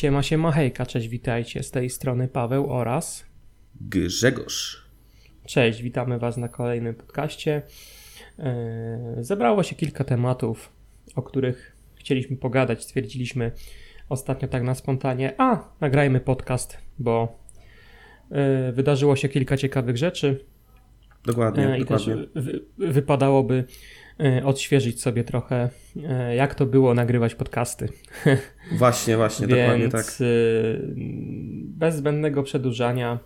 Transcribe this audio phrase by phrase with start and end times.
[0.00, 1.62] Siema, siema, hejka, cześć, witajcie.
[1.62, 3.26] Z tej strony Paweł oraz
[3.80, 4.86] Grzegorz.
[5.46, 7.62] Cześć, witamy Was na kolejnym podcaście.
[8.38, 10.72] E, zebrało się kilka tematów,
[11.14, 12.82] o których chcieliśmy pogadać.
[12.82, 13.52] Stwierdziliśmy
[14.08, 17.38] ostatnio tak na spontanie, a nagrajmy podcast, bo
[18.30, 20.44] e, wydarzyło się kilka ciekawych rzeczy.
[21.24, 22.14] Dokładnie, E, I dokładnie.
[22.16, 23.64] też wy, wypadałoby
[24.44, 25.70] odświeżyć sobie trochę,
[26.08, 27.88] e, jak to było nagrywać podcasty.
[28.78, 30.20] Właśnie, właśnie, dokładnie Więc tak.
[30.20, 30.94] y,
[31.64, 33.18] bez zbędnego przedłużania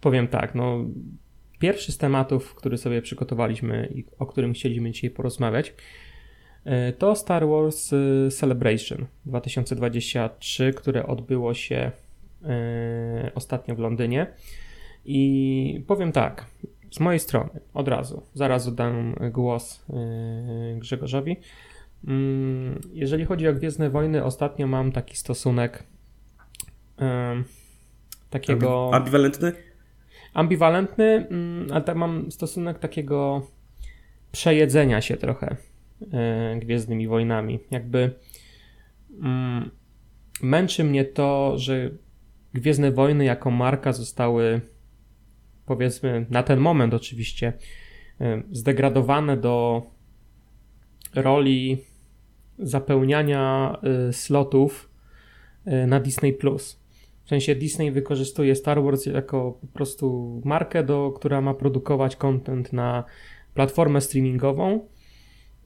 [0.00, 0.84] powiem tak, no
[1.58, 7.48] pierwszy z tematów, który sobie przygotowaliśmy i o którym chcieliśmy dzisiaj porozmawiać y, to Star
[7.48, 11.90] Wars y, Celebration 2023, które odbyło się
[12.42, 14.26] y, ostatnio w Londynie
[15.04, 16.46] i powiem tak,
[16.90, 21.36] z mojej strony od razu, zaraz oddam głos y, Grzegorzowi.
[22.06, 25.84] Mm, Jeżeli chodzi o Gwiezdne Wojny, ostatnio mam taki stosunek
[26.98, 27.44] em,
[28.30, 29.52] takiego Ambi- Ambiwalentny?
[30.34, 33.46] ambiwalentny, mm, ale tak mam stosunek takiego
[34.32, 35.56] przejedzenia się trochę
[36.12, 37.58] e, Gwiezdnymi Wojnami.
[37.70, 38.14] Jakby
[39.22, 39.70] mm,
[40.42, 41.90] męczy mnie to, że
[42.54, 44.60] Gwiezdne Wojny jako marka zostały
[45.70, 47.52] powiedzmy na ten moment oczywiście
[48.20, 49.82] e, zdegradowane do
[51.14, 51.78] roli
[52.58, 53.76] zapełniania
[54.08, 54.90] y, slotów
[55.66, 56.80] y, na Disney Plus.
[57.24, 62.72] W sensie Disney wykorzystuje Star Wars jako po prostu markę, do, która ma produkować content
[62.72, 63.04] na
[63.54, 64.88] platformę streamingową.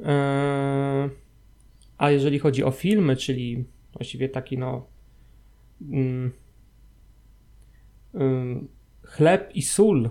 [0.01, 1.11] E,
[1.99, 4.87] A jeżeli chodzi o filmy, czyli właściwie taki no
[5.91, 6.33] mm,
[8.15, 8.69] ym,
[9.17, 10.11] chleb i sól,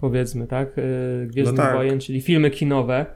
[0.00, 0.78] powiedzmy, tak?
[0.78, 1.74] y, Gwiezdnych No tak.
[1.74, 3.06] Wojen, czyli filmy kinowe,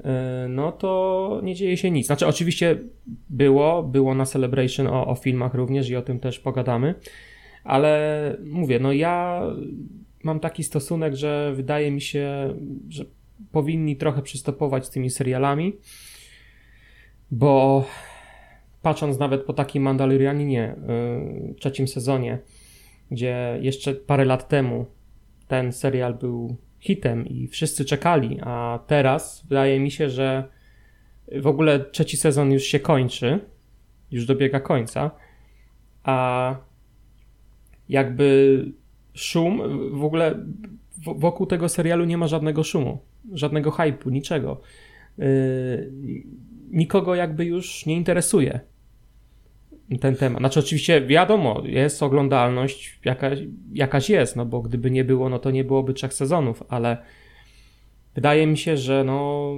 [0.00, 0.04] y,
[0.48, 2.06] no to nie dzieje się nic.
[2.06, 2.78] Znaczy, oczywiście
[3.30, 6.94] było, było na Celebration o, o filmach również i o tym też pogadamy,
[7.64, 9.42] ale mówię, no ja
[10.22, 12.54] mam taki stosunek, że wydaje mi się,
[12.88, 13.04] że
[13.52, 15.76] powinni trochę przystopować z tymi serialami,
[17.30, 17.84] bo
[18.82, 20.76] patrząc nawet po takim Mandalorianinie,
[21.50, 22.38] y, trzecim sezonie,
[23.10, 24.86] gdzie jeszcze parę lat temu
[25.48, 30.48] ten serial był hitem i wszyscy czekali, a teraz wydaje mi się, że
[31.32, 33.40] w ogóle trzeci sezon już się kończy,
[34.10, 35.10] już dobiega końca,
[36.02, 36.56] a
[37.88, 38.64] jakby
[39.14, 39.62] szum,
[39.98, 40.46] w ogóle
[41.16, 42.98] wokół tego serialu nie ma żadnego szumu,
[43.32, 44.60] żadnego hypu, niczego.
[45.18, 45.92] Yy,
[46.70, 48.60] nikogo jakby już nie interesuje
[50.00, 50.40] ten temat.
[50.40, 53.38] Znaczy oczywiście wiadomo, jest oglądalność jakaś,
[53.72, 56.96] jakaś jest, no bo gdyby nie było, no to nie byłoby trzech sezonów, ale
[58.14, 59.52] wydaje mi się, że no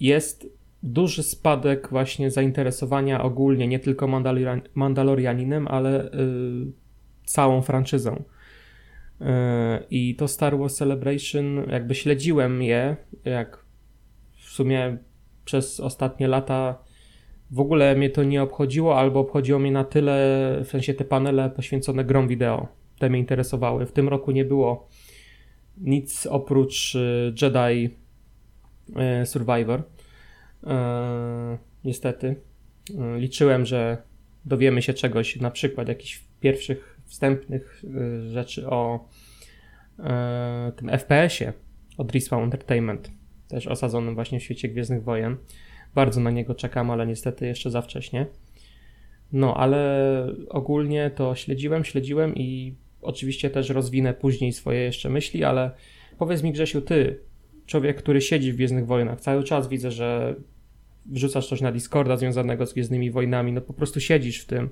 [0.00, 6.10] jest duży spadek właśnie zainteresowania ogólnie, nie tylko Mandalorian, Mandalorianinem, ale y,
[7.24, 8.24] całą franczyzą.
[9.20, 9.24] Y,
[9.90, 13.64] I to Star Wars Celebration, jakby śledziłem je, jak
[14.36, 14.98] w sumie
[15.44, 16.78] przez ostatnie lata
[17.50, 20.16] w ogóle mnie to nie obchodziło, albo obchodziło mnie na tyle,
[20.64, 23.86] w sensie te panele poświęcone grom wideo, te mnie interesowały.
[23.86, 24.88] W tym roku nie było
[25.76, 27.94] nic oprócz y, Jedi
[29.22, 29.82] y, Survivor.
[30.66, 32.36] E, niestety.
[32.90, 34.02] Y, Liczyłem, że
[34.44, 39.08] dowiemy się czegoś, na przykład jakichś pierwszych wstępnych y, rzeczy o
[40.76, 41.52] tym FPS-ie
[41.96, 43.10] od Respawn Entertainment,
[43.48, 45.36] też osadzonym właśnie w świecie Gwiezdnych Wojen.
[45.94, 48.26] Bardzo na niego czekam, ale niestety jeszcze za wcześnie.
[49.32, 55.70] No, ale ogólnie to śledziłem, śledziłem i oczywiście też rozwinę później swoje jeszcze myśli, ale
[56.18, 57.20] powiedz mi Grzesiu, ty,
[57.66, 60.36] człowiek, który siedzi w Gwiezdnych Wojnach, cały czas widzę, że
[61.06, 64.70] wrzucasz coś na Discorda związanego z Gwiezdnymi Wojnami, no po prostu siedzisz w tym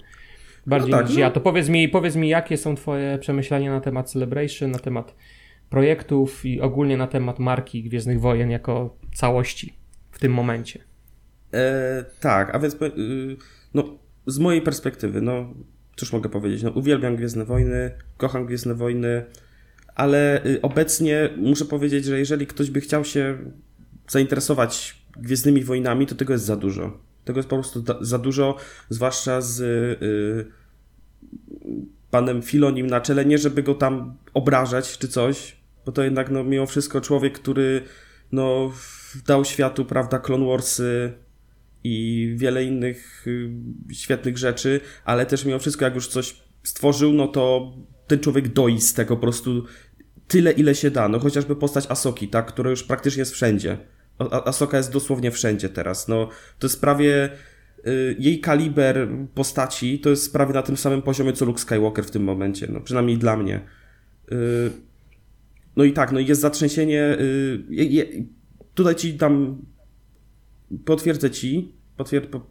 [0.66, 1.20] bardziej No tak, niż no.
[1.20, 1.30] ja.
[1.30, 5.14] To powiedz mi, powiedz mi, jakie są twoje przemyślenia na temat Celebration, na temat
[5.70, 9.74] projektów i ogólnie na temat marki Gwiezdnych Wojen jako całości
[10.10, 10.85] w tym momencie.
[11.56, 13.36] E, tak, a więc y,
[13.74, 15.54] no, z mojej perspektywy, no
[15.96, 19.24] cóż mogę powiedzieć, no uwielbiam Gwiezdne Wojny, kocham Gwiezdne Wojny,
[19.94, 23.38] ale y, obecnie muszę powiedzieć, że jeżeli ktoś by chciał się
[24.08, 26.98] zainteresować Gwiezdnymi Wojnami, to tego jest za dużo.
[27.24, 28.56] Tego jest po prostu za dużo,
[28.88, 30.52] zwłaszcza z y,
[32.10, 35.56] panem Filonim na czele, nie żeby go tam obrażać czy coś,
[35.86, 37.82] bo to jednak no mimo wszystko człowiek, który
[38.32, 38.72] no
[39.26, 41.12] dał światu, prawda, Clone Warsy
[41.86, 43.50] i wiele innych y,
[43.92, 47.72] świetnych rzeczy, ale też mimo wszystko jak już coś stworzył, no to
[48.06, 49.64] ten człowiek doi z tego po prostu
[50.28, 51.08] tyle, ile się da.
[51.08, 53.78] No chociażby postać Asoki, tak, która już praktycznie jest wszędzie.
[54.18, 56.08] Asoka jest dosłownie wszędzie teraz.
[56.08, 56.28] No
[56.58, 57.30] to jest prawie
[57.86, 62.10] y, jej kaliber postaci to jest prawie na tym samym poziomie co Luke Skywalker w
[62.10, 63.60] tym momencie, no przynajmniej dla mnie.
[64.32, 64.70] Y,
[65.76, 67.16] no i tak, no jest zatrzęsienie.
[68.74, 69.62] Tutaj ci dam.
[70.84, 71.75] Potwierdzę ci,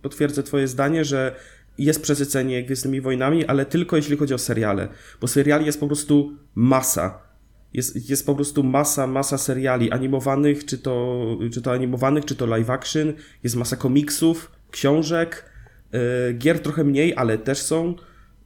[0.01, 1.36] potwierdzę Twoje zdanie, że
[1.77, 4.88] jest przesycenie Gwiezdnymi Wojnami, ale tylko jeśli chodzi o seriale,
[5.21, 7.25] bo seriali jest po prostu masa.
[7.74, 12.45] Jest, jest po prostu masa, masa seriali animowanych, czy to, czy to animowanych, czy to
[12.45, 13.13] live action,
[13.44, 15.50] jest masa komiksów, książek,
[15.91, 16.00] yy,
[16.33, 17.95] gier trochę mniej, ale też są,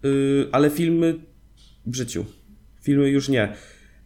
[0.03, 1.15] yy, ale filmy
[1.85, 2.25] w życiu.
[2.81, 3.53] Filmy już nie.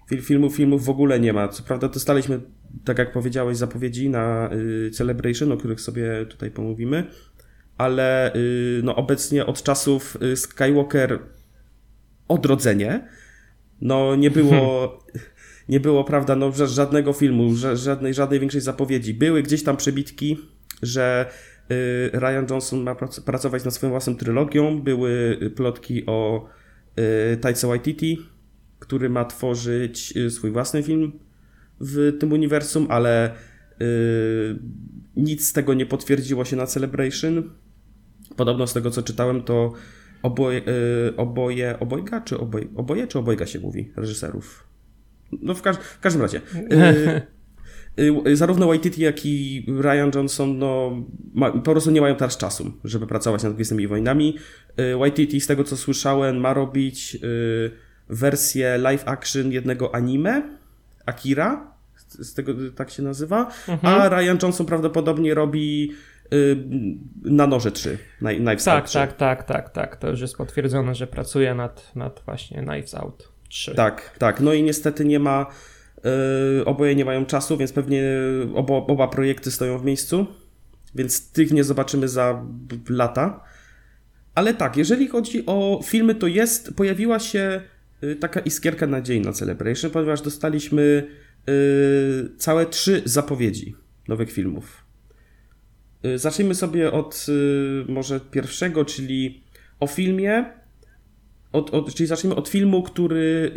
[0.10, 1.48] Fil, filmów, filmów w ogóle nie ma.
[1.48, 2.40] Co prawda dostaliśmy,
[2.86, 7.08] tak jak powiedziałeś, zapowiedzi na yy, Celebration, o których sobie tutaj pomówimy,
[7.78, 11.20] ale yy, no obecnie od czasów y, Skywalker
[12.28, 13.08] odrodzenie,
[13.82, 15.00] no nie było,
[15.70, 19.14] nie było, prawda, no żadnego filmu, żadnej, żadnej większej zapowiedzi.
[19.14, 20.38] Były gdzieś tam przebitki,
[20.82, 21.26] że
[21.72, 24.82] y, Ryan Johnson ma pracować nad swoją własną trylogią.
[24.82, 26.50] Były plotki o
[27.34, 28.20] y, Taika Waititi,
[28.80, 31.20] który ma tworzyć y, swój własny film
[31.84, 33.32] w tym uniwersum, ale
[35.16, 37.50] nic z tego nie potwierdziło się na Celebration.
[38.36, 39.74] Podobno z tego co czytałem, to
[40.24, 40.62] oboje,
[41.18, 44.68] oboje obojga czy oboje, oboje czy obojga się mówi reżyserów.
[45.42, 46.42] No w, każ, w każdym razie.
[48.28, 51.04] Y, zarówno Waititi, jak i Ryan Johnson no,
[51.34, 54.38] ma, po prostu nie mają teraz czasu, żeby pracować nad Gwiezdnymi Wojnami.
[54.80, 57.72] Y, Waititi, z tego co słyszałem, ma robić y,
[58.10, 60.58] wersję live action jednego anime,
[61.06, 61.73] Akira,
[62.20, 63.80] z tego tak się nazywa, mhm.
[63.96, 65.92] a Ryan Johnson prawdopodobnie robi
[67.24, 68.94] na noże 3, Knives tak, Out 3.
[68.94, 73.30] Tak, tak, tak, tak, to już jest potwierdzone, że pracuje nad, nad właśnie Knives Out
[73.50, 73.76] 3.
[73.76, 75.46] Tak, tak, no i niestety nie ma
[76.58, 78.04] Yy, oboje nie mają czasu, więc pewnie
[78.56, 80.28] oba, oba projekty stoją w miejscu,
[80.96, 82.46] więc tych nie zobaczymy za
[82.90, 83.44] lata.
[84.36, 87.62] Ale tak, jeżeli chodzi o filmy, to jest, pojawiła się
[88.02, 91.08] yy, taka iskierka nadziei na Celebration, ponieważ dostaliśmy
[92.38, 93.76] całe trzy zapowiedzi
[94.08, 94.86] nowych filmów.
[96.04, 99.44] Yy, zacznijmy sobie od yy, może pierwszego, czyli
[99.80, 100.46] o filmie,
[101.52, 103.52] od, od, czyli zacznijmy od filmu, który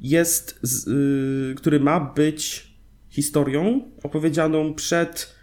[0.00, 2.70] jest, y, który ma być
[3.08, 5.34] historią opowiedzianą przed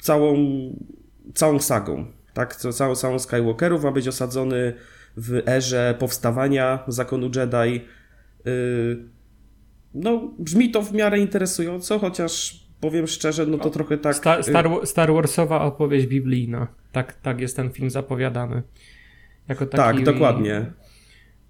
[0.00, 0.36] całą,
[1.34, 2.06] całą sagą.
[2.34, 4.74] Tak, całą, całą Skywalkerów ma być osadzony
[5.16, 7.84] w erze powstawania zakonu Jedi.
[9.94, 14.16] No, brzmi to w miarę interesująco, chociaż powiem szczerze, no to trochę tak.
[14.16, 16.66] Star, y, Star, Star Warsowa opowieść biblijna.
[16.92, 18.62] Tak, tak jest ten film zapowiadany.
[19.48, 20.66] Jako taki, tak, dokładnie.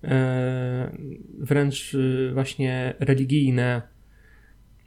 [0.04, 0.96] E,
[1.38, 3.82] wręcz y, właśnie religijne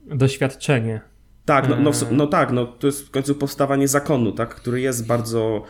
[0.05, 1.01] doświadczenie.
[1.45, 4.81] Tak, no, no, e, no, tak, no to jest w końcu powstawanie zakonu, tak, który
[4.81, 5.63] jest bardzo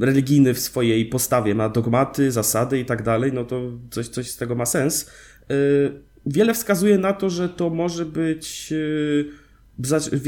[0.00, 3.60] religijny w swojej postawie, ma dogmaty, zasady i tak dalej, no to
[3.90, 5.10] coś, coś z tego ma sens.
[5.50, 5.54] E,
[6.26, 8.72] wiele wskazuje na to, że to może być,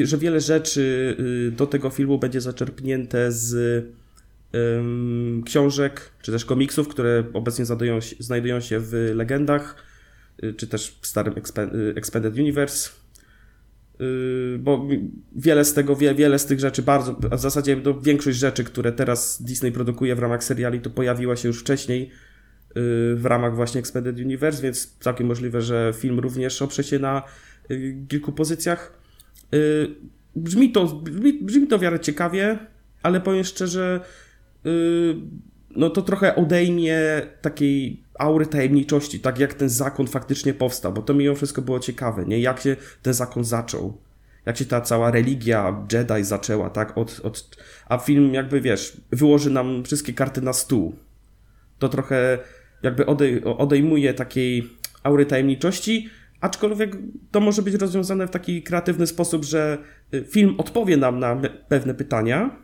[0.05, 1.17] że wiele rzeczy
[1.57, 3.85] do tego filmu będzie zaczerpnięte z
[5.45, 7.65] książek, czy też komiksów, które obecnie
[8.19, 9.77] znajdują, się w legendach,
[10.45, 11.35] y, czy też w starym
[11.97, 12.91] Expanded Universe.
[14.59, 14.89] Bo
[15.37, 18.93] wiele z tego, wiele z tych rzeczy bardzo, a w zasadzie no, większość rzeczy, które
[18.93, 22.11] teraz Disney produkuje w ramach seriali, to pojawiła się już wcześniej
[23.17, 27.23] w ramach właśnie Expanded Universe, więc całkiem możliwe, że film również oprze się na
[28.09, 28.93] kilku pozycjach.
[30.37, 32.59] Brzmi to, brzmi, brzmi to w miarę ciekawie,
[33.03, 34.01] ale powiem szczerze,
[35.77, 36.99] no to trochę odejmie
[37.41, 42.25] takiej aury tajemniczości, tak jak ten zakon faktycznie powstał, bo to mimo wszystko było ciekawe,
[42.25, 42.41] nie?
[42.41, 43.99] Jak się ten zakon zaczął.
[44.47, 46.99] Jak się ta cała religia Jedi zaczęła, tak?
[46.99, 47.57] Od, od,
[47.89, 50.95] a film jakby, wiesz, wyłoży nam wszystkie karty na stół.
[51.79, 52.39] To trochę
[52.87, 54.69] jakby odej, odejmuje takiej
[55.03, 56.09] aury tajemniczości,
[56.41, 56.97] aczkolwiek
[57.31, 59.79] to może być rozwiązane w taki kreatywny sposób, że
[60.15, 61.37] y, film odpowie nam na
[61.69, 62.57] pewne pytania,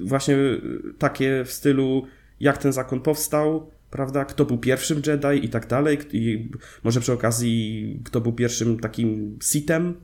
[0.00, 0.60] właśnie y,
[0.98, 2.06] takie w stylu
[2.40, 6.50] jak ten zakon powstał, prawda, kto był pierwszym Jedi i tak dalej, i
[6.84, 9.94] może przy okazji kto był pierwszym takim Sithem,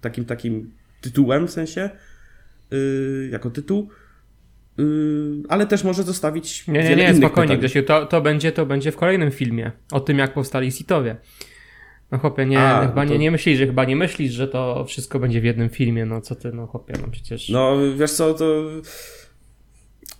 [0.00, 0.70] takim takim
[1.00, 1.90] tytułem w sensie,
[2.70, 3.88] yy, jako tytuł,
[5.48, 8.96] ale też może zostawić Nie, nie, nie, spokojnie Grzesiu, to, to, będzie, to będzie w
[8.96, 11.16] kolejnym filmie, o tym jak powstali Sithowie.
[12.10, 13.12] No chłopie, nie, A, chyba to...
[13.12, 16.20] nie, nie myślisz, że chyba nie myślisz, że to wszystko będzie w jednym filmie, no
[16.20, 17.48] co ty, no chłopie, no przecież...
[17.48, 18.64] No, wiesz co, to...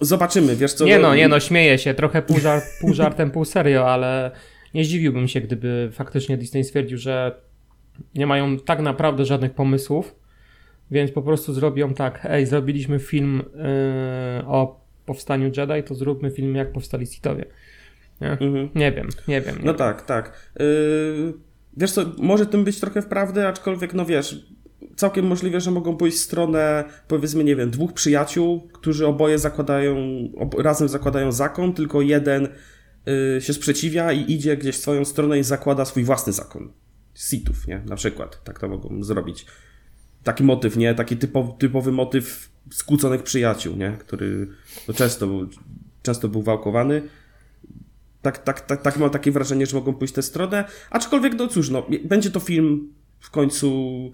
[0.00, 0.84] Zobaczymy, wiesz co...
[0.84, 4.30] Nie no, nie no, śmieję się, trochę pół, żart, pół żartem, pół serio, ale
[4.74, 7.40] nie zdziwiłbym się, gdyby faktycznie Disney stwierdził, że
[8.14, 10.21] nie mają tak naprawdę żadnych pomysłów
[10.90, 16.54] więc po prostu zrobią tak, ej, zrobiliśmy film yy, o powstaniu Jedi, to zróbmy film
[16.54, 17.44] jak powstali Sithowie.
[18.20, 18.30] Nie?
[18.30, 18.68] Mhm.
[18.74, 19.56] nie wiem, nie wiem.
[19.56, 19.78] Nie no wiem.
[19.78, 20.50] tak, tak.
[20.60, 21.32] Yy,
[21.76, 24.46] wiesz co, może tym być trochę wprawdy, aczkolwiek no wiesz,
[24.96, 29.96] całkiem możliwe, że mogą pójść w stronę, powiedzmy, nie wiem, dwóch przyjaciół, którzy oboje zakładają,
[30.36, 32.48] ob razem zakładają zakon, tylko jeden
[33.36, 36.72] y, się sprzeciwia i idzie gdzieś w swoją stronę i zakłada swój własny zakon.
[37.14, 37.82] Sithów, nie?
[37.86, 38.44] Na przykład.
[38.44, 39.46] Tak to mogą zrobić.
[40.24, 40.94] Taki motyw, nie?
[40.94, 43.96] Taki typowy, typowy motyw skłóconych przyjaciół, nie?
[43.98, 44.48] Który
[44.88, 45.46] no, często,
[46.02, 47.02] często był wałkowany.
[48.22, 50.64] Tak, tak, tak, tak mam takie wrażenie, że mogą pójść tę stronę.
[50.90, 54.12] Aczkolwiek, no cóż, no, będzie to film w końcu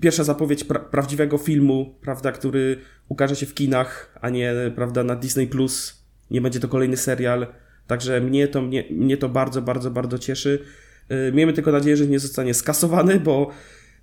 [0.00, 2.76] pierwsza zapowiedź pra prawdziwego filmu, prawda, który
[3.08, 5.46] ukaże się w kinach, a nie, prawda, na Disney+.
[5.46, 6.00] Plus.
[6.30, 7.46] Nie będzie to kolejny serial.
[7.86, 10.64] Także mnie to, mnie, mnie to bardzo, bardzo, bardzo cieszy.
[11.08, 13.50] Yy, miejmy tylko nadzieję, że nie zostanie skasowany, bo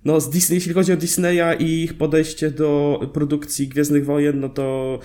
[0.04, 4.48] no z Disney, jeśli chodzi o Disneya i ich podejście do produkcji Gwiezdnych Wojen, no
[4.48, 4.98] to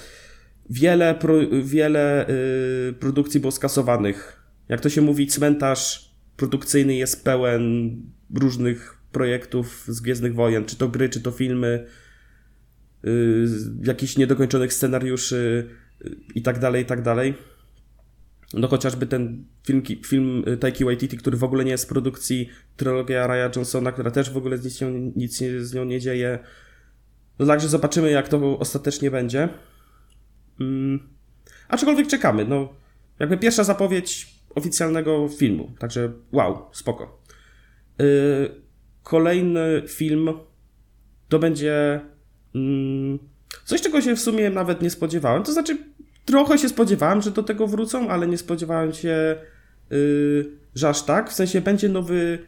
[0.69, 1.33] wiele, pro,
[1.63, 2.25] wiele
[2.87, 4.43] yy, produkcji było skasowanych.
[4.69, 7.95] Jak to się mówi, cmentarz produkcyjny jest pełen
[8.35, 11.85] różnych projektów z Gwiezdnych Wojen, czy to gry, czy to filmy,
[13.03, 13.45] yy,
[13.83, 15.69] jakichś niedokończonych scenariuszy
[16.03, 17.33] yy, i tak dalej, i tak dalej.
[18.53, 22.49] No chociażby ten film, film y, Taiki Waititi, który w ogóle nie jest z produkcji,
[22.77, 26.39] trylogia Raya Johnsona, która też w ogóle z nią, nic z nią nie dzieje.
[27.39, 29.49] No także zobaczymy, jak to ostatecznie będzie.
[30.59, 30.99] Mm.
[31.67, 32.73] Aczkolwiek czekamy, no
[33.19, 37.21] jakby pierwsza zapowiedź oficjalnego filmu, także wow, spoko.
[37.99, 38.05] Yy,
[39.03, 40.29] kolejny film
[41.29, 42.01] to będzie
[42.55, 43.19] mm,
[43.65, 45.43] coś, czego się w sumie nawet nie spodziewałem.
[45.43, 45.77] To znaczy,
[46.25, 49.35] trochę się spodziewałem, że do tego wrócą, ale nie spodziewałem się,
[49.89, 51.29] yy, że aż tak.
[51.29, 52.39] W sensie będzie nowy,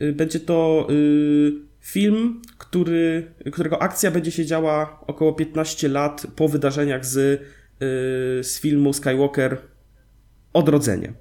[0.00, 6.48] yy, będzie to yy, film, który, którego akcja będzie się działa około 15 lat po
[6.48, 9.58] wydarzeniach z, yy, z filmu Skywalker
[10.52, 11.12] Odrodzenie.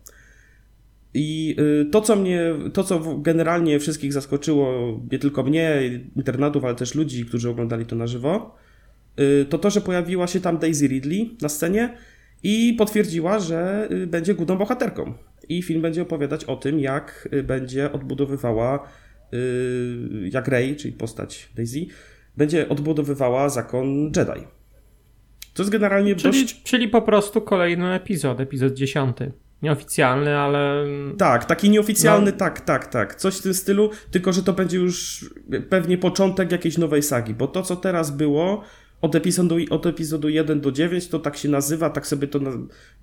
[1.14, 2.42] I y, to, co mnie,
[2.74, 5.82] to, co generalnie wszystkich zaskoczyło, nie tylko mnie,
[6.16, 8.67] internatów, ale też ludzi, którzy oglądali to na żywo, y,
[9.50, 11.98] to to, że pojawiła się tam Daisy Ridley na scenie
[12.44, 15.14] i potwierdziła, że y, będzie główną bohaterką.
[15.50, 18.88] I film będzie opowiadać o tym, jak będzie odbudowywała,
[20.32, 21.86] jak Rey, czyli postać Daisy,
[22.38, 24.48] będzie odbudowywała zakon Jedi.
[25.54, 26.64] To jest generalnie czyli, dość...
[26.64, 29.32] Czyli po prostu kolejny epizod, epizod dziesiąty.
[29.62, 30.86] Nieoficjalny, ale.
[31.18, 32.38] Tak, taki nieoficjalny, no.
[32.38, 33.16] tak, tak, tak.
[33.16, 35.26] Coś w tym stylu, tylko że to będzie już
[35.70, 38.64] pewnie początek jakiejś nowej sagi, bo to, co teraz było
[39.02, 42.40] od epizodu, od epizodu 1 do 9, to tak się nazywa, tak sobie to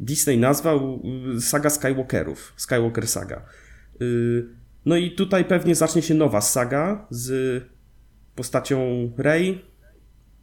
[0.01, 1.03] Disney nazwał
[1.37, 3.43] y, saga Skywalkerów, Skywalker Saga.
[4.03, 4.45] Y,
[4.87, 7.63] no i tutaj pewnie zacznie się nowa saga z
[8.35, 9.65] postacią Rey,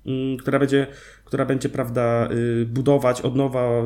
[0.06, 0.88] mm, która będzie
[1.26, 3.84] która będzie, prawda, y, budować od nowa.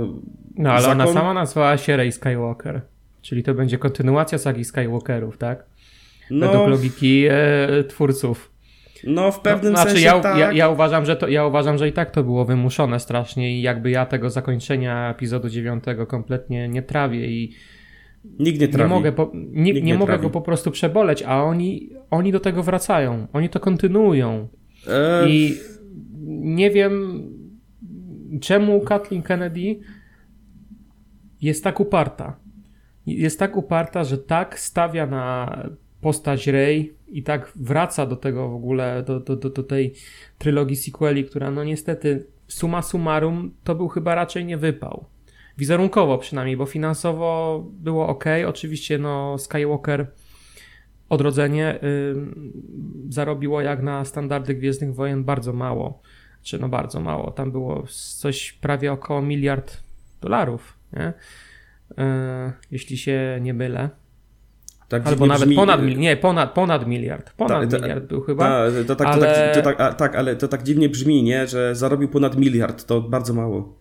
[0.55, 1.01] No ale zakon.
[1.01, 2.81] ona sama nazwała się Rey Skywalker.
[3.21, 5.65] Czyli to będzie kontynuacja sagi Skywalkerów, tak?
[6.31, 8.54] No, Według logiki e, twórców.
[9.05, 10.37] No, w pewnym no, znaczy, sensie ja, tak.
[10.37, 13.61] ja, ja, uważam, że to, ja uważam, że i tak to było wymuszone strasznie i
[13.61, 17.55] jakby ja tego zakończenia epizodu 9 kompletnie nie trawię i
[18.39, 18.89] Nikt nie trawi.
[18.89, 22.39] Nie mogę, po, nie, nie, nie mogę go po prostu przeboleć, a oni, oni do
[22.39, 23.27] tego wracają.
[23.33, 24.47] Oni to kontynuują.
[24.87, 25.29] E...
[25.29, 25.57] I
[26.27, 27.23] nie wiem,
[28.41, 29.79] czemu Kathleen Kennedy
[31.41, 32.39] jest tak uparta.
[33.05, 35.69] Jest tak uparta, że tak stawia na
[36.05, 39.93] postać Rey i tak wraca do tego w ogóle, do, do, do, do tej
[40.37, 45.05] trylogii sequeli, która no niestety suma summarum to był chyba raczej nie wypał.
[45.57, 48.25] Wizerunkowo przynajmniej, bo finansowo było ok.
[48.47, 50.07] Oczywiście no Skywalker
[51.09, 52.15] odrodzenie yy,
[53.09, 56.01] zarobiło jak na standardy Gwiezdnych Wojen bardzo mało
[56.43, 57.83] czy no bardzo mało, tam było
[58.19, 59.77] coś prawie około miliard
[60.21, 61.13] dolarów, nie?
[61.97, 64.04] E, jeśli się nie mylę.
[64.87, 65.55] Tak Albo nawet brzmi...
[65.55, 67.33] ponad, nie, ponad, ponad miliard.
[67.33, 68.43] Ponad ta, ta, miliard był chyba.
[68.43, 69.53] Ta, to tak, ale...
[69.53, 71.47] to tak, to tak, tak, ale to tak dziwnie brzmi, nie?
[71.47, 73.75] Że zarobił ponad miliard, to bardzo mało.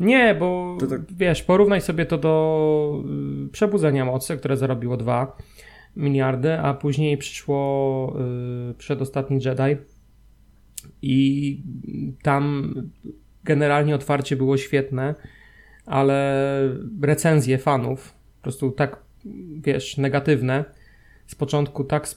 [0.00, 1.00] Nie, bo tak...
[1.12, 3.02] wiesz, porównaj sobie to do
[3.46, 5.36] y, Przebudzenia Mocy, które zarobiło 2
[5.96, 8.16] miliardy, a później przyszło
[8.70, 9.76] y, przedostatni Jedi
[11.02, 11.62] i
[12.22, 12.74] tam
[13.44, 15.14] generalnie otwarcie było świetne,
[15.86, 16.42] ale
[17.02, 19.02] recenzje fanów, po prostu tak,
[19.60, 20.64] wiesz, negatywne,
[21.26, 22.08] z początku tak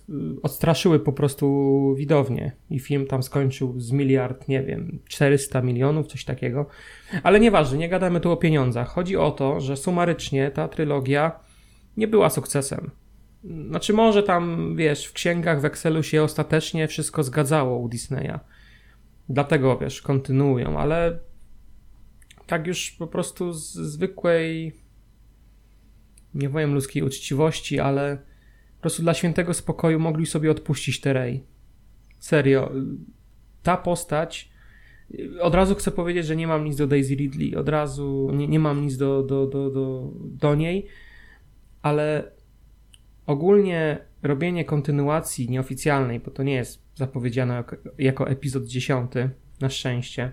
[0.44, 6.26] odstraszyły po prostu widownię i film tam skończył z miliard, nie wiem, 400 milionów, coś
[6.26, 6.66] takiego.
[7.24, 8.88] Ale nieważne, nie gadamy tu o pieniądzach.
[8.88, 11.40] Chodzi o to, że sumarycznie ta trylogia
[11.98, 12.92] nie była sukcesem.
[13.70, 18.40] Znaczy może tam, wiesz, w księgach, w Excelu się ostatecznie wszystko zgadzało u Disneya.
[19.30, 21.20] Dlatego, wiesz, kontynuują, ale
[22.48, 24.74] tak już po prostu z zwykłej
[26.34, 28.18] nie powiem ludzkiej uczciwości, ale
[28.76, 31.44] po prostu dla świętego spokoju mogli sobie odpuścić te Rey.
[32.20, 32.72] Serio.
[33.64, 34.52] Ta postać
[35.42, 38.60] od razu chcę powiedzieć, że nie mam nic do Daisy Ridley, od razu nie, nie
[38.60, 40.88] mam nic do, do, do, do, do niej,
[41.82, 42.32] ale
[43.26, 49.12] ogólnie robienie kontynuacji nieoficjalnej, bo to nie jest zapowiedziane jako, jako epizod 10,
[49.60, 50.32] na szczęście.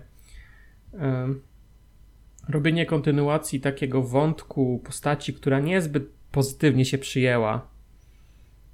[2.49, 7.67] Robienie kontynuacji takiego wątku postaci, która niezbyt pozytywnie się przyjęła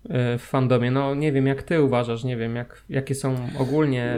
[0.09, 0.91] E, w fandomie.
[0.91, 4.15] No nie wiem, jak ty uważasz, nie wiem, jak, jakie są ogólnie.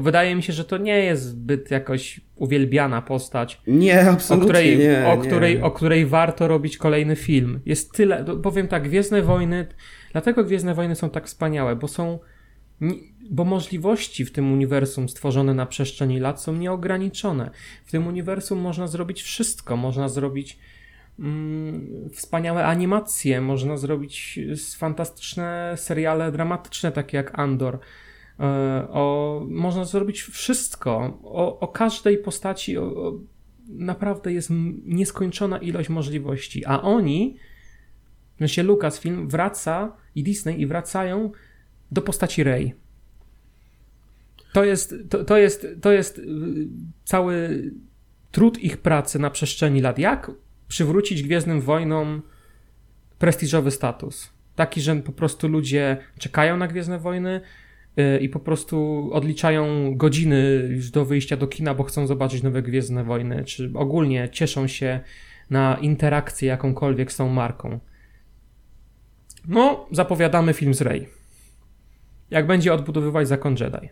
[0.00, 3.60] Wydaje mi się, że to nie jest zbyt jakoś uwielbiana postać.
[3.66, 5.22] Nie, absolutnie o której, nie, o, nie.
[5.22, 7.60] której, o której warto robić kolejny film.
[7.66, 9.66] Jest tyle, powiem tak, Gwiezdne Wojny,
[10.12, 12.18] dlatego Gwiezdne Wojny są tak wspaniałe, bo są
[13.30, 17.50] bo możliwości w tym uniwersum stworzone na przestrzeni lat są nieograniczone.
[17.84, 19.76] W tym uniwersum można zrobić wszystko.
[19.76, 20.58] Można zrobić
[21.18, 24.38] mm, wspaniałe animacje, można zrobić
[24.76, 27.78] fantastyczne seriale dramatyczne, takie jak Andor.
[28.40, 28.42] E,
[28.90, 31.18] o, można zrobić wszystko.
[31.22, 33.12] O, o każdej postaci o,
[33.68, 34.50] naprawdę jest
[34.84, 37.36] nieskończona ilość możliwości, a oni,
[38.34, 41.30] w sensie Lucasfilm wraca i Disney i wracają
[41.90, 42.74] do postaci Rey.
[44.52, 46.24] To jest, to, to, jest, to jest y,
[47.04, 47.62] cały
[48.30, 49.98] trud ich pracy na przestrzeni lat.
[49.98, 50.30] Jak
[50.68, 52.22] przywrócić Gwiezdnym Wojnom
[53.18, 54.32] prestiżowy status.
[54.54, 57.40] Taki, że po prostu ludzie czekają na Gwiezdne Wojny
[57.96, 62.62] yy, i po prostu odliczają godziny już do wyjścia do kina, bo chcą zobaczyć nowe
[62.62, 65.00] Gwiezdne Wojny, czy ogólnie cieszą się
[65.50, 67.80] na interakcję jakąkolwiek z tą marką.
[69.48, 71.15] No, zapowiadamy film z Rey.
[72.30, 73.88] Jak będzie odbudowywać zakon Jedi.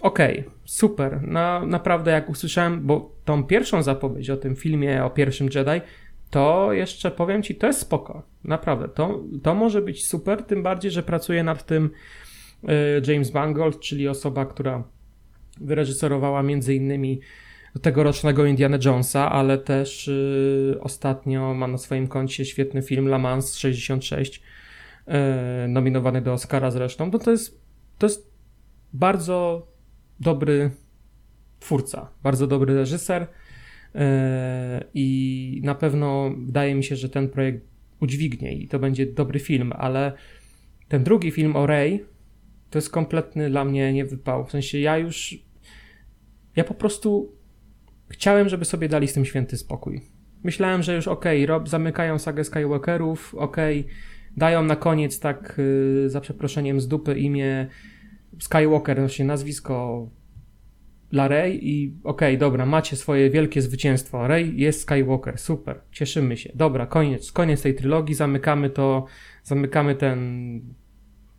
[0.00, 1.22] Okej, okay, super.
[1.22, 5.80] Na, naprawdę, jak usłyszałem, bo tą pierwszą zapowiedź o tym filmie o pierwszym Jedi,
[6.30, 8.22] to jeszcze powiem ci, to jest spoko.
[8.44, 11.90] Naprawdę, to, to może być super, tym bardziej, że pracuje nad tym
[12.64, 14.84] y, James Mangold, czyli osoba, która
[15.60, 17.20] wyreżyserowała między innymi
[17.82, 23.56] tegorocznego Indiana Jonesa, ale też y, ostatnio ma na swoim koncie świetny film La Mans
[23.56, 24.55] 66, y,
[25.68, 27.10] nominowany do Oscara zresztą.
[27.12, 27.60] No to jest,
[27.98, 28.30] to jest
[28.92, 29.68] bardzo
[30.20, 30.70] dobry
[31.60, 33.26] twórca, bardzo dobry reżyser
[33.94, 37.66] e, i na pewno wydaje mi się, że ten projekt
[38.00, 40.12] udźwignie i to będzie dobry film, ale
[40.88, 42.04] ten drugi film o Ray
[42.70, 44.46] to jest kompletny dla mnie niewypał.
[44.46, 45.38] W sensie ja już
[46.56, 47.32] ja po prostu
[48.08, 50.00] chciałem, żeby sobie dali z tym święty spokój.
[50.44, 53.92] Myślałem, że już okej, okay, Rob zamykają sagę Skywalkerów, okej, okay,
[54.36, 55.54] dają na koniec tak
[56.02, 57.66] yy, za przeproszeniem z dupy imię
[58.38, 60.06] Skywalker, właśnie nazwisko
[61.10, 64.28] dla Rey i okej, okay, dobra, macie swoje wielkie zwycięstwo.
[64.28, 66.52] Rey jest Skywalker, super, cieszymy się.
[66.54, 69.06] Dobra, koniec, koniec tej trylogii, zamykamy to,
[69.42, 70.60] zamykamy ten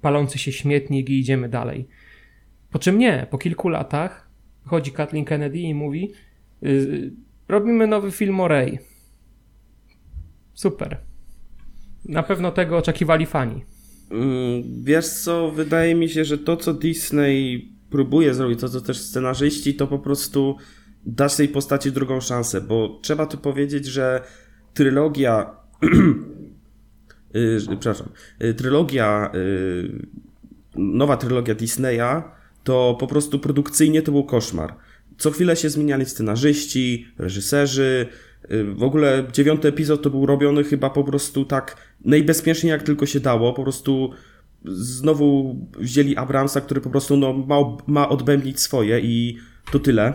[0.01, 1.87] palący się śmietnik i idziemy dalej.
[2.71, 4.29] Po czym nie, po kilku latach
[4.65, 6.11] chodzi Kathleen Kennedy i mówi
[6.61, 7.11] yy,
[7.47, 8.79] robimy nowy film o Rey.
[10.53, 10.97] Super.
[12.07, 13.65] Na pewno tego oczekiwali fani.
[14.11, 19.01] Mm, wiesz co, wydaje mi się, że to co Disney próbuje zrobić, to co też
[19.01, 20.55] scenarzyści, to po prostu
[21.05, 24.21] dasz tej postaci drugą szansę, bo trzeba tu powiedzieć, że
[24.73, 25.55] trylogia
[27.33, 30.07] yy, przepraszam, yy, trylogia yy,
[30.77, 32.23] nowa trylogia Disneya
[32.63, 34.75] to po prostu produkcyjnie to był koszmar.
[35.17, 38.07] Co chwilę się zmieniali scenarzyści, reżyserzy,
[38.51, 43.05] y, w ogóle dziewiąty epizod to był robiony chyba po prostu tak najbezpieczniej jak tylko
[43.05, 44.11] się dało, po prostu
[44.65, 47.55] znowu wzięli Abramsa, który po prostu no, ma,
[47.87, 49.37] ma odbębnić swoje i
[49.71, 50.13] to tyle.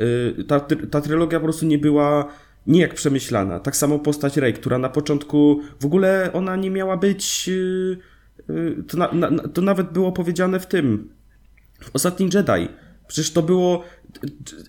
[0.00, 2.28] Y, ta, ta trylogia po prostu nie była
[2.66, 3.60] nijak przemyślana.
[3.60, 7.48] Tak samo postać Rey, która na początku w ogóle ona nie miała być.
[7.48, 7.98] Y,
[8.50, 11.08] y, to, na, na, to nawet było powiedziane w tym.
[11.80, 12.68] W ostatnim Jedi.
[13.06, 13.84] Przecież to było.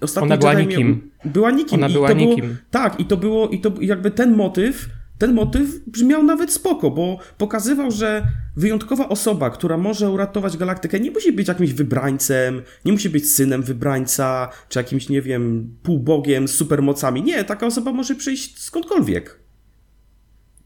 [0.01, 0.87] Ostatni Ona była Jedi nikim.
[0.87, 1.83] Miał, była nikim.
[1.83, 2.45] Ona była nikim.
[2.45, 3.47] Było, tak, i to było.
[3.49, 9.49] I to jakby ten motyw ten motyw brzmiał nawet spoko, bo pokazywał, że wyjątkowa osoba,
[9.49, 14.79] która może uratować galaktykę, nie musi być jakimś wybrańcem, nie musi być synem wybrańca, czy
[14.79, 17.23] jakimś, nie wiem, półbogiem z supermocami.
[17.23, 19.39] Nie, taka osoba może przyjść skądkolwiek.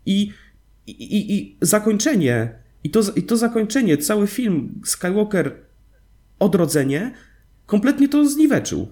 [0.05, 0.31] I,
[0.87, 5.55] i, i zakończenie, i to, i to zakończenie, cały film Skywalker
[6.39, 7.13] Odrodzenie,
[7.65, 8.87] kompletnie to zniweczył.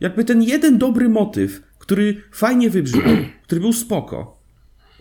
[0.00, 4.41] Jakby ten jeden dobry motyw, który fajnie wybrzmiał, który był spoko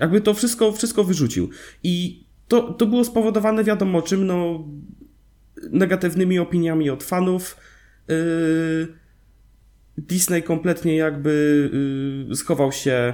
[0.02, 1.50] Jakby to wszystko, wszystko wyrzucił.
[1.84, 4.68] I to, to było spowodowane wiadomo czym, no
[5.72, 7.58] negatywnymi opiniami od fanów.
[8.08, 8.88] Yy,
[9.98, 11.70] Disney kompletnie jakby
[12.30, 13.14] yy, schował się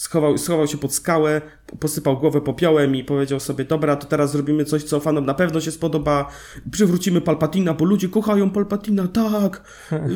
[0.00, 1.40] schował, schował się pod skałę,
[1.80, 5.60] posypał głowę popiołem i powiedział sobie, dobra, to teraz zrobimy coś, co fanom na pewno
[5.60, 6.28] się spodoba,
[6.70, 9.64] przywrócimy Palpatina, bo ludzie kochają Palpatina, tak,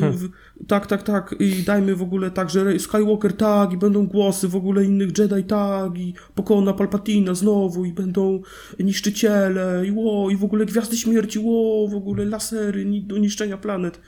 [0.67, 4.55] tak, tak, tak, i dajmy w ogóle tak, że Skywalker tak, i będą głosy w
[4.55, 8.41] ogóle innych Jedi tak, i pokona Palpatina znowu, i będą
[8.79, 13.99] niszczyciele, i ło, i w ogóle Gwiazdy Śmierci, ło, w ogóle lasery do niszczenia planet.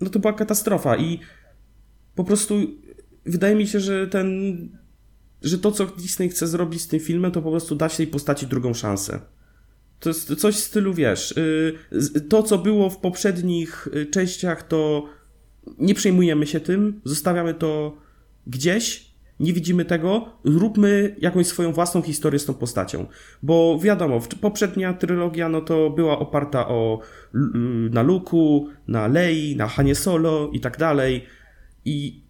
[0.00, 1.20] No to była katastrofa i
[2.14, 2.54] po prostu
[3.26, 4.68] wydaje mi się, że ten,
[5.42, 8.46] że to, co Disney chce zrobić z tym filmem, to po prostu dać tej postaci
[8.46, 9.20] drugą szansę.
[10.00, 11.32] To jest coś w stylu, wiesz,
[12.16, 15.08] y, to, co było w poprzednich y, częściach, to
[15.78, 17.96] nie przejmujemy się tym, zostawiamy to
[18.46, 23.06] gdzieś, nie widzimy tego, róbmy jakąś swoją własną historię z tą postacią.
[23.42, 27.00] Bo wiadomo, poprzednia trylogia, no to była oparta o,
[27.90, 31.24] na Luku, na Lei, na Hanie Solo i tak dalej.
[31.84, 32.21] I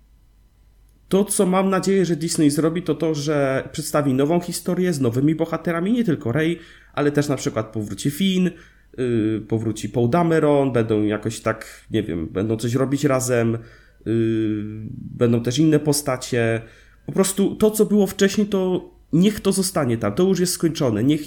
[1.12, 5.34] to, co mam nadzieję, że Disney zrobi, to to, że przedstawi nową historię z nowymi
[5.34, 6.58] bohaterami, nie tylko Rey,
[6.92, 8.50] ale też na przykład powróci Finn,
[8.98, 13.58] yy, powróci Paul Dameron, będą jakoś tak, nie wiem, będą coś robić razem,
[14.06, 16.62] yy, będą też inne postacie.
[17.06, 21.04] Po prostu to, co było wcześniej, to niech to zostanie tam, to już jest skończone.
[21.04, 21.22] Niech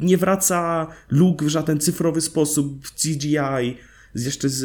[0.00, 3.76] nie wraca Luke w żaden cyfrowy sposób, w CGI,
[4.14, 4.64] jeszcze z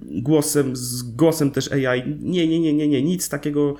[0.00, 2.16] głosem, z głosem też AI.
[2.20, 3.76] Nie, nie, nie, nie, nie, nic takiego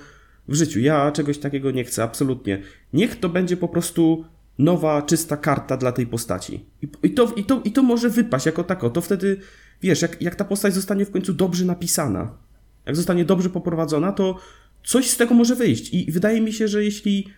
[0.48, 0.80] w życiu.
[0.80, 2.62] Ja czegoś takiego nie chcę, absolutnie.
[2.92, 4.24] Niech to będzie po prostu
[4.58, 6.66] nowa, czysta karta dla tej postaci.
[6.82, 8.90] I, i, to, i, to, I to może wypaść jako tako.
[8.90, 9.40] To wtedy,
[9.82, 12.38] wiesz, jak, jak ta postać zostanie w końcu dobrze napisana,
[12.86, 14.38] jak zostanie dobrze poprowadzona, to
[14.84, 15.94] coś z tego może wyjść.
[15.94, 17.28] I wydaje mi się, że jeśli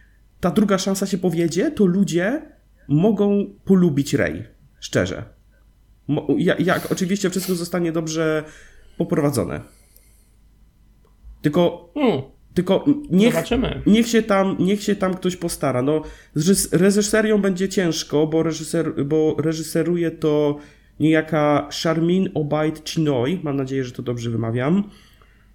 [0.40, 2.42] ta druga szansa się powiedzie, to ludzie
[2.88, 4.44] mogą polubić Rey.
[4.80, 5.24] Szczerze.
[6.08, 8.44] Mo, jak, jak oczywiście wszystko zostanie dobrze
[8.98, 9.60] poprowadzone.
[11.42, 12.22] Tylko hmm.
[12.54, 13.34] Tylko niech,
[13.86, 15.82] niech, się tam, niech się tam ktoś postara.
[15.82, 16.02] No,
[16.34, 20.58] z reżyserią będzie ciężko, bo, reżyser, bo reżyseruje to
[21.00, 24.90] niejaka Charmin Obaid Chinoy, mam nadzieję, że to dobrze wymawiam,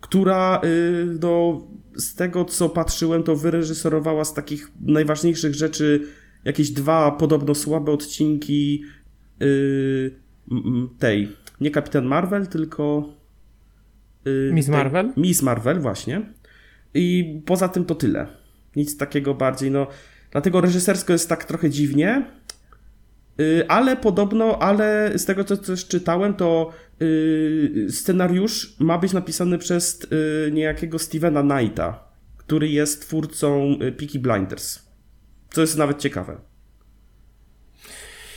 [0.02, 6.02] która y, no, z tego co patrzyłem, to wyreżyserowała z takich najważniejszych rzeczy
[6.46, 8.84] jakieś dwa podobno słabe odcinki
[9.42, 10.16] y,
[11.00, 13.10] tej, nie Kapitan Marvel, tylko
[14.28, 15.14] y, Miss Marvel?
[15.18, 16.22] Miss Marvel, właśnie.
[16.94, 18.28] I poza tym to tyle.
[18.76, 19.88] Nic takiego bardziej, no.
[20.32, 22.32] Dlatego reżysersko jest tak trochę dziwnie,
[23.40, 26.72] y, ale podobno, ale z tego co też czytałem, to
[27.02, 32.04] y, scenariusz ma być napisany przez y, niejakiego Stevena Knighta,
[32.38, 34.90] który jest twórcą Peaky Blinders.
[35.52, 36.38] Co jest nawet ciekawe.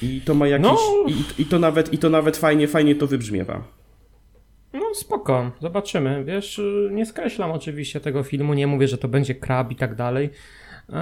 [0.03, 0.67] I to ma jakiś.
[0.67, 0.79] No.
[1.09, 3.82] I, I, to nawet, I to nawet fajnie, fajnie to wybrzmiewa.
[4.73, 6.25] No spoko, zobaczymy.
[6.25, 10.31] Wiesz, nie skreślam oczywiście tego filmu, nie mówię, że to będzie krab i tak dalej,
[10.89, 10.95] e,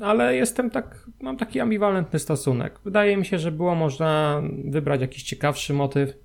[0.00, 2.80] ale jestem tak, mam taki ambiwalentny stosunek.
[2.84, 6.18] Wydaje mi się, że było można wybrać jakiś ciekawszy motyw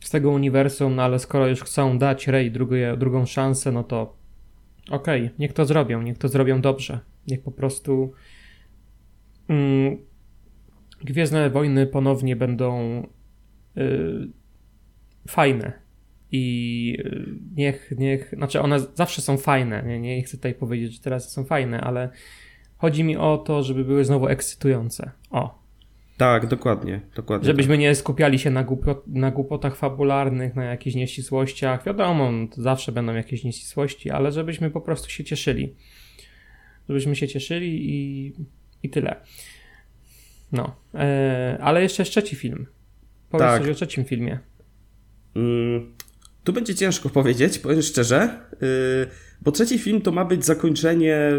[0.00, 4.16] z tego uniwersum, no ale skoro już chcą dać Rey drugie, drugą szansę, no to
[4.90, 7.00] okej, okay, niech to zrobią, niech to zrobią dobrze.
[7.26, 8.12] Niech po prostu
[9.48, 9.98] mm,
[11.04, 13.02] Gwiezdne Wojny ponownie będą
[13.76, 14.28] y,
[15.28, 15.72] fajne.
[16.32, 21.00] I y, niech, niech, znaczy one zawsze są fajne, nie, nie chcę tutaj powiedzieć, że
[21.00, 22.08] teraz są fajne, ale
[22.76, 25.10] chodzi mi o to, żeby były znowu ekscytujące.
[25.30, 25.64] O.
[26.16, 27.46] Tak, dokładnie, dokładnie.
[27.46, 27.80] Żebyśmy tak.
[27.80, 31.84] nie skupiali się na, głupot, na głupotach fabularnych, na jakichś nieścisłościach.
[31.84, 35.74] Wiadomo, zawsze będą jakieś nieścisłości, ale żebyśmy po prostu się cieszyli.
[36.88, 38.32] Żebyśmy się cieszyli i,
[38.82, 39.16] i tyle.
[40.52, 42.66] No, e, ale jeszcze jest trzeci film.
[43.30, 43.62] Powiedz tak.
[43.62, 44.38] coś o trzecim filmie.
[45.36, 45.92] Mm,
[46.44, 49.06] tu będzie ciężko powiedzieć, powiem szczerze, y,
[49.42, 51.30] bo trzeci film to ma być zakończenie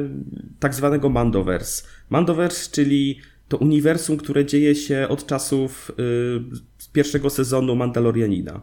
[0.60, 1.84] tak zwanego Mandoverse.
[2.10, 5.92] Mandoverse, czyli to uniwersum, które dzieje się od czasów
[6.86, 8.62] y, pierwszego sezonu Mandalorianina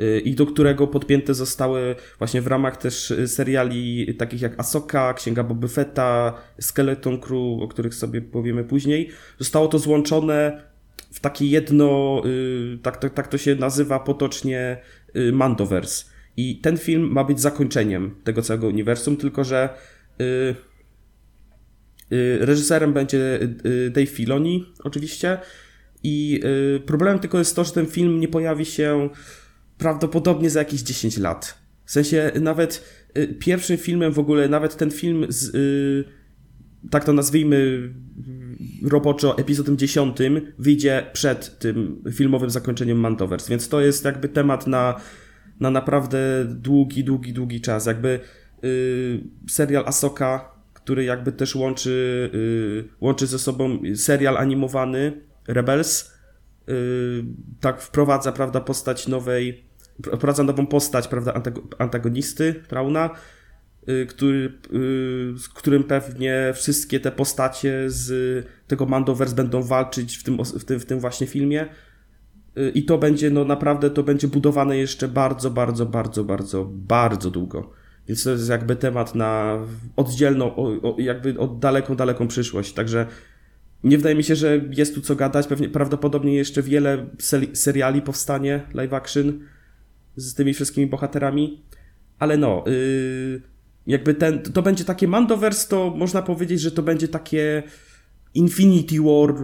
[0.00, 5.44] y, i do którego podpięte zostały właśnie w ramach też seriali takich jak Asoka, Księga
[5.44, 9.10] Boba Fetta, Skeleton Crew, o których sobie powiemy później.
[9.38, 10.69] Zostało to złączone
[11.10, 14.76] w takie jedno, y, tak, tak, tak to się nazywa potocznie
[15.16, 16.04] y, Mandoverse.
[16.36, 19.68] I ten film ma być zakończeniem tego całego uniwersum, tylko że
[20.20, 20.54] y,
[22.40, 23.38] reżyserem będzie
[23.90, 25.38] Dave Filoni, oczywiście.
[26.02, 26.40] I
[26.86, 29.10] problemem tylko jest to, że ten film nie pojawi się
[29.78, 31.58] prawdopodobnie za jakieś 10 lat.
[31.84, 32.84] W sensie nawet
[33.38, 35.52] pierwszym filmem w ogóle, nawet ten film z,
[36.90, 37.90] tak to nazwijmy
[38.88, 40.16] roboczo, epizodem 10
[40.58, 45.00] wyjdzie przed tym filmowym zakończeniem Mantoverse, więc to jest jakby temat na,
[45.60, 47.86] na naprawdę długi, długi, długi czas.
[47.86, 48.20] Jakby
[48.64, 55.12] y, serial Asoka, który jakby też łączy, y, łączy ze sobą serial animowany
[55.48, 56.12] Rebels,
[56.68, 57.24] y,
[57.60, 59.64] tak wprowadza, prawda, postać nowej,
[60.16, 61.42] wprowadza nową postać, prawda,
[61.78, 63.10] antagonisty, Trauna,
[64.08, 70.38] który, y, z którym pewnie wszystkie te postacie z tego Mandoverse będą walczyć w tym,
[70.44, 71.66] w tym, w tym właśnie filmie.
[72.58, 77.30] Y, I to będzie, no naprawdę, to będzie budowane jeszcze bardzo, bardzo, bardzo, bardzo, bardzo
[77.30, 77.70] długo.
[78.08, 79.58] Więc to jest jakby temat na
[79.96, 80.54] oddzielną,
[80.98, 82.72] jakby od daleką, daleką przyszłość.
[82.72, 83.06] Także
[83.84, 85.46] nie wydaje mi się, że jest tu co gadać.
[85.46, 87.06] Pewnie, prawdopodobnie jeszcze wiele
[87.52, 89.40] seriali powstanie live action
[90.16, 91.62] z tymi wszystkimi bohaterami.
[92.18, 93.42] Ale no, yy,
[93.86, 97.62] jakby ten, to będzie takie Mandoverse, to można powiedzieć, że to będzie takie
[98.34, 99.34] Infinity War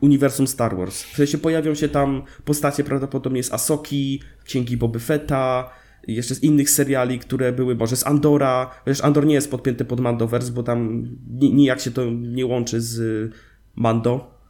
[0.00, 1.02] uniwersum Star Wars.
[1.02, 5.70] W sensie pojawią się tam postacie prawdopodobnie z Asoki, księgi Boby Fetta,
[6.06, 8.70] jeszcze z innych seriali, które były, może z Andora.
[8.84, 13.30] Chociaż Andor nie jest podpięty pod Mandoverse, bo tam nijak się to nie łączy z
[13.76, 14.40] Mando,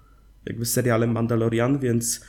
[0.47, 2.25] jakby serialem Mandalorian, więc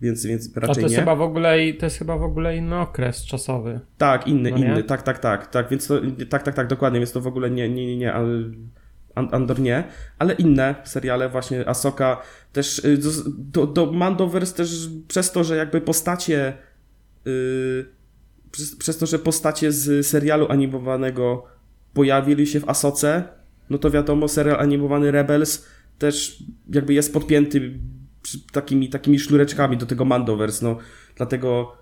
[0.00, 0.98] więc, więc raczej A to jest, nie.
[1.00, 3.80] Chyba w ogóle, to jest chyba w ogóle inny okres czasowy.
[3.98, 7.12] Tak, inny, no inny, tak, tak, tak, tak, więc to, tak, tak, tak, dokładnie, więc
[7.12, 8.14] to w ogóle nie, nie, nie, nie,
[9.14, 9.84] Andor nie,
[10.18, 12.98] ale inne seriale, właśnie Asoka, też y,
[13.38, 16.54] do, do Mandoverse też przez to, że jakby postacie
[17.24, 17.86] yy,
[18.52, 21.44] przez, przez to, że postacie z serialu animowanego
[21.94, 23.24] pojawili się w Asoce,
[23.70, 25.66] no to wiadomo, serial animowany Rebels
[25.98, 27.78] też jakby jest podpięty
[28.52, 30.78] takimi, takimi sznureczkami do tego Mandoverse, no.
[31.16, 31.72] Dlatego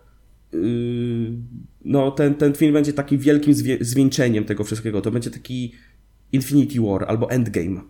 [0.52, 1.32] yy,
[1.84, 5.74] no ten, ten film będzie takim wielkim zwie, zwieńczeniem tego wszystkiego, to będzie taki
[6.32, 7.80] Infinity War albo Endgame.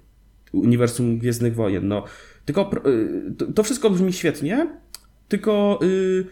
[0.53, 2.05] Uniwersum Gwiezdnych Wojen, no.
[2.45, 4.69] Tylko yy, to, to, wszystko brzmi świetnie,
[5.29, 6.25] tylko yy,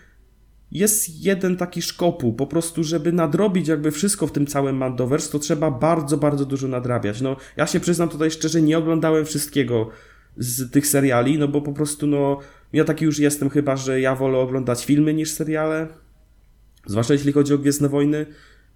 [0.73, 5.39] jest jeden taki szkopuł, po prostu, żeby nadrobić jakby wszystko w tym całym Mandoverse, to
[5.39, 7.21] trzeba bardzo, bardzo dużo nadrabiać.
[7.21, 9.91] No, ja się przyznam tutaj szczerze, nie oglądałem wszystkiego
[10.37, 12.39] z tych seriali, no bo po prostu, no,
[12.73, 15.89] ja taki już jestem chyba, że ja wolę oglądać filmy niż seriale,
[16.87, 18.27] zwłaszcza jeśli chodzi o Gwiezdne Wojny,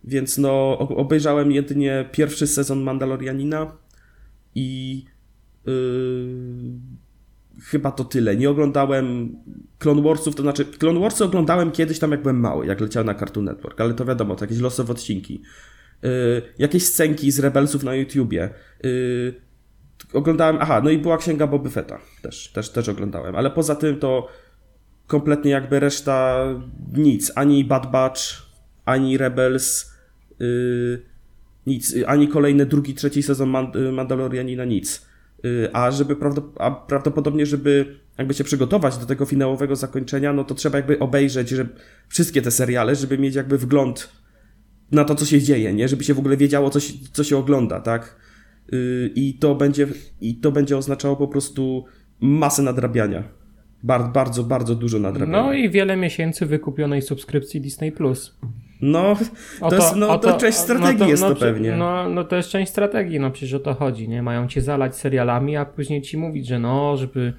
[0.05, 3.73] więc no, obejrzałem jedynie pierwszy sezon Mandalorianina
[4.55, 5.05] i
[5.67, 5.73] yy,
[7.63, 8.37] chyba to tyle.
[8.37, 9.37] Nie oglądałem
[9.79, 13.15] Clone Warsów, to znaczy Clone Warsy oglądałem kiedyś tam jak byłem mały, jak leciał na
[13.15, 15.43] Cartoon Network, ale to wiadomo, to jakieś losowe odcinki.
[16.03, 16.11] Yy,
[16.59, 18.51] jakieś scenki z Rebelsów na YouTubie.
[18.85, 19.50] Yy,
[20.13, 23.99] oglądałem, aha, no i była księga Boby Fetta, też, też, też oglądałem, ale poza tym
[23.99, 24.29] to
[25.07, 26.45] kompletnie jakby reszta
[26.97, 28.21] nic, ani Bad Batch,
[28.85, 29.95] ani Rebels,
[30.39, 31.03] yy,
[31.67, 35.07] nic, ani kolejny drugi, trzeci sezon Mand Mandalorianina, nic.
[35.43, 36.17] Yy, a żeby
[36.59, 41.49] a prawdopodobnie, żeby jakby się przygotować do tego finałowego zakończenia, no to trzeba jakby obejrzeć
[41.49, 41.67] że
[42.09, 44.11] wszystkie te seriale, żeby mieć jakby wgląd
[44.93, 45.89] na to, co się dzieje, nie?
[45.89, 48.17] Żeby się w ogóle wiedziało, co się, co się ogląda, tak?
[48.73, 49.87] Yy, I to będzie,
[50.21, 51.85] i to będzie oznaczało po prostu
[52.21, 53.25] masę nadrabiania.
[53.83, 55.43] Bardzo, bardzo, bardzo dużo nadrabiania.
[55.43, 57.93] No i wiele miesięcy wykupionej subskrypcji Disney+.
[58.83, 59.17] No,
[59.61, 61.77] to, to, jest, no, to, to część strategii no to, jest no, to pewnie.
[61.77, 64.23] No, no to jest część strategii, no przecież o to chodzi, nie?
[64.23, 67.33] Mają cię zalać serialami, a później ci mówić, że no, żeby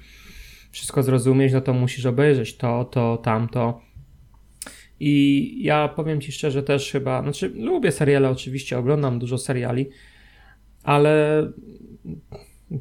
[0.70, 3.80] wszystko zrozumieć, no to musisz obejrzeć to, to, tamto.
[5.00, 9.88] I ja powiem ci szczerze też chyba, znaczy lubię seriale oczywiście, oglądam dużo seriali,
[10.82, 11.42] ale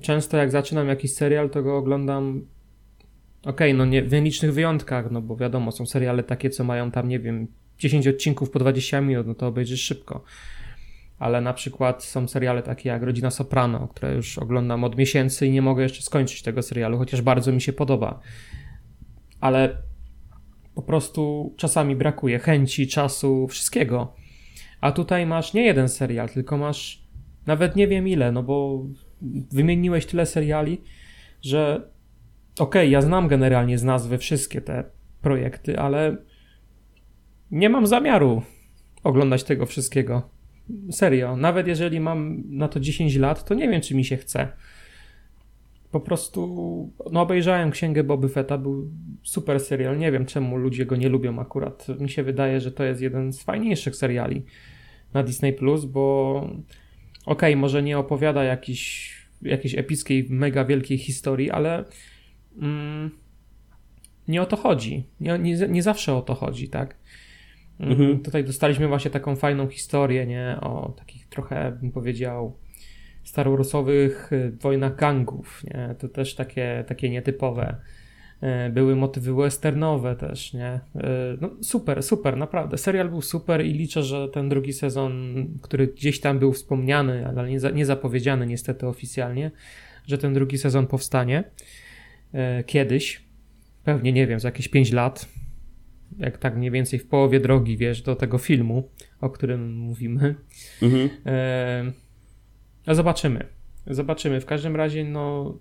[0.02, 2.46] często jak zaczynam jakiś serial, to go oglądam
[3.42, 6.92] okej, okay, no nie, w nielicznych wyjątkach, no bo wiadomo, są seriale takie, co mają
[6.92, 7.48] tam, nie wiem,
[7.80, 10.24] 10 odcinków po 20 minut, no to obejrzysz szybko.
[11.20, 15.52] Ale na przykład są seriale takie jak Rodzina Soprano, które już oglądam od miesięcy i
[15.52, 18.20] nie mogę jeszcze skończyć tego serialu, chociaż bardzo mi się podoba.
[19.40, 19.78] Ale
[20.76, 24.14] po prostu czasami brakuje chęci, czasu, wszystkiego.
[24.82, 27.01] A tutaj masz nie jeden serial, tylko masz
[27.46, 28.86] nawet nie wiem ile, no bo
[29.52, 30.82] wymieniłeś tyle seriali,
[31.42, 31.76] że
[32.54, 34.84] okej, okay, ja znam generalnie z nazwy wszystkie te
[35.22, 36.18] projekty, ale
[37.52, 38.42] nie mam zamiaru
[39.04, 40.30] oglądać tego wszystkiego.
[40.92, 41.36] Serio.
[41.38, 44.48] Nawet jeżeli mam na to 10 lat, to nie wiem, czy mi się chce.
[45.92, 48.92] Po prostu, no obejrzałem Księgę Boby Fetta, był
[49.24, 49.98] super serial.
[49.98, 51.88] Nie wiem, czemu ludzie go nie lubią akurat.
[52.00, 54.46] Mi się wydaje, że to jest jeden z fajniejszych seriali
[55.14, 56.48] na Disney+, Plus, bo
[57.26, 61.86] okej, okay, może nie opowiada jakiejś, jakiejś epickiej, mega wielkiej historii, ale
[62.58, 63.12] mm,
[64.28, 65.04] nie o to chodzi.
[65.20, 66.98] Nie, nie, nie zawsze o to chodzi, tak?
[67.80, 68.20] Mhm.
[68.20, 70.58] Tutaj dostaliśmy właśnie taką fajną historię, nie?
[70.62, 72.58] O takich trochę, bym powiedział,
[73.24, 75.96] starorusowych y, wojnach gangów, nie?
[76.00, 77.76] To też takie, takie nietypowe.
[78.44, 80.80] Y, były motywy westernowe też, nie?
[80.96, 81.00] Y,
[81.42, 82.78] no super, super, naprawdę.
[82.78, 87.50] Serial był super i liczę, że ten drugi sezon, który gdzieś tam był wspomniany, ale
[87.50, 89.52] nie, nie zapowiedziany niestety oficjalnie,
[90.08, 91.44] że ten drugi sezon powstanie
[92.66, 93.22] kiedyś.
[93.84, 95.30] Pewnie, nie wiem, za jakieś 5 lat,
[96.20, 98.90] jak tak mniej więcej w połowie drogi, wiesz, do tego filmu,
[99.22, 100.36] o którym mówimy.
[100.82, 101.10] Mhm.
[102.88, 103.46] E, zobaczymy.
[103.88, 104.42] Zobaczymy.
[104.42, 105.58] W każdym razie, no.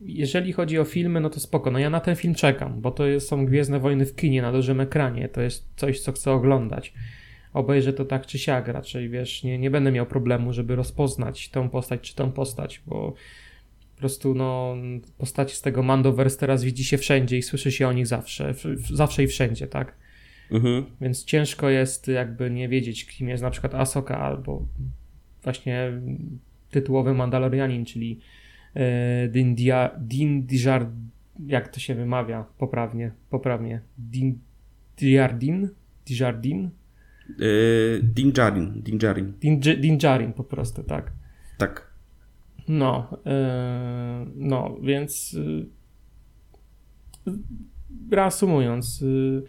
[0.00, 1.70] Jeżeli chodzi o filmy, no to spoko.
[1.70, 4.52] No ja na ten film czekam, bo to jest, są Gwiezdne Wojny w kinie na
[4.52, 5.28] dużym ekranie.
[5.28, 6.92] To jest coś, co chcę oglądać.
[7.52, 11.68] Obejrzę to tak czy siak raczej, wiesz, nie, nie będę miał problemu, żeby rozpoznać tą
[11.68, 13.14] postać czy tą postać, bo
[13.94, 14.76] po prostu no,
[15.18, 18.54] postaci z tego Mandoverse teraz widzi się wszędzie i słyszy się o nich zawsze,
[18.92, 19.96] zawsze i wszędzie, tak?
[20.50, 20.84] Mhm.
[21.00, 24.66] Więc ciężko jest jakby nie wiedzieć, kim jest na przykład Asoka albo
[25.42, 25.92] właśnie
[26.70, 28.20] tytułowy Mandalorianin, czyli
[28.78, 30.90] e, Din, Dia, Din Dijar,
[31.46, 34.38] jak to się wymawia poprawnie, poprawnie, Din
[34.96, 35.70] Diardin,
[36.06, 36.70] Dijardin?
[37.38, 39.34] Yy, Dinjarin, Dinjarin.
[39.40, 41.12] Din, Dinjarin po prostu, tak.
[41.58, 41.92] Tak.
[42.68, 43.32] No, yy,
[44.34, 45.68] no, więc yy,
[48.10, 49.42] reasumując, yy,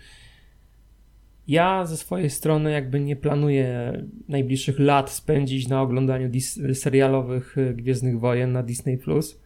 [1.49, 3.93] ja ze swojej strony jakby nie planuję
[4.27, 6.31] najbliższych lat spędzić na oglądaniu
[6.73, 9.41] serialowych y, Gwiezdnych Wojen na Disney+, Plus,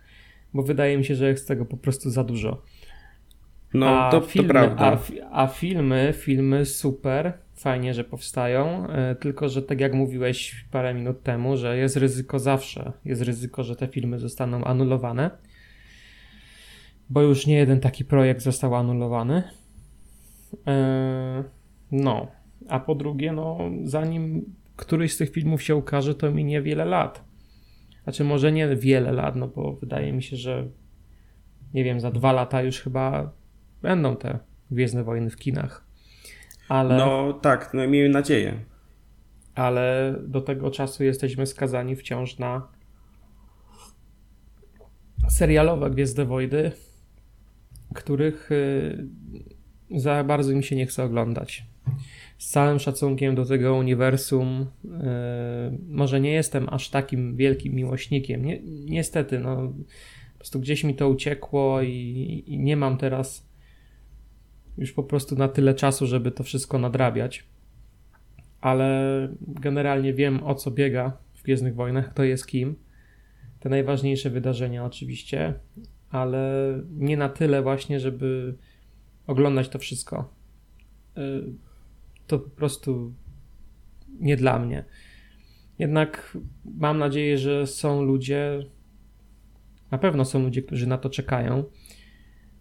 [0.53, 2.61] bo wydaje mi się, że jest tego po prostu za dużo.
[3.73, 4.99] No, a to, filmy, to prawda.
[5.31, 10.93] A, a, filmy, filmy super, fajnie, że powstają, y, tylko że tak jak mówiłeś parę
[10.93, 15.29] minut temu, że jest ryzyko zawsze, jest ryzyko, że te filmy zostaną anulowane,
[17.09, 19.43] bo już nie jeden taki projekt został anulowany.
[20.53, 21.62] Yy,
[21.93, 22.27] no,
[22.69, 27.23] a po drugie, no, zanim któryś z tych filmów się ukaże, to minie wiele lat.
[28.03, 30.67] Znaczy, może nie wiele lat, no bo wydaje mi się, że
[31.73, 33.31] nie wiem, za dwa lata już chyba
[33.81, 34.39] będą te
[34.71, 35.85] Gwiezdne Wojny w kinach.
[36.69, 36.97] Ale...
[36.97, 38.59] No tak, no miejmy nadzieję.
[39.55, 42.67] Ale do tego czasu jesteśmy skazani wciąż na
[45.29, 46.71] serialowe Gwiezdne Wojny,
[47.93, 49.07] których y,
[49.99, 51.65] za bardzo mi się nie chce oglądać
[52.43, 54.91] z całym szacunkiem do tego uniwersum, yy,
[55.87, 58.45] może nie jestem aż takim wielkim miłośnikiem.
[58.45, 59.73] Ni niestety, no,
[60.33, 63.49] po prostu gdzieś mi to uciekło i, i, nie mam teraz
[64.77, 67.43] już po prostu na tyle czasu, żeby to wszystko nadrabiać.
[68.61, 72.75] Ale generalnie wiem o co biega w Gwiezdnych Wojnach, kto jest kim.
[73.59, 75.53] Te najważniejsze wydarzenia oczywiście,
[76.09, 76.51] ale
[76.89, 78.55] nie na tyle właśnie, żeby
[79.27, 80.33] oglądać to wszystko.
[81.15, 81.53] Yy,
[82.27, 83.13] to po prostu
[84.19, 84.85] nie dla mnie.
[85.79, 88.65] Jednak mam nadzieję, że są ludzie,
[89.91, 91.63] na pewno są ludzie, którzy na to czekają,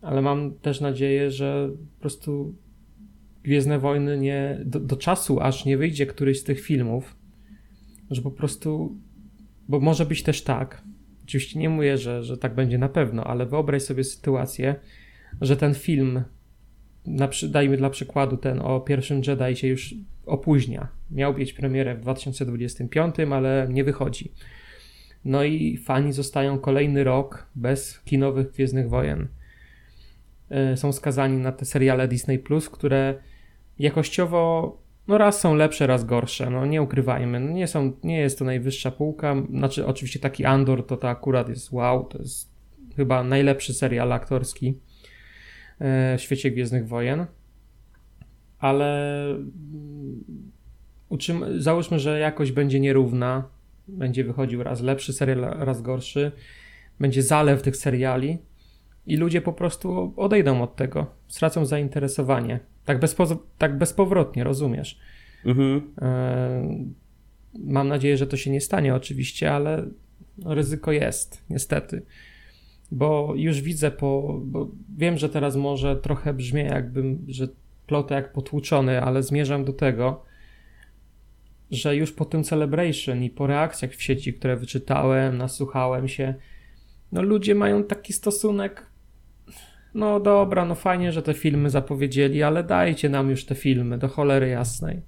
[0.03, 2.55] ale mam też nadzieję, że po prostu
[3.43, 7.17] Gwiezdne Wojny nie, do, do czasu, aż nie wyjdzie któryś z tych filmów,
[8.11, 8.97] że po prostu,
[9.69, 10.83] bo może być też tak,
[11.25, 14.75] oczywiście nie mówię, że, że tak będzie na pewno, ale wyobraź sobie sytuację,
[15.41, 16.23] że ten film
[17.07, 19.95] na, dajmy dla przykładu ten o pierwszym Jedi się już
[20.27, 20.89] opóźnia.
[21.11, 24.33] Miał mieć premierę w 2025, ale nie wychodzi.
[25.25, 29.29] No i fani zostają kolejny rok bez kinowych Gwiezdnych Wojen.
[30.51, 33.15] E, są skazani na te seriale Disney+, Plus, które
[33.79, 38.39] jakościowo no raz są lepsze, raz gorsze, no nie ukrywajmy, no nie, są, nie jest
[38.39, 42.53] to najwyższa półka, znaczy oczywiście taki Andor to to akurat jest wow, to jest
[42.97, 44.79] chyba najlepszy serial aktorski
[46.19, 47.27] w świecie Gwiezdnych Wojen.
[48.59, 50.25] Ale mm,
[51.59, 53.49] załóżmy, że jakość będzie nierówna,
[53.89, 56.33] będzie wychodził raz lepszy serial, raz gorszy,
[57.01, 58.39] będzie zalew tych seriali
[59.07, 62.61] i ludzie po prostu odejdą od tego, stracą zainteresowanie.
[62.85, 63.27] Tak, bezpo,
[63.59, 65.01] tak bezpowrotnie, rozumiesz?
[65.45, 65.95] Mhm.
[66.03, 66.87] E,
[67.59, 69.87] mam nadzieję, że to się nie stanie oczywiście, ale
[70.45, 72.03] ryzyko jest, niestety
[72.93, 74.41] bo już widzę po,
[74.97, 77.49] wiem, że teraz może trochę brzmi jakbym, że
[77.87, 80.25] plotę jak potłuczony, ale zmierzam do tego,
[81.71, 86.35] że już po tym Celebration i po reakcjach w sieci, które wyczytałem, nasłuchałem się,
[87.13, 88.87] no ludzie mają taki stosunek,
[89.95, 94.09] no dobra, no fajnie, że te filmy zapowiedzieli, ale dajcie nam już te filmy, do
[94.09, 95.03] cholery jasnej.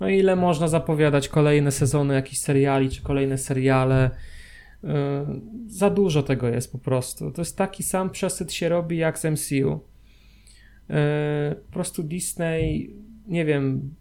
[0.00, 4.10] No ile można zapowiadać kolejne sezony jakichś seriali, czy kolejne seriale,
[5.66, 7.30] za dużo tego jest po prostu.
[7.30, 9.80] To jest taki sam przesyt się robi jak z MCU.
[10.90, 12.94] E, po prostu Disney
[13.26, 13.94] nie wiem,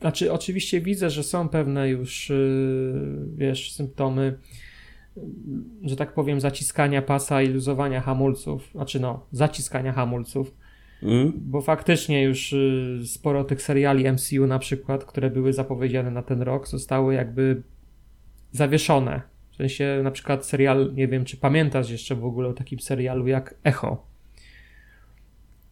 [0.00, 4.38] znaczy oczywiście widzę, że są pewne już, y, wiesz, symptomy,
[5.82, 10.54] że tak powiem, zaciskania pasa i luzowania hamulców, znaczy no, zaciskania hamulców,
[11.02, 11.32] mm.
[11.36, 12.54] bo faktycznie już
[13.06, 17.62] sporo tych seriali MCU na przykład, które były zapowiedziane na ten rok, zostały jakby
[18.52, 19.22] zawieszone.
[19.60, 23.54] Sensie na przykład serial, nie wiem, czy pamiętasz jeszcze w ogóle o takim serialu jak
[23.64, 24.06] Echo.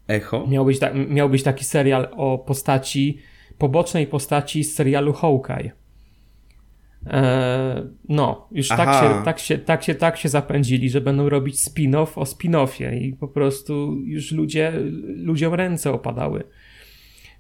[0.09, 0.47] Echo?
[0.47, 3.19] Miał być, ta, miał być taki serial o postaci,
[3.59, 5.71] pobocznej postaci z serialu Hawkeye.
[7.07, 11.57] Eee, no, już tak się, tak, się, tak, się, tak się zapędzili, że będą robić
[11.57, 14.73] spin-off o spin-offie i po prostu już ludzie,
[15.17, 16.45] ludziom ręce opadały.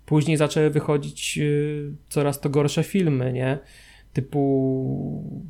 [0.06, 3.58] Później zaczęły wychodzić y, coraz to gorsze filmy, nie?
[4.12, 5.44] Typu,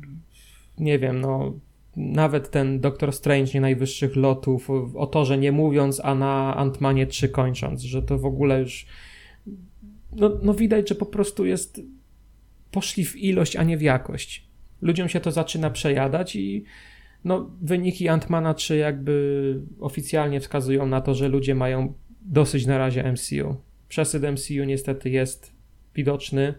[0.79, 1.53] nie wiem, no,
[1.95, 7.07] nawet ten Doctor Strange nie najwyższych lotów, o to, że nie mówiąc, a na Antmanie
[7.07, 8.85] 3 kończąc, że to w ogóle już
[10.11, 11.81] no, no widać, że po prostu jest
[12.71, 14.47] poszli w ilość, a nie w jakość.
[14.81, 16.63] Ludziom się to zaczyna przejadać i
[17.25, 23.11] no, wyniki Antmana 3 jakby oficjalnie wskazują na to, że ludzie mają dosyć na razie
[23.11, 23.55] MCU.
[23.89, 25.53] Przesyt MCU niestety jest
[25.95, 26.53] widoczny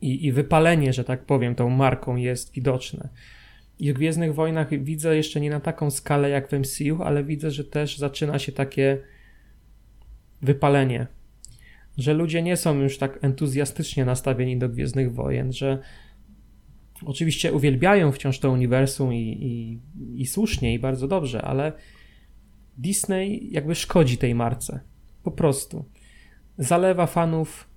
[0.00, 3.08] i, i wypalenie, że tak powiem, tą marką jest widoczne.
[3.78, 7.50] I w Gwiezdnych Wojnach widzę jeszcze nie na taką skalę jak w MCU, ale widzę,
[7.50, 8.98] że też zaczyna się takie
[10.42, 11.06] wypalenie
[11.96, 15.78] że ludzie nie są już tak entuzjastycznie nastawieni do Gwiezdnych Wojen, że
[17.04, 19.80] oczywiście uwielbiają wciąż to uniwersum i, i,
[20.20, 21.72] i słusznie i bardzo dobrze, ale
[22.78, 24.80] Disney jakby szkodzi tej marce.
[25.22, 25.84] Po prostu.
[26.58, 27.68] Zalewa fanów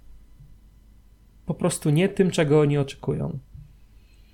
[1.49, 3.39] po prostu nie tym, czego oni oczekują.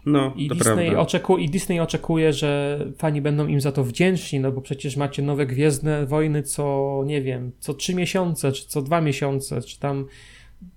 [0.06, 4.52] No, I Disney, oczeku, I Disney oczekuje, że fani będą im za to wdzięczni, no
[4.52, 9.02] bo przecież macie nowe Gwiezdne Wojny co, nie wiem, co trzy miesiące, czy co dwa
[9.02, 10.06] miesiące, czy tam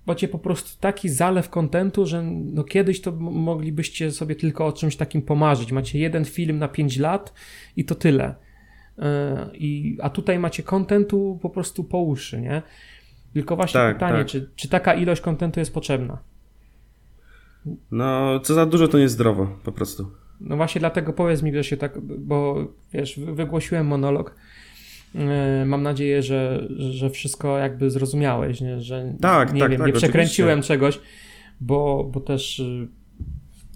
[0.05, 4.95] macie po prostu taki zalew kontentu, że no kiedyś to moglibyście sobie tylko o czymś
[4.95, 5.71] takim pomarzyć.
[5.71, 7.33] Macie jeden film na pięć lat
[7.75, 8.35] i to tyle.
[8.99, 12.61] E, I, a tutaj macie kontentu po prostu po uszy, nie?
[13.33, 14.27] Tylko właśnie tak, pytanie, tak.
[14.27, 16.28] Czy, czy taka ilość kontentu jest potrzebna?
[17.91, 20.11] No, co za dużo to niezdrowo, po prostu.
[20.41, 24.35] No właśnie dlatego powiedz mi, że się tak, bo wiesz, wygłosiłem monolog.
[25.15, 28.81] E, mam nadzieję, że, że wszystko jakby zrozumiałeś, nie?
[28.81, 30.73] że tak, nie tak, wiem, tak, nie przekręciłem oczywiście.
[30.73, 30.99] czegoś,
[31.61, 32.61] bo, bo też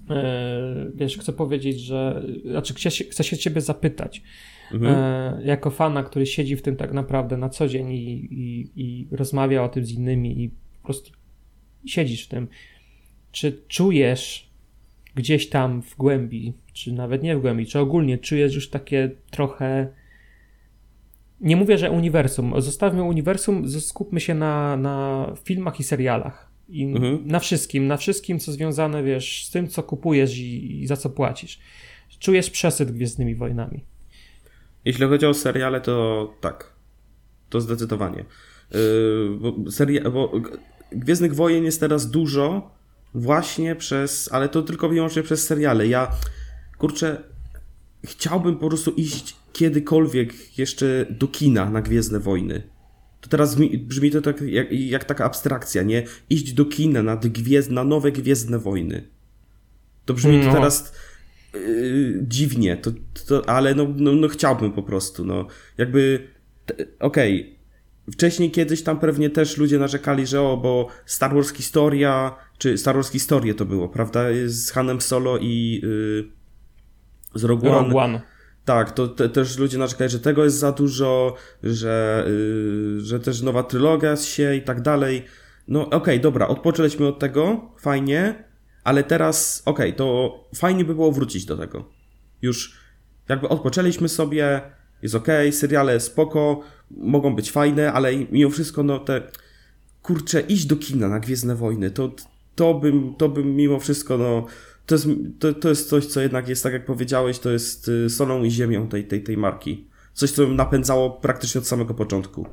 [0.10, 4.24] e, wiesz, chcę powiedzieć, że znaczy chcę, chcę się ciebie zapytać,
[4.74, 5.42] mhm.
[5.46, 9.64] jako fana, który siedzi w tym tak naprawdę na co dzień i, i, i rozmawia
[9.64, 11.12] o tym z innymi i po prostu
[11.86, 12.48] siedzisz w tym
[13.34, 14.50] czy czujesz
[15.16, 19.88] gdzieś tam w głębi, czy nawet nie w głębi, czy ogólnie czujesz już takie trochę.
[21.42, 22.62] Nie mówię, że uniwersum.
[22.62, 26.52] Zostawmy uniwersum, skupmy się na, na filmach i serialach.
[26.70, 27.28] I mhm.
[27.28, 31.10] na wszystkim, na wszystkim, co związane, wiesz, z tym, co kupujesz i, i za co
[31.10, 31.60] płacisz.
[32.20, 33.84] Czujesz przesyt Gwiezdnymi Wojnami.
[34.86, 36.74] Jeśli chodzi o seriale, to tak.
[37.50, 38.26] To zdecydowanie.
[38.72, 40.32] Yy, bo, seria, bo
[40.92, 42.72] Gwiezdnych Wojen jest teraz dużo,
[43.16, 45.88] właśnie przez, ale to tylko wyłącznie przez seriale.
[45.88, 46.11] Ja,
[46.78, 47.24] kurczę,
[48.03, 52.64] chciałbym po prostu iść kiedykolwiek jeszcze do kina na Gwiezdne Wojny.
[53.22, 56.03] To teraz brzmi to tak jak, jak taka abstrakcja, nie?
[56.30, 59.07] Iść do kina na, gwiezdne, na nowe Gwiezdne Wojny.
[60.05, 60.45] To brzmi no.
[60.45, 60.93] to teraz
[61.53, 62.91] yy, dziwnie, to,
[63.28, 65.47] to, ale no, no, no chciałbym po prostu, no.
[65.78, 66.28] Jakby,
[66.99, 67.64] okej, okay
[68.11, 72.95] Wcześniej kiedyś tam pewnie też ludzie narzekali, że o, bo Star Wars Historia, czy Star
[72.95, 74.24] Wars Historię to było, prawda?
[74.45, 77.88] Z Hanem Solo i yy, z Rogue One.
[77.88, 78.22] Rogue One.
[78.66, 83.41] Tak, to te, też ludzie narzekali, że tego jest za dużo, że, yy, że też
[83.41, 85.26] nowa trylogia się i tak dalej.
[85.68, 88.43] No okej, okay, dobra, odpoczęliśmy od tego, fajnie,
[88.84, 91.89] ale teraz, okej, okay, to fajnie by było wrócić do tego.
[92.41, 92.78] Już
[93.30, 94.62] jakby odpoczęliśmy sobie,
[95.01, 99.22] jest ok, seriale spoko, mogą być fajne, ale mimo wszystko, no te
[100.01, 102.12] kurczę, iść do kina na Gwiezdne Wojny, to,
[102.56, 104.45] to bym, to bym mimo wszystko, no
[104.86, 105.08] to jest,
[105.39, 108.51] to, to jest coś, co jednak jest, tak jak powiedziałeś, to jest y, solą i
[108.51, 109.88] ziemią tej, tej, tej marki.
[110.14, 112.47] Coś, co ją napędzało praktycznie od samego początku.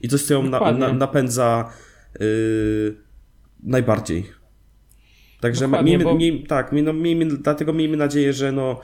[0.00, 1.72] I coś, co ją na, na, napędza
[2.20, 2.96] yy,
[3.62, 4.30] najbardziej.
[5.40, 6.18] Także miejmy, bo...
[6.48, 8.80] tak, no, miejmy, dlatego miejmy nadzieję, że no,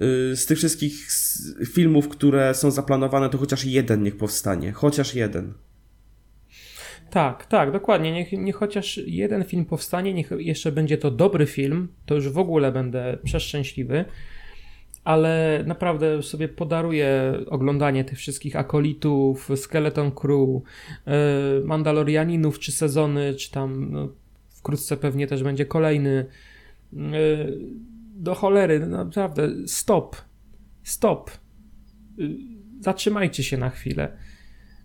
[0.00, 1.08] Y, z tych wszystkich
[1.66, 4.72] filmów, które są zaplanowane, to chociaż jeden niech powstanie.
[4.72, 5.54] Chociaż jeden.
[7.12, 8.12] Tak, tak, dokładnie.
[8.12, 12.38] Niech, niech chociaż jeden film powstanie, niech jeszcze będzie to dobry film, to już w
[12.38, 14.04] ogóle będę przeszczęśliwy.
[15.04, 23.50] ale naprawdę sobie podaruję oglądanie tych wszystkich akolitów, Skeleton Crew, yy, Mandalorianinów, czy sezony, czy
[23.50, 24.08] tam no,
[24.48, 26.26] wkrótce pewnie też będzie kolejny.
[26.92, 27.00] Yy,
[28.14, 30.16] do cholery, naprawdę, stop,
[30.82, 31.30] stop.
[32.16, 32.36] Yy,
[32.80, 34.16] zatrzymajcie się na chwilę.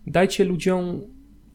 [0.06, 1.02] Dajcie ludziom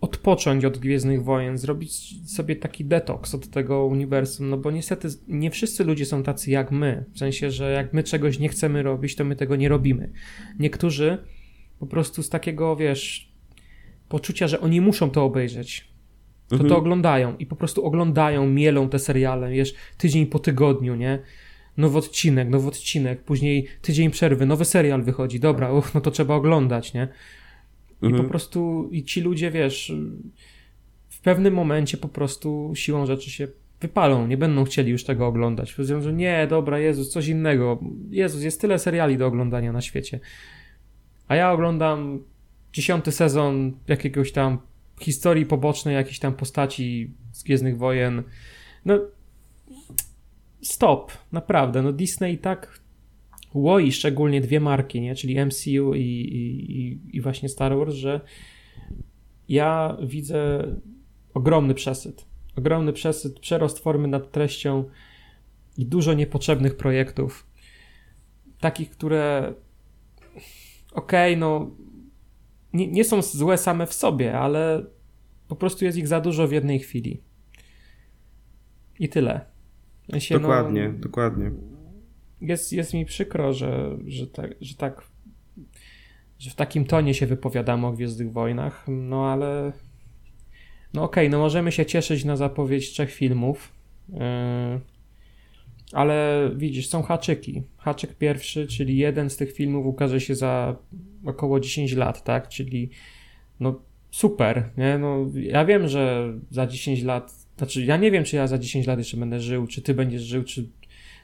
[0.04, 1.94] odpocząć od Gwiezdnych Wojen, zrobić
[2.32, 6.72] sobie taki detoks od tego uniwersum, no bo niestety nie wszyscy ludzie są tacy jak
[6.72, 10.12] my, w sensie, że jak my czegoś nie chcemy robić, to my tego nie robimy.
[10.60, 11.18] Niektórzy
[11.80, 13.34] po prostu z takiego, wiesz,
[14.10, 15.88] poczucia, że oni muszą to obejrzeć,
[16.48, 16.70] to mhm.
[16.70, 21.20] to oglądają i po prostu oglądają, mielą te seriale, wiesz, tydzień po tygodniu, nie?
[21.78, 26.36] Nowy odcinek, nowy odcinek, później tydzień przerwy, nowy serial wychodzi, dobra, uch, no to trzeba
[26.36, 27.08] oglądać, nie?
[28.04, 28.24] I mhm.
[28.24, 29.94] po prostu i ci ludzie, wiesz,
[31.10, 33.48] w pewnym momencie po prostu siłą rzeczy się
[33.82, 35.74] wypalą, nie będą chcieli już tego oglądać.
[35.74, 37.80] Powiedzą, że nie, dobra, Jezus, coś innego.
[38.10, 40.20] Jezus, jest tyle seriali do oglądania na świecie.
[41.28, 42.20] A ja oglądam
[42.74, 44.58] dziesiąty sezon jakiegoś tam
[45.00, 48.24] historii pobocznej, jakiejś tam postaci z Gwiezdnych Wojen.
[48.86, 49.00] No,
[50.62, 51.82] stop, naprawdę.
[51.82, 52.80] No Disney tak
[53.54, 55.16] łoi szczególnie dwie marki, nie?
[55.16, 58.22] czyli MCU i, i, i właśnie Star Wars, że
[59.50, 60.68] ja widzę
[61.34, 62.26] ogromny przesyt.
[62.56, 64.84] Ogromny przesyt, przerost formy nad treścią
[65.78, 67.48] i dużo niepotrzebnych projektów.
[68.60, 69.54] Takich, które
[70.94, 71.72] okej, okay, no
[72.74, 74.86] nie, nie są złe same w sobie, ale
[75.48, 77.22] po prostu jest ich za dużo w jednej chwili.
[79.00, 79.46] I tyle.
[80.20, 81.52] Się, dokładnie, no, dokładnie
[82.44, 85.02] jest, jest mi przykro, że, że, tak, że tak
[86.40, 89.72] że w takim tonie się wypowiadamy o Gwiezdnych Wojnach, no ale
[90.94, 93.74] no okej, okay, no możemy się cieszyć na zapowiedź trzech filmów,
[94.10, 94.20] yy,
[95.94, 97.64] ale widzisz, są haczyki.
[97.78, 100.76] Haczyk pierwszy, czyli jeden z tych filmów ukaże się za
[101.26, 102.90] około 10 lat, tak, czyli
[103.60, 103.82] no
[104.12, 108.48] super, nie, no ja wiem, że za 10 lat, znaczy ja nie wiem, czy ja
[108.48, 110.70] za 10 lat jeszcze będę żył, czy ty będziesz żył, czy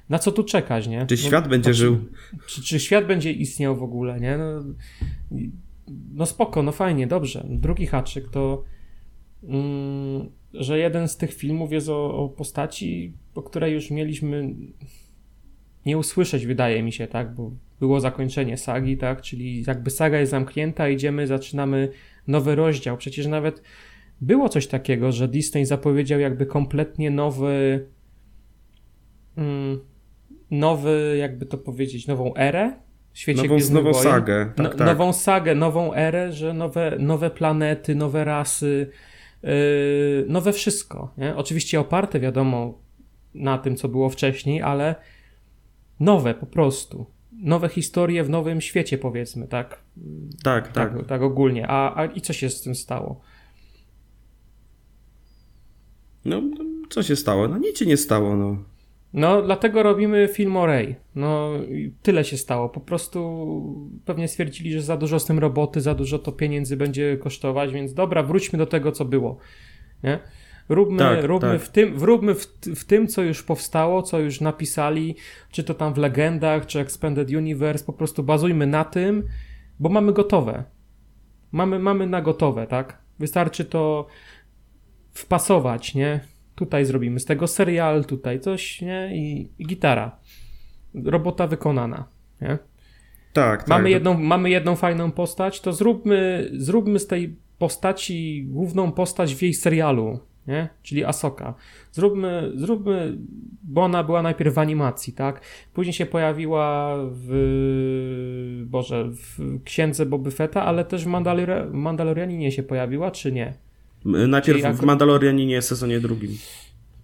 [0.09, 1.05] na co tu czekać, nie?
[1.05, 1.97] Czy no, świat będzie żył?
[2.47, 4.37] Czy, czy, świat będzie istniał w ogóle, nie?
[4.37, 4.63] No,
[6.13, 7.45] no spoko, no fajnie, dobrze.
[7.49, 8.63] Drugi haczyk to,
[9.43, 14.55] mm, że jeden z tych filmów jest o, o postaci, o której już mieliśmy
[15.85, 17.35] nie usłyszeć, wydaje mi się, tak?
[17.35, 19.21] Bo było zakończenie sagi, tak?
[19.21, 21.91] Czyli jakby saga jest zamknięta, idziemy, zaczynamy
[22.27, 22.97] nowy rozdział.
[22.97, 23.63] Przecież nawet
[24.21, 27.85] było coś takiego, że Disney zapowiedział jakby kompletnie nowy.
[29.37, 29.79] Mm,
[30.51, 32.73] nowy, jakby to powiedzieć, nową erę
[33.13, 34.45] w świecie nową, nową sagę.
[34.55, 34.87] Tak, no, tak.
[34.87, 38.91] Nową sagę, nową erę, że nowe, nowe planety, nowe rasy,
[39.43, 39.49] yy,
[40.27, 41.13] nowe wszystko.
[41.17, 41.35] Nie?
[41.35, 42.79] Oczywiście oparte, wiadomo,
[43.33, 44.95] na tym, co było wcześniej, ale
[45.99, 47.05] nowe po prostu.
[47.31, 49.79] Nowe historie w nowym świecie, powiedzmy, tak?
[50.43, 50.93] Tak, tak.
[50.97, 51.67] Tak, tak ogólnie.
[51.67, 53.21] A, a i co się z tym stało?
[56.25, 56.41] No,
[56.89, 57.47] co się stało?
[57.47, 58.57] No nic się nie stało, no.
[59.13, 60.95] No, dlatego robimy film o Rey.
[61.15, 61.51] No,
[62.01, 62.69] tyle się stało.
[62.69, 67.17] Po prostu pewnie stwierdzili, że za dużo z tym roboty, za dużo to pieniędzy będzie
[67.17, 69.37] kosztować, więc dobra, wróćmy do tego, co było.
[70.03, 70.19] Nie?
[70.69, 71.61] Róbmy, tak, róbmy, tak.
[71.61, 72.45] W tym, wróbmy w,
[72.75, 75.15] w tym, co już powstało, co już napisali,
[75.51, 79.23] czy to tam w legendach, czy Expanded Universe, po prostu bazujmy na tym,
[79.79, 80.63] bo mamy gotowe.
[81.51, 82.97] Mamy, mamy na gotowe, tak?
[83.19, 84.07] Wystarczy to
[85.11, 86.19] wpasować, nie?
[86.59, 89.09] Tutaj zrobimy z tego serial, tutaj coś, nie?
[89.13, 90.17] I, i gitara.
[91.05, 92.07] Robota wykonana,
[92.41, 92.57] nie?
[93.33, 93.91] Tak, mamy tak.
[93.91, 99.53] Jedną, mamy jedną fajną postać, to zróbmy, zróbmy z tej postaci główną postać w jej
[99.53, 100.69] serialu, nie?
[100.83, 101.53] Czyli Asoka.
[101.91, 103.17] Zróbmy, zróbmy,
[103.63, 105.41] bo ona była najpierw w animacji, tak?
[105.73, 107.29] Później się pojawiła w,
[108.65, 111.09] Boże, w Księdze Boby Fetta, ale też w
[111.71, 113.53] Mandalorianinie się pojawiła, czy nie?
[114.05, 116.37] Najpierw w Mandalorianinie sezonie drugim.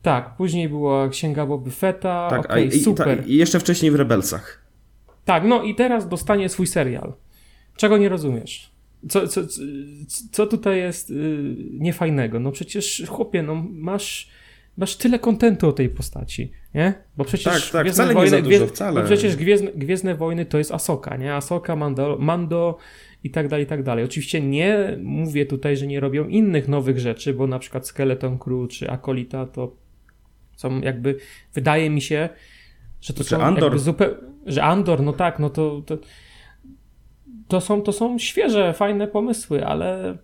[0.02, 3.24] Tak, później była Księga Boby Fetta, tak, okay, i, super.
[3.28, 4.66] I, I jeszcze wcześniej w Rebelsach.
[5.26, 7.14] Tak, no i teraz dostanie swój serial.
[7.78, 8.72] Czego nie rozumiesz?
[9.10, 9.42] Co, co,
[10.32, 12.40] co tutaj jest yy, niefajnego?
[12.40, 14.30] No przecież, chłopie, no masz,
[14.78, 16.94] masz tyle kontentu o tej postaci, nie?
[17.18, 19.02] Bo przecież tak, tak, Gwiezdne wcale Wojny, nie za dużo, wcale.
[19.02, 21.34] Bo przecież Gwiezdne, Gwiezdne Wojny to jest Asoka, nie?
[21.34, 22.78] Asoka, Mando, Mando
[23.26, 24.06] i tak dalej, i tak dalej.
[24.06, 28.70] Oczywiście nie mówię tutaj, że nie robią innych nowych rzeczy, bo na przykład Skeleton Crew
[28.70, 29.76] czy Akolita to
[30.56, 31.16] są jakby,
[31.54, 32.30] wydaje mi się,
[33.02, 33.80] że to są Andor.
[34.46, 35.98] że Andor, no tak, no to, to,
[37.48, 40.18] to, są, to są świeże, fajne pomysły, ale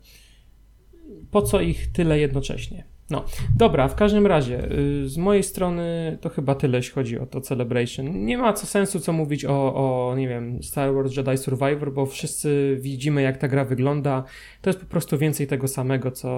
[1.32, 2.91] po co ich tyle jednocześnie?
[3.12, 3.26] No,
[3.58, 7.42] dobra, w każdym razie, y, z mojej strony to chyba tyle, jeśli chodzi o to
[7.42, 8.26] Celebration.
[8.26, 12.06] Nie ma co sensu co mówić o, o, nie wiem, Star Wars Jedi Survivor, bo
[12.06, 14.24] wszyscy widzimy, jak ta gra wygląda.
[14.62, 16.30] To jest po prostu więcej tego samego, co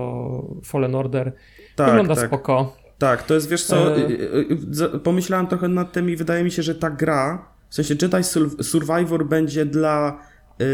[0.63, 1.33] Fallen Order.
[1.75, 2.27] Tak, wygląda tak.
[2.27, 2.75] spoko.
[2.97, 4.99] Tak, to jest, wiesz co, e...
[5.03, 8.23] pomyślałem trochę nad tym i wydaje mi się, że ta gra, w sensie Jedi
[8.61, 10.19] Survivor będzie dla
[10.59, 10.65] yy,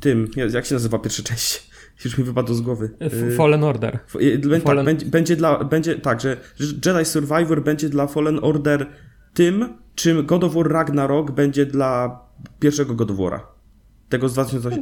[0.00, 1.73] tym, jak się nazywa pierwsza część?
[2.04, 2.90] Już mi wypadło z głowy.
[3.32, 3.92] Y, Fallen Order.
[3.92, 4.84] Tak, Fallen...
[4.84, 8.86] będzie, będzie, dla, będzie tak, że Jedi Survivor będzie dla Fallen Order
[9.34, 12.20] tym, czym God of War Ragnarok będzie dla
[12.60, 13.40] pierwszego God of War'a.
[14.08, 14.34] Tego z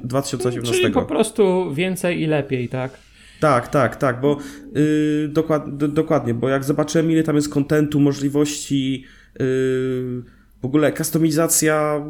[0.05, 0.73] 2018.
[0.73, 2.99] Czyli po prostu więcej i lepiej, tak?
[3.41, 4.39] Tak, tak, tak, bo
[4.75, 9.05] yy, dokład, dokładnie, bo jak zobaczyłem ile tam jest kontentu, możliwości,
[9.41, 10.23] yy,
[10.63, 12.05] w ogóle kustomizacja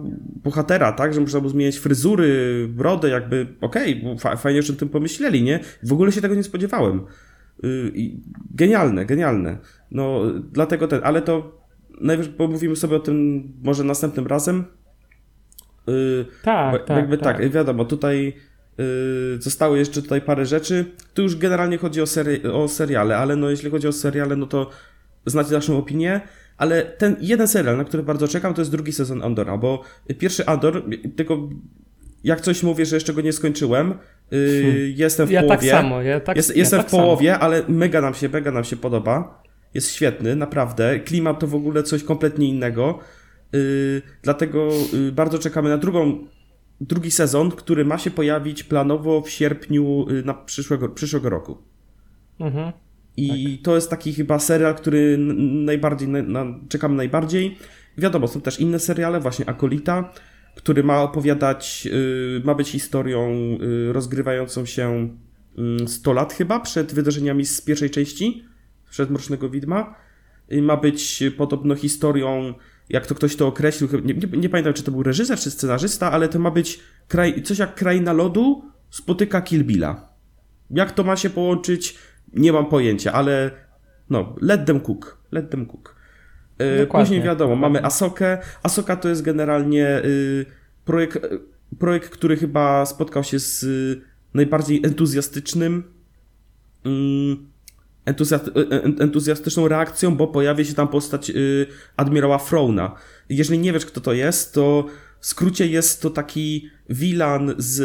[0.45, 4.89] bohatera, tak, że można było zmieniać fryzury, brodę, jakby, okej, okay, fajnie, że o tym
[4.89, 5.61] pomyśleli, nie?
[5.83, 7.07] W ogóle się tego nie spodziewałem.
[7.63, 7.93] Yy,
[8.51, 9.59] genialne, genialne.
[9.91, 10.21] No,
[10.53, 11.63] dlatego ten, ale to
[12.01, 14.65] najwyżej pomówimy sobie o tym może następnym razem.
[15.87, 17.37] Yy, tak, tak, jakby tak.
[17.37, 18.37] tak, wiadomo, tutaj
[18.79, 20.85] yy, zostało jeszcze tutaj parę rzeczy.
[21.15, 24.47] Tu już generalnie chodzi o, seri o seriale, ale no jeśli chodzi o seriale, no
[24.47, 24.71] to
[25.27, 26.21] znacie naszą opinię.
[26.57, 29.83] Ale ten jeden serial, na który bardzo czekam, to jest drugi sezon Andora, bo
[30.19, 30.85] pierwszy Andor,
[31.17, 31.49] tylko
[32.25, 33.95] jak coś mówię, że jeszcze go nie skończyłem,
[34.31, 34.93] yy, hmm.
[34.97, 35.71] jestem w ja tak połowie.
[35.71, 37.45] Tak samo, ja tak, jest, ja jestem tak w połowie, samo.
[37.45, 39.43] ale mega nam się, mega nam się podoba.
[39.75, 41.01] Jest świetny, naprawdę.
[41.01, 42.99] Klimat to w ogóle coś kompletnie innego.
[43.53, 46.27] Yy, dlatego yy, bardzo czekamy na drugą,
[46.81, 51.59] drugi sezon, który ma się pojawić planowo w sierpniu yy, na przyszłego, przyszłego roku.
[52.41, 52.73] Mhm.
[53.17, 53.65] I tak.
[53.65, 55.17] to jest taki chyba serial, który
[55.65, 57.59] najbardziej, na, na, czekam najbardziej.
[57.99, 60.13] Wiadomo, są też inne seriale, właśnie Akolita,
[60.55, 65.09] który ma opowiadać, yy, ma być historią yy, rozgrywającą się
[65.57, 68.45] yy, 100 lat chyba przed wydarzeniami z pierwszej części,
[68.91, 69.95] przed Mrocznego Widma.
[70.63, 72.55] ma być podobno historią,
[72.89, 76.13] jak to ktoś to określił, nie, nie, nie, pamiętam czy to był reżyser czy scenarzysta,
[76.13, 80.09] ale to ma być kraj, coś jak Kraina Lodu spotyka Kill Billa.
[80.71, 81.99] Jak to ma się połączyć
[82.33, 83.51] nie mam pojęcia, ale
[84.11, 85.97] no, let them cook, let them cook.
[86.59, 87.05] E, Dokładnie.
[87.05, 88.39] Później wiadomo, mamy Asokę.
[88.63, 90.47] Asoka to jest generalnie y,
[90.85, 91.19] projekt,
[91.79, 94.03] projekt, który chyba spotkał się z y,
[94.35, 95.85] najbardziej entuzjastycznym
[98.99, 101.67] entuzjastyczną reakcją, bo pojawia się tam postać y,
[101.97, 102.95] admirała Frowna.
[103.29, 104.87] Jeżeli nie wiesz, kto to jest, to
[105.23, 107.81] w skrócie jest to taki Wilan z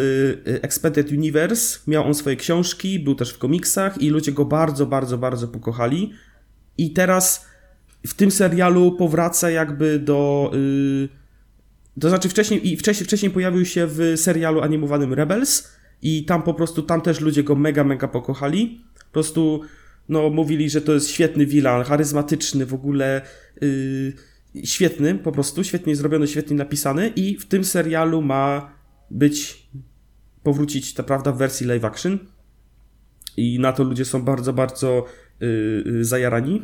[0.48, 1.80] y, Expanded Universe.
[1.88, 6.14] Miał on swoje książki, był też w komiksach i ludzie go bardzo, bardzo, bardzo pokochali.
[6.78, 7.46] I teraz
[8.08, 10.52] w tym serialu powraca jakby do.
[10.54, 11.10] Yy,
[12.02, 15.72] to znaczy wcześniej, i wcześniej, wcześniej pojawił się w serialu animowanym Rebels
[16.02, 18.82] i tam po prostu, tam też ludzie go mega, mega pokochali.
[19.06, 19.62] Po prostu,
[20.10, 23.22] no, mówili, że to jest świetny wilan, charyzmatyczny, w ogóle.
[23.62, 24.14] Yy,
[24.66, 28.72] świetny, po prostu, świetnie zrobiony, świetnie napisany i w tym serialu ma
[29.12, 29.68] być,
[30.44, 32.20] powrócić, ta prawda, w wersji live action
[33.38, 35.06] i na to ludzie są bardzo, bardzo
[35.40, 36.62] yy, zajarani.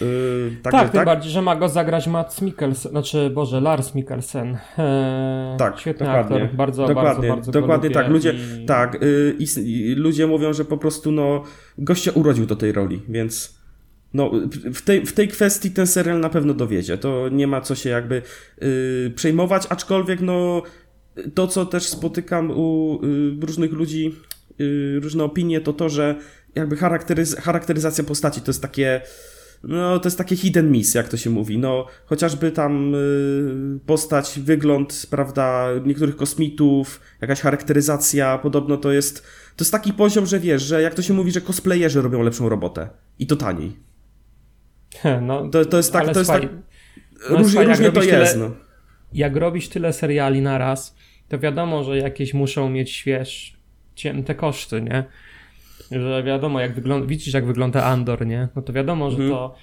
[0.00, 4.58] Yy, tak, tak, tym bardziej, że ma go zagrać Mats Mikkelsen, znaczy, Boże, Lars Mikkelsen.
[4.78, 6.42] Eee, tak, świetny dokładnie.
[6.42, 8.66] aktor, bardzo, dokładnie, bardzo, bardzo Dokładnie tak, ludzie, i...
[8.66, 11.42] tak, yy, i, ludzie mówią, że po prostu, no,
[11.78, 13.63] gościa urodził do tej roli, więc
[14.14, 14.30] no,
[14.74, 16.98] w tej, w tej kwestii ten serial na pewno dowiedzie.
[16.98, 18.22] To nie ma co się jakby
[18.60, 20.62] yy, przejmować, aczkolwiek no,
[21.34, 24.14] to, co też spotykam u yy, różnych ludzi,
[24.58, 26.18] yy, różne opinie, to to, że
[26.54, 29.00] jakby charakteryz charakteryzacja postaci to jest takie
[29.68, 31.58] no, to jest takie hidden miss, jak to się mówi.
[31.58, 39.22] No, chociażby tam y, postać, wygląd, prawda, niektórych kosmitów, jakaś charakteryzacja, podobno to jest,
[39.56, 42.48] to jest taki poziom, że wiesz, że jak to się mówi, że cosplayerzy robią lepszą
[42.48, 42.88] robotę.
[43.18, 43.93] I to taniej.
[45.22, 46.42] No, to, to jest tak, to jest tak
[47.30, 48.32] no różnie, różnie to jest.
[48.32, 48.54] Tyle, no.
[49.12, 50.96] Jak robisz tyle seriali na raz,
[51.28, 53.56] to wiadomo, że jakieś muszą mieć śwież,
[54.26, 55.04] te koszty, nie?
[55.90, 58.48] Że wiadomo, jak wygląda, widzisz jak wygląda Andor, nie?
[58.56, 59.34] No to wiadomo, że hmm.
[59.36, 59.54] to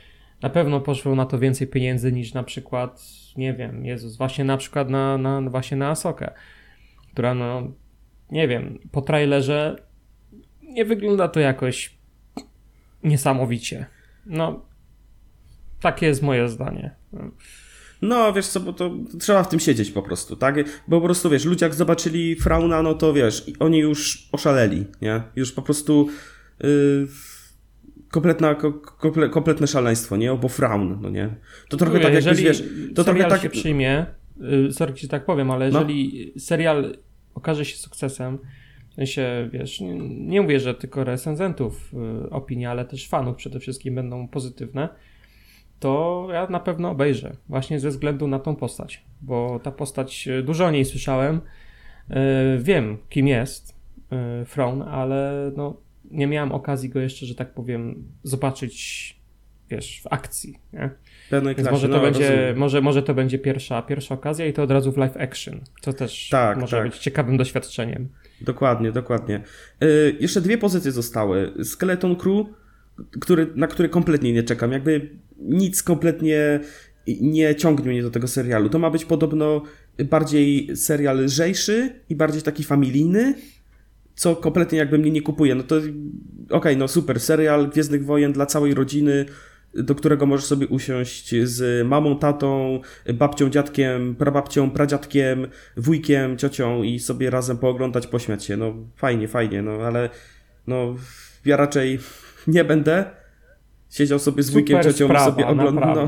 [0.41, 3.03] na pewno poszło na to więcej pieniędzy niż na przykład,
[3.37, 6.31] nie wiem, Jezus, właśnie na przykład na, na właśnie na Asokę,
[7.13, 7.71] która no,
[8.31, 9.75] nie wiem, po trailerze
[10.63, 11.97] nie wygląda to jakoś
[13.03, 13.85] niesamowicie.
[14.25, 14.65] No,
[15.81, 16.95] takie jest moje zdanie.
[18.01, 20.55] No, wiesz co, bo to, trzeba w tym siedzieć po prostu, tak?
[20.87, 25.21] Bo po prostu, wiesz, ludzie jak zobaczyli Frauna, no to wiesz, oni już oszaleli, nie?
[25.35, 26.07] Już po prostu
[26.59, 27.07] yy,
[28.11, 28.55] kompletna,
[28.99, 30.33] komple, kompletne szaleństwo, nie?
[30.33, 31.35] Bo Fraun, no nie?
[31.69, 32.63] To trochę Mówię, tak jakbyś, wiesz...
[32.95, 33.41] To trochę tak...
[33.41, 34.05] się przyjmie,
[34.39, 35.79] yy, sorry, ci tak powiem, ale no.
[35.79, 36.41] jeżeli no.
[36.41, 36.97] serial
[37.35, 38.37] okaże się sukcesem,
[38.91, 41.93] W sensie, wiesz, nie, nie mówię, że tylko recenzentów
[42.25, 44.89] y, opinie, ale też fanów przede wszystkim będą pozytywne,
[45.81, 50.43] to ja na pewno obejrzę, właśnie ze względu na tą postać, bo ta postać, y,
[50.43, 51.41] dużo o niej słyszałem,
[52.09, 52.13] y,
[52.59, 53.75] wiem kim jest
[54.41, 55.77] y, Frown, ale no,
[56.11, 58.75] nie miałem okazji go jeszcze, że tak powiem, zobaczyć,
[59.69, 60.89] wiesz, w akcji, nie?
[61.29, 62.57] Pełnej Więc klasie, może to, no, będzie, rozumiem.
[62.57, 65.93] może, może to będzie pierwsza, pierwsza okazja i to od razu w live action, co
[65.93, 66.85] też Tak, może tak.
[66.85, 68.09] być ciekawym doświadczeniem.
[68.41, 69.41] Dokładnie, dokładnie.
[70.19, 71.53] Jeszcze dwie pozycje zostały.
[71.63, 72.45] Skeleton Crew,
[73.19, 74.71] który, na który kompletnie nie czekam.
[74.71, 75.09] Jakby
[75.41, 76.59] nic kompletnie
[77.07, 78.69] nie ciągnie mnie do tego serialu.
[78.69, 79.61] To ma być podobno
[80.09, 83.33] bardziej serial lżejszy i bardziej taki familijny,
[84.15, 85.55] co kompletnie jakby mnie nie kupuje.
[85.55, 85.75] No to
[86.49, 89.25] okej, no super, serial Gwiezdnych Wojen dla całej rodziny,
[89.73, 92.81] do którego możesz sobie usiąść z mamą, tatą,
[93.13, 98.57] babcią, dziadkiem, prababcią, pradziadkiem, wujkiem, ciocią i sobie razem pooglądać, pośmiać się.
[98.57, 100.09] No fajnie, fajnie, no ale
[100.67, 100.95] no
[101.45, 101.99] ja raczej
[102.47, 103.20] nie będę
[103.91, 106.07] siedział sobie z wujkiem, Super ciocią sprawa, i sobie oglądał.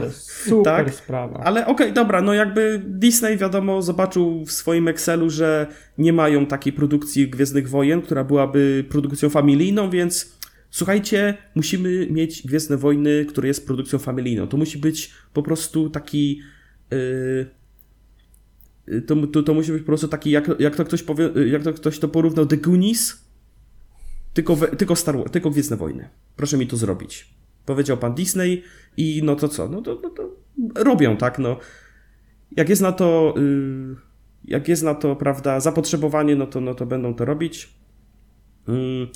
[0.50, 0.94] No, tak?
[0.94, 1.40] sprawa.
[1.44, 5.68] ale okej, dobra, no jakby Disney wiadomo zobaczył w swoim Excelu, że
[5.98, 10.38] nie mają takiej produkcji Gwiezdnych Wojen, która byłaby produkcją familijną, więc
[10.70, 14.48] słuchajcie, musimy mieć Gwiezdne Wojny, które jest produkcją familijną.
[14.48, 16.42] To musi być po prostu taki...
[16.92, 17.46] Yy,
[19.08, 21.74] to, to, to musi być po prostu taki, jak, jak to ktoś powie, jak to
[21.74, 23.26] ktoś to porównał The Goonies,
[24.34, 26.10] tylko, we, tylko Star tylko Gwiezdne Wojny.
[26.36, 27.43] Proszę mi to zrobić.
[27.66, 28.64] Powiedział pan Disney
[28.98, 29.70] i no to co?
[29.70, 30.30] No to, no to
[30.76, 31.58] robią, tak, no.
[32.52, 33.96] Jak jest na to, yy,
[34.46, 37.70] jak jest na to, prawda, zapotrzebowanie, no to, no to będą to robić.
[38.68, 39.08] Yy.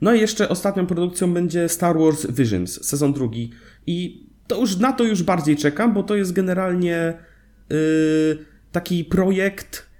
[0.00, 3.50] No i jeszcze ostatnią produkcją będzie Star Wars Visions, sezon drugi.
[3.86, 7.18] I to już, na to już bardziej czekam, bo to jest generalnie
[7.70, 9.90] yy, taki projekt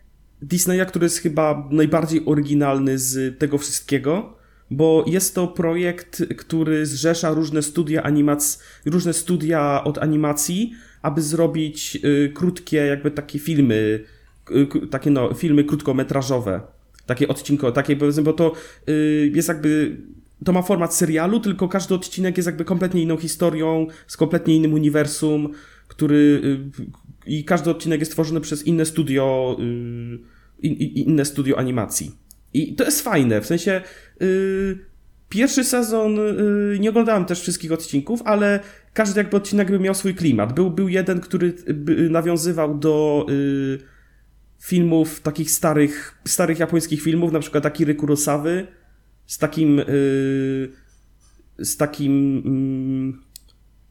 [0.43, 4.37] Disneya, który jest chyba najbardziej oryginalny z tego wszystkiego,
[4.71, 11.99] bo jest to projekt, który zrzesza różne studia animacji, różne studia od animacji, aby zrobić
[12.05, 14.05] y, krótkie, jakby takie filmy,
[14.51, 16.61] y, takie no, filmy krótkometrażowe,
[17.07, 18.53] takie odcinko, takie powiedzmy, bo to
[18.89, 19.97] y, jest jakby,
[20.45, 24.73] to ma format serialu, tylko każdy odcinek jest jakby kompletnie inną historią, z kompletnie innym
[24.73, 25.53] uniwersum,
[25.89, 26.41] który
[26.79, 26.87] y,
[27.27, 29.63] i każdy odcinek jest tworzony przez inne studio, y,
[30.63, 32.11] in, in, inne studio animacji.
[32.55, 33.83] I to jest fajne, w sensie
[35.29, 38.61] pierwszy sezon y, nie oglądałem też wszystkich odcinków, ale
[38.93, 40.53] każdy jakby odcinek miał swój klimat.
[40.53, 43.79] Był, był jeden, który by nawiązywał do y,
[44.63, 48.67] filmów, takich starych, starych japońskich filmów, na przykład Akiry Kurosawy,
[49.27, 50.69] z takim y,
[51.59, 53.31] z takim mm,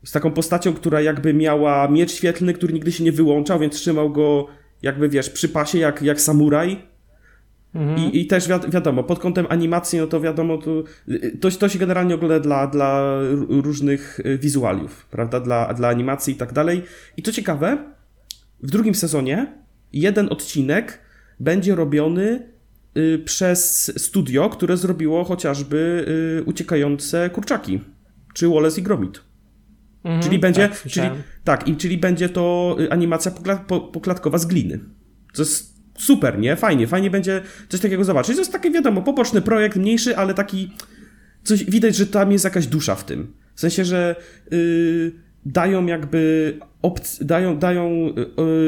[0.03, 4.11] z taką postacią, która jakby miała miecz świetlny, który nigdy się nie wyłączał, więc trzymał
[4.11, 4.47] go
[4.81, 6.88] jakby, wiesz, przy pasie, jak, jak samuraj.
[7.75, 7.97] Mhm.
[7.99, 10.83] I, I też wiad- wiadomo, pod kątem animacji, no to wiadomo, to,
[11.41, 16.37] to, to się generalnie ogląda dla, dla różnych y, wizualiów, prawda, dla, dla animacji i
[16.37, 16.83] tak dalej.
[17.17, 17.77] I co ciekawe,
[18.63, 19.53] w drugim sezonie
[19.93, 20.99] jeden odcinek
[21.39, 22.47] będzie robiony
[22.97, 26.05] y, przez studio, które zrobiło chociażby
[26.39, 27.81] y, uciekające kurczaki,
[28.33, 29.21] czy Wallace i Gromit.
[30.03, 31.09] Mhm, Czyli będzie, tak, czyli,
[31.43, 34.79] tak, i czyli będzie to animacja pokla, po, poklatkowa z gliny.
[35.33, 36.55] To jest super, nie?
[36.55, 38.35] Fajnie, fajnie będzie coś takiego zobaczyć.
[38.35, 40.71] To jest taki, wiadomo, poboczny projekt, mniejszy, ale taki,
[41.43, 43.33] coś, widać, że tam jest jakaś dusza w tym.
[43.55, 44.15] W sensie, że
[44.53, 45.11] y,
[45.45, 48.13] dają jakby, opc- dają, dają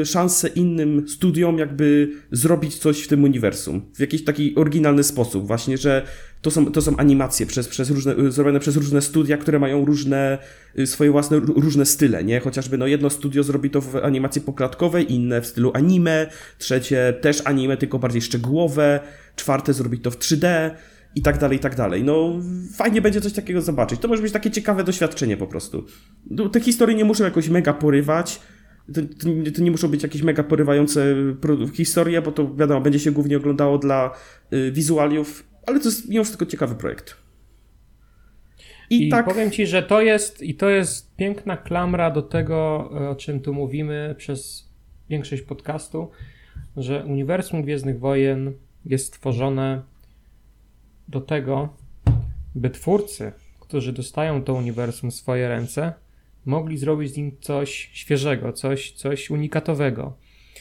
[0.00, 3.82] y, szansę innym studiom jakby zrobić coś w tym uniwersum.
[3.94, 5.46] W jakiś taki oryginalny sposób.
[5.46, 6.06] Właśnie, że
[6.42, 9.84] to są, to są animacje przez, przez różne, y, zrobione przez różne studia, które mają
[9.84, 10.38] różne,
[10.78, 12.40] y, swoje własne, różne style, nie?
[12.40, 16.26] Chociażby no jedno studio zrobi to w animacji poklatkowej, inne w stylu anime,
[16.58, 19.00] trzecie też anime, tylko bardziej szczegółowe,
[19.36, 20.70] czwarte zrobi to w 3D
[21.14, 22.04] i tak dalej, i tak dalej.
[22.04, 22.40] No,
[22.74, 24.00] fajnie będzie coś takiego zobaczyć.
[24.00, 25.84] To może być takie ciekawe doświadczenie po prostu.
[26.30, 28.40] No, Te historie nie muszą jakoś mega porywać,
[28.94, 32.98] to, to, to nie muszą być jakieś mega porywające pro- historie, bo to wiadomo, będzie
[32.98, 34.10] się głównie oglądało dla
[34.52, 37.16] y, wizualiów, ale to jest mimo wszystko ciekawy projekt.
[38.90, 42.90] I, I tak, powiem ci, że to jest i to jest piękna klamra do tego,
[43.00, 44.68] e, o czym tu mówimy przez
[45.08, 46.10] większość podcastu,
[46.76, 48.52] że uniwersum Gwiezdnych Wojen
[48.84, 49.82] jest stworzone
[51.08, 51.68] do tego,
[52.54, 55.92] by twórcy, którzy dostają to uniwersum w swoje ręce,
[56.44, 60.16] mogli zrobić z nim coś świeżego, coś, coś unikatowego.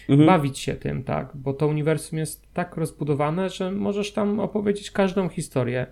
[0.10, 0.28] Mhm.
[0.28, 5.30] Bawić się tym, tak, bo to uniwersum jest tak rozbudowane, że możesz tam opowiedzieć każdą
[5.30, 5.88] historię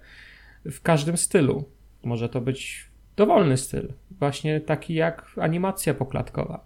[0.65, 1.63] w każdym stylu.
[2.03, 6.63] Może to być dowolny styl, właśnie taki jak animacja poklatkowa.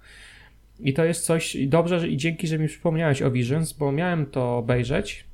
[0.79, 3.91] I to jest coś, i dobrze, że, i dzięki, że mi przypomniałeś o Visions, bo
[3.91, 5.25] miałem to obejrzeć,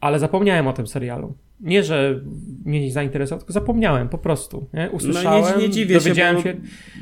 [0.00, 1.34] ale zapomniałem o tym serialu.
[1.60, 2.20] Nie, że
[2.64, 4.68] mnie nie zainteresował, tylko zapomniałem po prostu.
[4.74, 4.90] Nie?
[4.90, 6.56] Usłyszałem, no nie, nie dziwię się, bo się,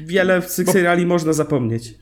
[0.05, 1.95] wiele z tych seriali można zapomnieć.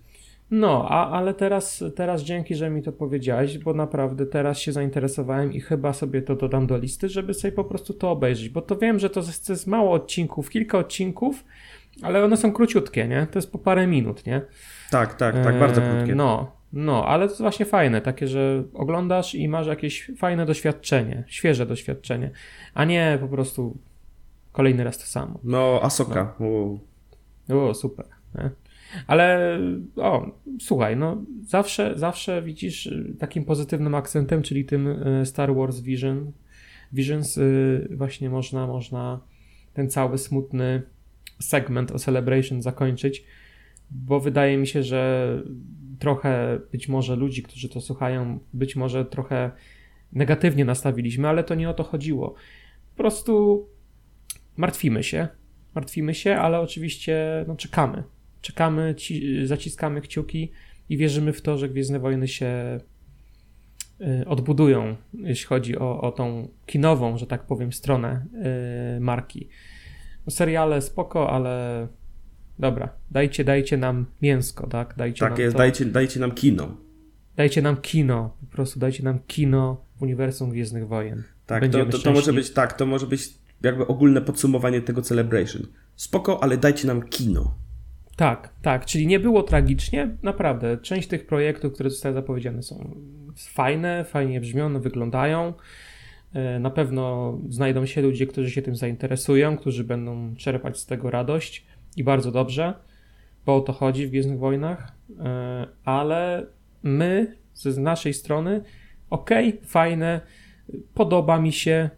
[0.53, 5.53] No, a, ale teraz, teraz dzięki, że mi to powiedziałeś, bo naprawdę teraz się zainteresowałem
[5.53, 8.77] i chyba sobie to dodam do listy, żeby sobie po prostu to obejrzeć, bo to
[8.77, 11.45] wiem, że to jest, to jest mało odcinków, kilka odcinków,
[12.03, 13.27] ale one są króciutkie, nie?
[13.31, 14.43] To jest po parę minut, nie?
[14.91, 16.15] Tak, tak, tak, bardzo krótkie.
[16.15, 21.25] No, no, ale to jest właśnie fajne, takie, że oglądasz i masz jakieś fajne doświadczenie,
[21.27, 22.31] świeże doświadczenie,
[22.75, 23.77] a nie po prostu
[24.53, 25.39] kolejny raz to samo.
[25.45, 26.35] No, Asoka.
[27.49, 27.69] No.
[27.69, 28.07] O, super.
[28.35, 28.51] Nie?
[29.07, 29.59] Ale
[29.97, 30.27] o,
[30.61, 36.33] słuchaj, no zawsze, zawsze widzisz takim pozytywnym akcentem, czyli tym e, Star Wars Vision,
[36.93, 37.43] Visions e,
[37.91, 39.21] właśnie można, można
[39.75, 40.83] ten cały smutny
[41.41, 43.25] segment o Celebration zakończyć,
[43.91, 45.43] bo wydaje mi się, że
[45.99, 49.51] trochę być może ludzi, którzy to słuchają, być może trochę
[50.13, 52.35] negatywnie nastawiliśmy, ale to nie o to chodziło.
[52.91, 53.67] Po prostu
[54.57, 55.29] martwimy się,
[55.75, 58.03] martwimy się, ale oczywiście no, czekamy.
[58.43, 60.53] Czekamy, ci, zaciskamy kciuki
[60.89, 62.81] i wierzymy w to, że Gwiezdne Wojny się
[64.01, 68.27] y, odbudują, jeśli chodzi o, o tą kinową, że tak powiem, stronę
[68.97, 69.49] y, marki.
[70.29, 71.89] Seriale spoko, ale
[72.59, 74.95] dobra, dajcie, dajcie nam mięsko, tak?
[74.97, 75.59] Dajcie tak nam jest, to.
[75.59, 76.77] Dajcie, dajcie nam kino.
[77.37, 81.23] Dajcie nam kino, po prostu dajcie nam kino w uniwersum Gwiezdnych Wojen.
[81.47, 85.63] Tak, to, to, to, może być, tak, to może być jakby ogólne podsumowanie tego Celebration.
[85.97, 87.55] Spoko, ale dajcie nam kino.
[88.17, 90.79] Tak, tak, czyli nie było tragicznie, naprawdę.
[90.79, 92.97] Część tych projektów, które zostały zapowiedziane są
[93.37, 95.53] fajne, fajnie brzmią, wyglądają.
[96.35, 101.11] E, na pewno znajdą się ludzie, którzy się tym zainteresują, którzy będą czerpać z tego
[101.11, 102.75] radość i bardzo dobrze,
[103.47, 106.47] bo o to chodzi w Gwiezdnych Wojnach, e, ale
[106.83, 108.63] my z naszej strony,
[109.11, 109.31] ok,
[109.65, 110.21] fajne,
[110.95, 111.91] podoba mi się,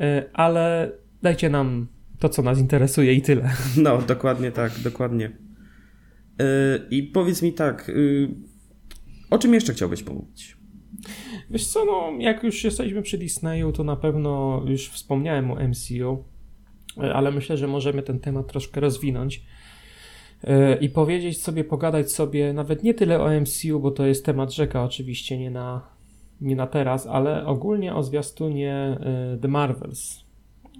[0.00, 0.92] e, ale
[1.22, 1.86] dajcie nam
[2.18, 3.50] to, co nas interesuje i tyle.
[3.76, 5.49] No, dokładnie tak, dokładnie.
[6.90, 7.90] I powiedz mi tak,
[9.30, 10.56] o czym jeszcze chciałbyś pomówić?
[11.50, 16.24] Wiesz co, no, jak już jesteśmy przy Disneyu, to na pewno już wspomniałem o MCU,
[16.96, 19.42] ale myślę, że możemy ten temat troszkę rozwinąć
[20.44, 24.52] e, i powiedzieć sobie, pogadać sobie nawet nie tyle o MCU, bo to jest temat
[24.52, 25.88] rzeka oczywiście, nie na,
[26.40, 30.24] nie na teraz, ale ogólnie o zwiastunie e, The Marvels.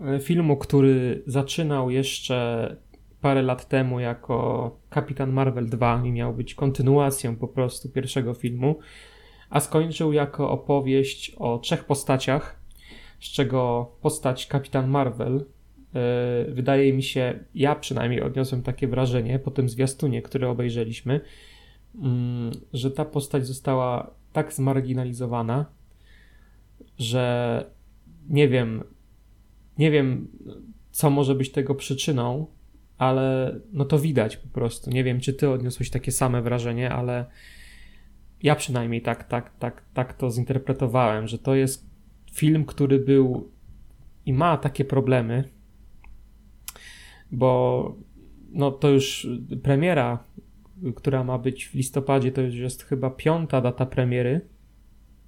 [0.07, 2.77] E, filmu, który zaczynał jeszcze
[3.21, 8.79] parę lat temu jako Kapitan Marvel 2 i miał być kontynuacją po prostu pierwszego filmu
[9.51, 12.61] a skończył jako opowieść o trzech postaciach,
[13.21, 19.51] z czego postać Kapitan Marvel yy, wydaje mi się, ja przynajmniej odniosłem takie wrażenie po
[19.51, 21.21] tym zwiastunie, który obejrzeliśmy,
[21.95, 22.01] yy,
[22.73, 25.67] że ta postać została tak zmarginalizowana,
[26.99, 27.65] że
[28.29, 28.85] nie wiem,
[29.79, 30.29] nie wiem,
[30.91, 32.47] co może być tego przyczyną,
[33.01, 34.91] ale no to widać po prostu.
[34.91, 37.27] Nie wiem, czy ty odniosłeś takie same wrażenie, ale
[38.43, 41.91] ja przynajmniej tak, tak, tak, tak to zinterpretowałem, że to jest
[42.33, 43.51] film, który był
[44.27, 45.45] i ma takie problemy,
[47.33, 47.97] bo
[48.53, 49.29] no to już
[49.63, 50.25] premiera,
[50.97, 54.41] która ma być w listopadzie, to już jest chyba piąta data premiery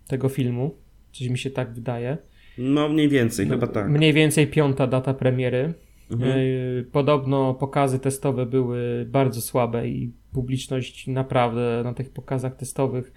[0.06, 0.74] tego filmu.
[1.12, 2.18] Coś mi się tak wydaje.
[2.58, 3.88] No mniej więcej, no, chyba tak.
[3.88, 5.74] Mniej więcej piąta data premiery.
[6.10, 6.30] Mhm.
[6.32, 13.12] E, podobno pokazy testowe były bardzo słabe i publiczność naprawdę na tych pokazach testowych.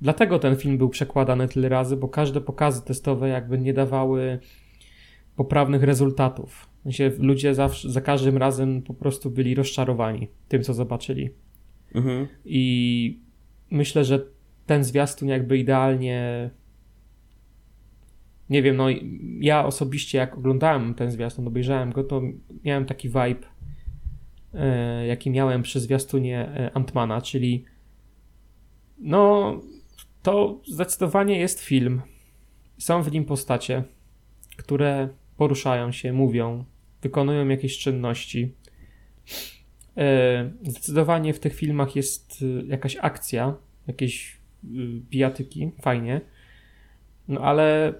[0.00, 4.38] Dlatego ten film był przekładany tyle razy, bo każde pokazy testowe jakby nie dawały
[5.36, 6.68] poprawnych rezultatów.
[7.18, 11.30] Ludzie zawsze, za każdym razem po prostu byli rozczarowani tym, co zobaczyli.
[11.94, 12.26] Mhm.
[12.44, 13.20] I
[13.70, 14.26] myślę, że
[14.66, 16.50] ten zwiastun jakby idealnie
[18.54, 18.86] nie wiem, no
[19.40, 22.22] ja osobiście jak oglądałem ten zwiastun, obejrzałem go, to
[22.64, 23.46] miałem taki vibe,
[24.54, 27.64] e, jaki miałem przy zwiastunie e, Antmana, czyli
[28.98, 29.52] no
[30.22, 32.02] to zdecydowanie jest film.
[32.78, 33.84] Są w nim postacie,
[34.56, 36.64] które poruszają się, mówią,
[37.02, 38.54] wykonują jakieś czynności.
[39.96, 43.54] E, zdecydowanie w tych filmach jest jakaś akcja,
[43.86, 44.40] jakieś
[45.10, 46.20] bijatyki, fajnie.
[47.28, 47.94] No ale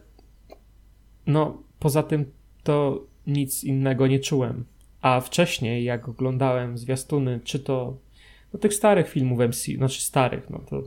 [1.27, 4.65] no, poza tym to nic innego nie czułem.
[5.01, 7.97] A wcześniej, jak oglądałem zwiastuny, czy to
[8.53, 10.83] no, tych starych filmów MCU, znaczy starych, no to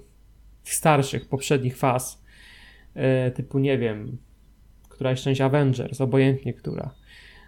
[0.63, 2.23] tych starszych, poprzednich faz,
[2.93, 4.17] e, typu, nie wiem,
[4.89, 6.93] któraś część Avengers, obojętnie która,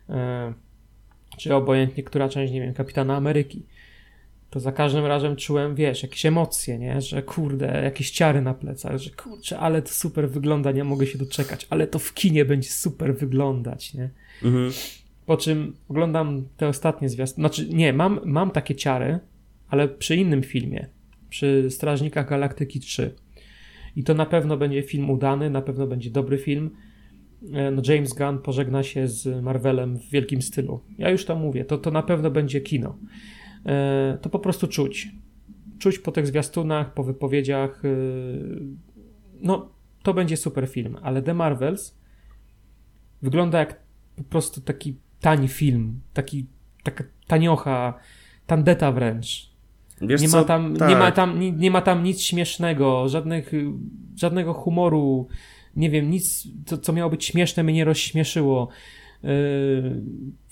[0.09, 0.53] e,
[1.37, 3.65] czy obojętnie która część, nie wiem, Kapitana Ameryki,
[4.49, 7.01] to za każdym razem czułem, wiesz, jakieś emocje, nie?
[7.01, 11.17] Że kurde, jakieś ciary na plecach, że kurczę, ale to super wygląda, nie mogę się
[11.17, 14.09] doczekać, ale to w kinie będzie super wyglądać, nie?
[14.43, 14.71] Mhm.
[15.25, 19.19] Po czym oglądam te ostatnie zwiastuny, znaczy nie, mam, mam takie ciary,
[19.69, 20.87] ale przy innym filmie,
[21.29, 23.13] przy Strażnikach Galaktyki 3.
[23.95, 26.69] I to na pewno będzie film udany, na pewno będzie dobry film.
[27.53, 30.79] E, no James Gunn pożegna się z Marvelem w wielkim stylu.
[30.97, 32.97] Ja już to mówię, to, to na pewno będzie kino.
[33.65, 35.07] E, to po prostu czuć.
[35.79, 37.85] Czuć po tych zwiastunach, po wypowiedziach.
[37.85, 37.89] E,
[39.41, 39.69] no,
[40.03, 41.97] to będzie super film, ale The Marvels
[43.21, 43.79] wygląda jak
[44.15, 46.45] po prostu taki tani film, taki,
[46.83, 47.93] taka taniocha,
[48.47, 49.49] tandeta wręcz.
[50.01, 50.89] Wiesz nie, ma tam, tak.
[50.89, 53.51] nie, ma tam, nie, nie, ma tam nic śmiesznego, żadnych,
[54.15, 55.27] żadnego humoru,
[55.75, 58.69] nie wiem, nic, co, co miało być śmieszne, mnie nie rozśmieszyło.
[59.23, 60.01] Yy,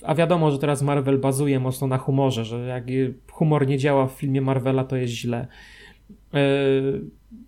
[0.02, 2.84] a wiadomo, że teraz Marvel bazuje mocno na humorze, że jak
[3.32, 5.46] humor nie działa w filmie Marvela, to jest źle.
[6.32, 7.00] Yy,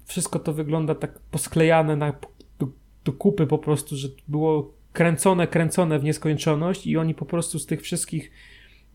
[0.05, 2.12] wszystko to wygląda tak posklejane na,
[2.59, 2.68] do,
[3.05, 7.66] do kupy po prostu, że było kręcone, kręcone w nieskończoność i oni po prostu z
[7.66, 8.31] tych wszystkich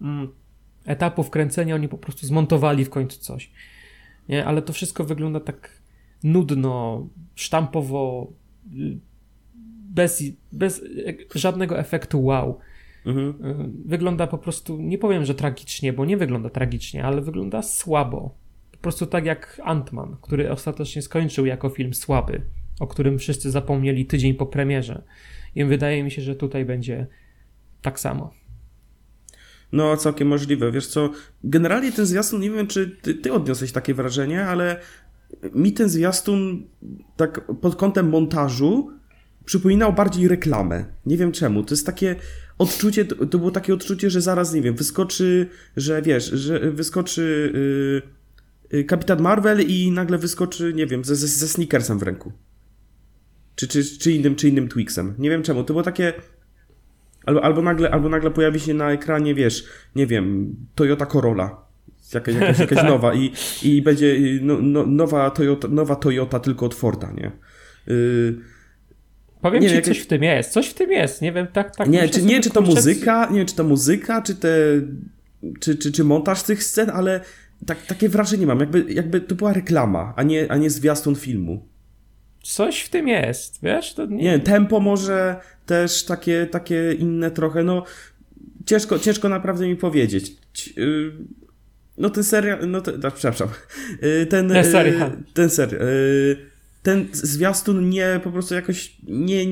[0.02, 0.28] mm,
[0.86, 3.52] etapów kręcenia oni po prostu zmontowali w końcu coś.
[4.30, 4.46] Nie?
[4.46, 5.82] Ale to wszystko wygląda tak
[6.24, 8.32] nudno, sztampowo,
[9.96, 10.84] bez, bez
[11.36, 12.60] żadnego efektu wow.
[13.06, 13.34] Mhm.
[13.86, 18.36] Wygląda po prostu, nie powiem, że tragicznie, bo nie wygląda tragicznie, ale wygląda słabo.
[18.72, 22.42] Po prostu tak jak Ant-Man, który ostatecznie skończył jako film słaby,
[22.80, 25.02] o którym wszyscy zapomnieli tydzień po premierze.
[25.56, 27.08] I wydaje mi się, że tutaj będzie
[27.82, 28.34] tak samo.
[29.72, 30.72] No, całkiem możliwe.
[30.72, 31.10] Wiesz co,
[31.44, 34.80] generalnie ten zwiastun, nie wiem, czy ty, ty odniosłeś takie wrażenie, ale
[35.54, 36.68] mi ten zwiastun
[37.18, 38.92] tak pod kątem montażu
[39.46, 40.86] przypominał bardziej reklamę.
[41.06, 41.64] Nie wiem czemu.
[41.64, 42.16] To jest takie
[42.58, 47.54] odczucie, to, było takie odczucie, że zaraz, nie wiem, wyskoczy, że wiesz, że wyskoczy
[48.72, 52.32] yy, Kapitan Marvel i nagle wyskoczy, nie wiem, ze, ze, ze sneakersem w ręku.
[53.56, 55.14] Czy, czy, czy, innym, czy innym Twixem.
[55.18, 55.64] Nie wiem czemu.
[55.64, 56.14] To było takie
[57.26, 59.66] Albo, albo, nagle, albo nagle pojawi się na ekranie, wiesz,
[59.96, 61.66] nie wiem, Toyota Corolla.
[62.14, 63.32] Jakaś, jakaś, jakaś nowa i,
[63.64, 67.32] i będzie no, no, nowa, Toyota, nowa Toyota tylko od Forda, nie?
[67.88, 68.36] Yy,
[69.46, 69.98] Powiem nie, ci, jakieś...
[69.98, 71.90] coś w tym jest, coś w tym jest, nie wiem, tak, tak.
[71.90, 74.50] Nie, czy, nie czy to muzyka, nie wiem, czy to muzyka, czy te,
[75.60, 77.20] czy, czy, czy montaż tych scen, ale
[77.66, 81.66] tak, takie wrażenie mam, jakby, jakby to była reklama, a nie, a nie zwiastun filmu.
[82.44, 83.94] Coś w tym jest, wiesz?
[83.94, 84.24] To nie...
[84.24, 85.36] nie, tempo może
[85.66, 87.84] też takie, takie inne trochę, no
[88.66, 90.32] ciężko, ciężko naprawdę mi powiedzieć.
[90.78, 91.12] Y,
[91.98, 93.48] no ten serial, no ten, przepraszam,
[94.04, 95.82] y, ten, ten serial, ten serial,
[96.86, 99.46] ten zwiastun nie, po prostu jakoś nie,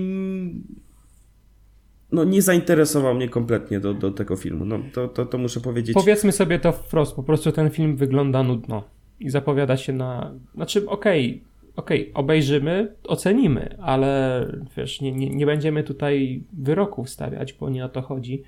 [2.12, 5.94] no nie zainteresował mnie kompletnie do, do tego filmu, no to, to, to muszę powiedzieć.
[5.94, 8.84] Powiedzmy sobie to wprost, po prostu ten film wygląda nudno
[9.20, 11.42] i zapowiada się na, znaczy okej, okay,
[11.76, 17.86] okej, okay, obejrzymy, ocenimy, ale wiesz, nie, nie, nie będziemy tutaj wyroków stawiać, bo nie
[17.86, 18.44] o to chodzi,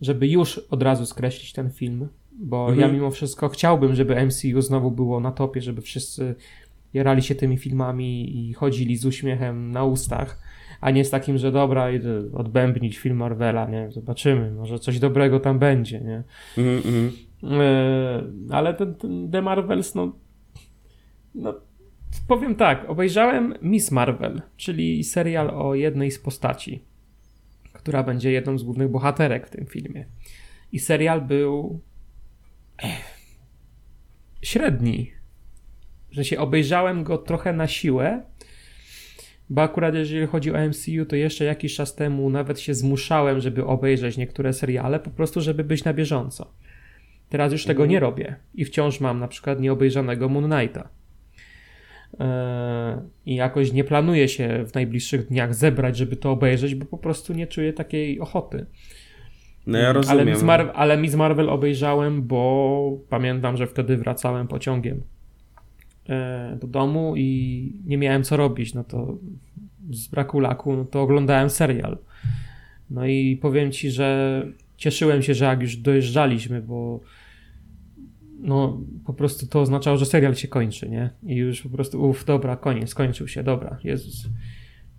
[0.00, 2.80] żeby już od razu skreślić ten film, bo mhm.
[2.80, 6.34] ja mimo wszystko chciałbym, żeby MCU znowu było na topie, żeby wszyscy
[6.94, 10.38] jarali się tymi filmami i chodzili z uśmiechem na ustach,
[10.80, 15.40] a nie z takim, że dobra, idę odbębnić film Marvela, nie, zobaczymy, może coś dobrego
[15.40, 16.22] tam będzie, nie.
[16.58, 17.12] Mhm.
[17.60, 20.12] E, ale ten, ten The Marvels, no,
[21.34, 21.54] no
[22.28, 26.84] Powiem tak, obejrzałem Miss Marvel, czyli serial o jednej z postaci,
[27.72, 30.06] która będzie jedną z głównych bohaterek w tym filmie.
[30.72, 31.80] I serial był
[34.42, 35.12] średni.
[36.18, 38.22] Że się obejrzałem go trochę na siłę,
[39.50, 43.64] bo akurat jeżeli chodzi o MCU, to jeszcze jakiś czas temu nawet się zmuszałem, żeby
[43.64, 46.52] obejrzeć niektóre seriale, po prostu żeby być na bieżąco.
[47.28, 47.90] Teraz już tego mhm.
[47.90, 50.88] nie robię i wciąż mam na przykład nieobejrzanego Moon Knighta
[53.26, 57.32] i jakoś nie planuję się w najbliższych dniach zebrać, żeby to obejrzeć, bo po prostu
[57.32, 58.66] nie czuję takiej ochoty.
[59.66, 60.20] No ja rozumiem.
[60.20, 65.02] Ale Miss, Mar- ale Miss Marvel obejrzałem, bo pamiętam, że wtedy wracałem pociągiem
[66.60, 69.18] do domu i nie miałem co robić, no to
[69.90, 71.98] z braku laku, no to oglądałem serial.
[72.90, 74.42] No i powiem ci, że
[74.76, 77.00] cieszyłem się, że jak już dojeżdżaliśmy, bo
[78.40, 81.10] no po prostu to oznaczało, że serial się kończy, nie?
[81.22, 84.28] I już po prostu, uff, dobra, koniec, skończył się, dobra, Jezus.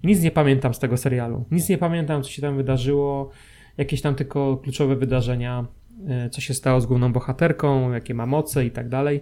[0.03, 1.45] Nic nie pamiętam z tego serialu.
[1.51, 3.29] Nic nie pamiętam, co się tam wydarzyło.
[3.77, 5.67] Jakieś tam tylko kluczowe wydarzenia,
[6.07, 9.21] e, co się stało z główną bohaterką, jakie ma moce i tak dalej.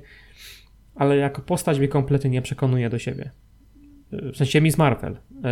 [0.98, 3.32] Ale jako postać mnie kompletnie nie przekonuje do siebie.
[4.12, 5.14] W sensie Miss Marvel.
[5.14, 5.50] E,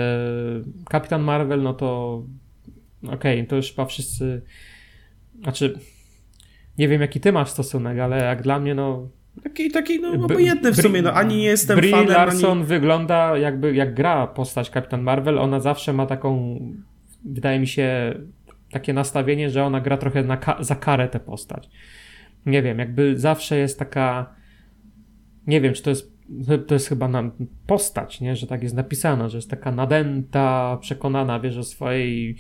[0.90, 2.24] Kapitan Marvel, no to
[3.04, 4.42] okej, okay, to już chyba wszyscy...
[5.44, 5.80] Znaczy,
[6.78, 9.10] Nie wiem, jaki ty masz stosunek, ale jak dla mnie, no...
[9.44, 12.68] Taki, taki, no obojętny w sumie, no ani nie jestem Brie fanem, Larson ani...
[12.68, 16.60] wygląda jakby, jak gra postać Kapitan Marvel, ona zawsze ma taką,
[17.26, 18.16] wydaje mi się,
[18.72, 21.70] takie nastawienie, że ona gra trochę na ka za karę tę postać.
[22.46, 24.36] Nie wiem, jakby zawsze jest taka,
[25.48, 26.16] nie wiem, czy to jest
[26.68, 27.32] to jest chyba na
[27.68, 28.36] postać, nie?
[28.36, 32.36] że tak jest napisana, że jest taka nadęta, przekonana, wiesz, o swojej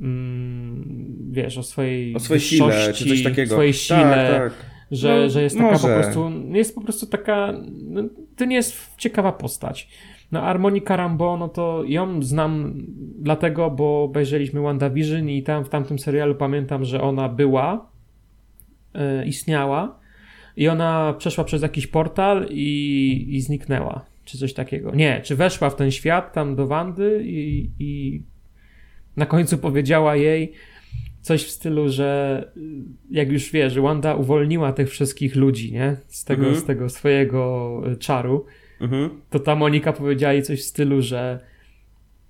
[0.00, 3.54] mm, wiesz, o swojej o swojej sile, czy coś takiego.
[3.54, 4.52] swojej Tak, sile, tak.
[4.90, 5.88] że, No, że jest taka może.
[5.88, 7.52] po prostu, jest po prostu taka,
[7.84, 8.02] no,
[8.36, 9.88] to nie jest ciekawa postać.
[10.32, 12.74] No Harmonika Rambo, no to ją znam
[13.18, 17.90] dlatego, bo obejrzeliśmy WandaVision i tam w tamtym serialu pamiętam, że ona była,
[18.94, 19.99] e, istniała
[20.60, 24.94] i ona przeszła przez jakiś portal i, i zniknęła, czy coś takiego.
[24.94, 28.22] Nie, czy weszła w ten świat tam do Wandy i, i
[29.16, 30.52] na końcu powiedziała jej
[31.20, 32.60] coś w stylu, że y,
[33.10, 35.96] jak już wiesz, Wanda uwolniła tych wszystkich ludzi, nie?
[36.08, 36.60] Z tego, Mhm.
[36.60, 38.46] z tego swojego y, czaru,
[38.80, 39.10] Mhm.
[39.30, 41.40] to ta Monika powiedziała jej coś w stylu, że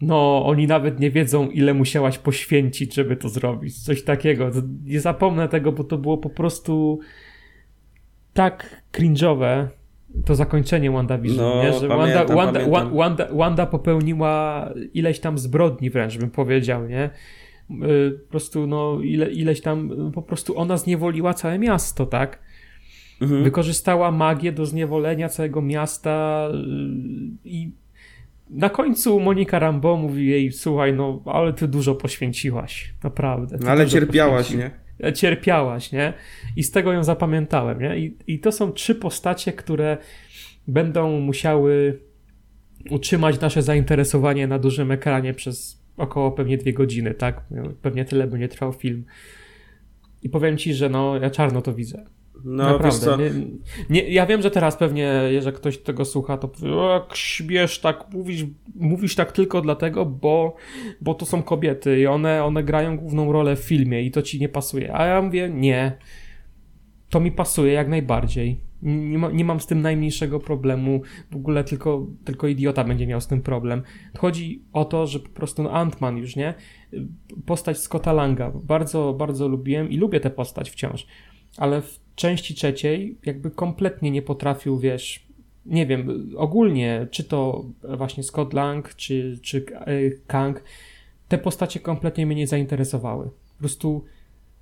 [0.00, 3.82] no, oni nawet nie wiedzą, ile musiałaś poświęcić, żeby to zrobić.
[3.84, 4.50] Coś takiego.
[4.84, 7.00] Nie zapomnę tego, bo to było po prostu
[8.34, 9.66] tak cringe'owe,
[10.24, 11.72] to zakończenie WandaVision, No, nie?
[11.72, 12.90] że Wanda, pamiętam, Wanda, pamiętam.
[12.90, 17.10] Wa- Wanda, Wanda popełniła ileś tam zbrodni wręcz, bym powiedział, nie?
[17.70, 22.38] Y, Po prostu, no, ile, ileś tam, po prostu ona zniewoliła całe miasto, tak?
[23.20, 23.44] Mhm.
[23.44, 27.70] Wykorzystała magię do zniewolenia całego miasta yy, i
[28.50, 33.58] na końcu Monika Rambo mówi jej, słuchaj, no ale ty dużo poświęciłaś, naprawdę.
[33.62, 34.70] No, ale cierpiałaś, poświęci- nie?
[35.14, 36.12] Cierpiałaś, nie?
[36.56, 37.98] I z tego ją zapamiętałem, nie?
[37.98, 39.98] I, I to są trzy postacie, które
[40.68, 42.00] będą musiały
[42.90, 47.44] utrzymać nasze zainteresowanie na dużym ekranie przez około pewnie dwie godziny, tak?
[47.82, 49.04] Pewnie tyle będzie trwał film.
[50.22, 52.04] I powiem ci, że no, ja czarno to widzę.
[52.44, 53.18] No, Naprawdę.
[53.18, 53.30] Nie,
[53.90, 57.78] nie, ja wiem, że teraz pewnie, jeżeli ktoś tego słucha, to powie, "O, jak śmiesz
[57.78, 60.56] tak, mówisz, mówisz tak tylko dlatego, bo,
[61.00, 64.40] bo to są kobiety i one, one grają główną rolę w filmie i to ci
[64.40, 64.94] nie pasuje.
[64.94, 65.98] A ja mówię, nie.
[67.08, 68.60] To mi pasuje jak najbardziej.
[68.82, 71.00] Nie, ma, nie mam z tym najmniejszego problemu.
[71.30, 73.82] W ogóle tylko, tylko idiota będzie miał z tym problem.
[74.18, 76.54] Chodzi o to, że po prostu no Ant-Man już, nie?
[77.46, 78.52] Postać Scotta Langa.
[78.64, 81.06] Bardzo, bardzo lubiłem i lubię tę postać wciąż.
[81.56, 85.26] Ale w części trzeciej jakby kompletnie nie potrafił, wiesz,
[85.66, 87.64] nie wiem, ogólnie, czy to
[87.96, 90.62] właśnie Scott Lang, czy, czy e, Kang,
[91.28, 93.24] te postacie kompletnie mnie nie zainteresowały.
[93.26, 94.04] Po prostu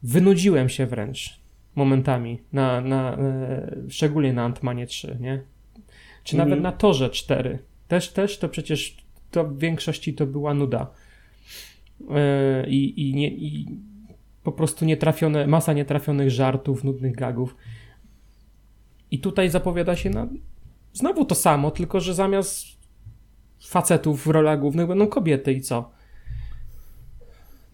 [0.02, 1.40] wynudziłem się wręcz
[1.74, 5.42] momentami, na, na, e, szczególnie na Antmanie 3, nie?
[6.24, 6.48] Czy Mhm.
[6.48, 7.58] nawet na Torze 4.
[7.88, 8.96] Też, też to przecież
[9.30, 10.90] to w większości to była nuda.
[12.10, 13.66] E, I, i, nie, i
[14.42, 17.56] po prostu nietrafione, masa nietrafionych żartów, nudnych gagów.
[19.10, 20.26] I tutaj zapowiada się na
[20.92, 22.66] znowu to samo, tylko że zamiast
[23.60, 25.90] facetów w rolach głównych będą kobiety i co?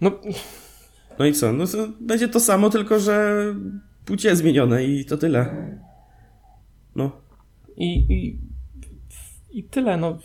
[0.00, 0.10] No,
[1.18, 1.52] no i co?
[1.52, 3.44] No to będzie to samo, tylko że
[4.04, 5.70] płcie zmienione i to tyle.
[6.96, 7.12] No.
[7.76, 8.38] i, i,
[9.58, 10.18] i tyle, no.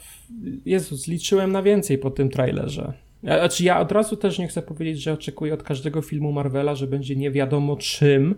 [0.66, 2.94] Jezus, liczyłem na więcej po tym trailerze.
[3.24, 6.88] Znaczy ja od razu też nie chcę powiedzieć, że oczekuję od każdego filmu Marvela, że
[6.88, 8.36] będzie nie wiadomo czym.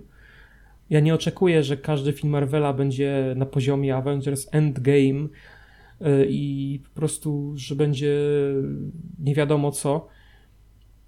[0.90, 5.28] Ja nie oczekuję, że każdy film Marvela będzie na poziomie Avengers Endgame
[6.02, 8.18] y, i po prostu, że będzie
[9.20, 10.08] nie wiadomo co,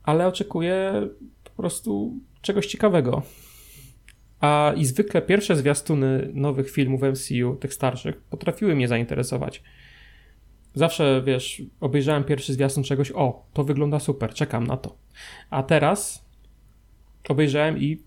[0.03, 1.07] ale oczekuję
[1.43, 3.21] po prostu czegoś ciekawego.
[4.39, 9.63] A i zwykle pierwsze zwiastuny nowych filmów MCU, tych starszych, potrafiły mnie zainteresować.
[10.73, 14.97] Zawsze, wiesz, obejrzałem pierwszy zwiastun czegoś, o, to wygląda super, czekam na to.
[15.49, 16.25] A teraz
[17.29, 17.97] obejrzałem i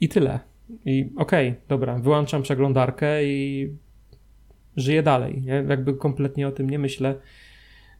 [0.00, 0.40] i tyle.
[0.84, 3.70] I okej, dobra, wyłączam przeglądarkę i
[4.76, 5.42] żyję dalej.
[5.42, 5.64] Nie?
[5.68, 7.14] Jakby kompletnie o tym nie myślę.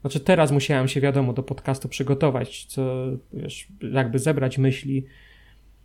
[0.01, 5.07] Znaczy teraz musiałem się, wiadomo, do podcastu przygotować, co, wiesz, jakby zebrać myśli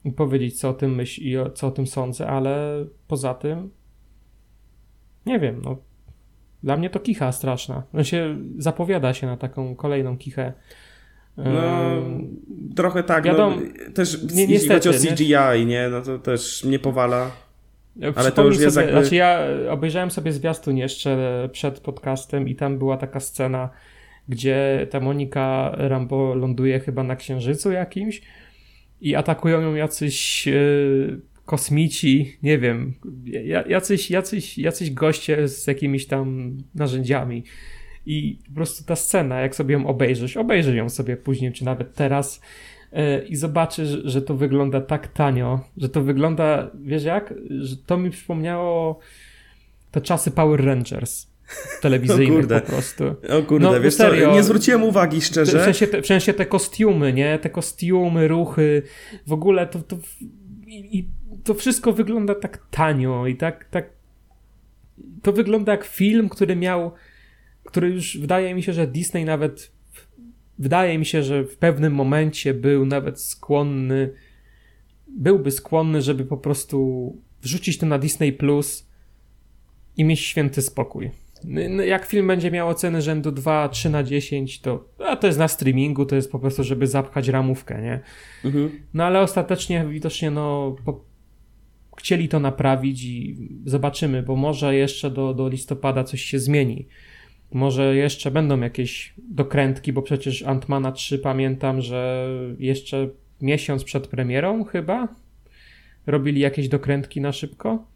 [0.05, 3.69] i powiedzieć, co o tym myśl i o, co o tym sądzę, ale poza tym
[5.25, 5.77] nie wiem, no
[6.63, 7.83] dla mnie to kicha straszna.
[7.93, 10.53] No się zapowiada się na taką kolejną kichę.
[11.37, 11.91] No,
[12.75, 15.89] trochę tak, wiadomo, no, też nie- jeśli chodzi o CGI, nie?
[15.89, 17.31] No to też mnie powala.
[18.15, 19.39] Ale to już jest sobie, jakby- Znaczy ja
[19.69, 23.69] obejrzałem sobie zwiastun jeszcze przed podcastem i tam była taka scena,
[24.29, 28.21] gdzie ta Monika Rambo ląduje chyba na księżycu jakimś
[29.01, 30.51] i atakują ją jacyś e,
[31.51, 32.93] kosmici, nie wiem,
[33.25, 37.43] ja- jacyś, jacyś, jacyś goście z jakimiś tam narzędziami.
[38.05, 41.93] I po prostu ta scena, jak sobie ją obejrzysz, obejrzyj ją sobie później, czy nawet
[41.93, 42.41] teraz,
[42.91, 47.33] e, i zobaczysz, że to wygląda tak tanio, że to wygląda, wiesz jak?
[47.49, 48.99] Że to mi przypomniało
[49.91, 51.27] te czasy Power Rangers
[51.81, 53.03] telewizyjnych po prostu.
[53.29, 55.59] O kurde, no, wiesz serio, co, nie zwróciłem uwagi szczerze.
[55.59, 57.39] W sensie, te, w sensie te kostiumy, nie?
[57.39, 58.83] Te kostiumy, ruchy,
[59.27, 59.97] w ogóle to, to
[60.67, 63.89] i, i to wszystko wygląda tak tanio i tak, tak
[65.21, 66.91] to wygląda jak film, który miał
[67.63, 69.71] który już wydaje mi się, że Disney nawet
[70.59, 74.13] wydaje mi się, że w pewnym momencie był nawet skłonny
[75.17, 78.87] byłby skłonny, żeby po prostu wrzucić to na Disney Plus
[79.97, 81.11] i mieć święty spokój.
[81.85, 85.47] Jak film będzie miał oceny rzędu 2, 3 na 10, to a to jest na
[85.47, 87.99] streamingu, to jest po prostu, żeby zapchać ramówkę, nie?
[88.45, 88.71] Mhm.
[88.93, 91.05] No ale ostatecznie widocznie no po,
[91.97, 96.87] chcieli to naprawić i zobaczymy, bo może jeszcze do, do listopada coś się zmieni.
[97.53, 103.09] Może jeszcze będą jakieś dokrętki, bo przecież Antmana 3 pamiętam, że jeszcze
[103.41, 105.07] miesiąc przed premierą chyba
[106.07, 107.87] robili jakieś dokrętki na szybko.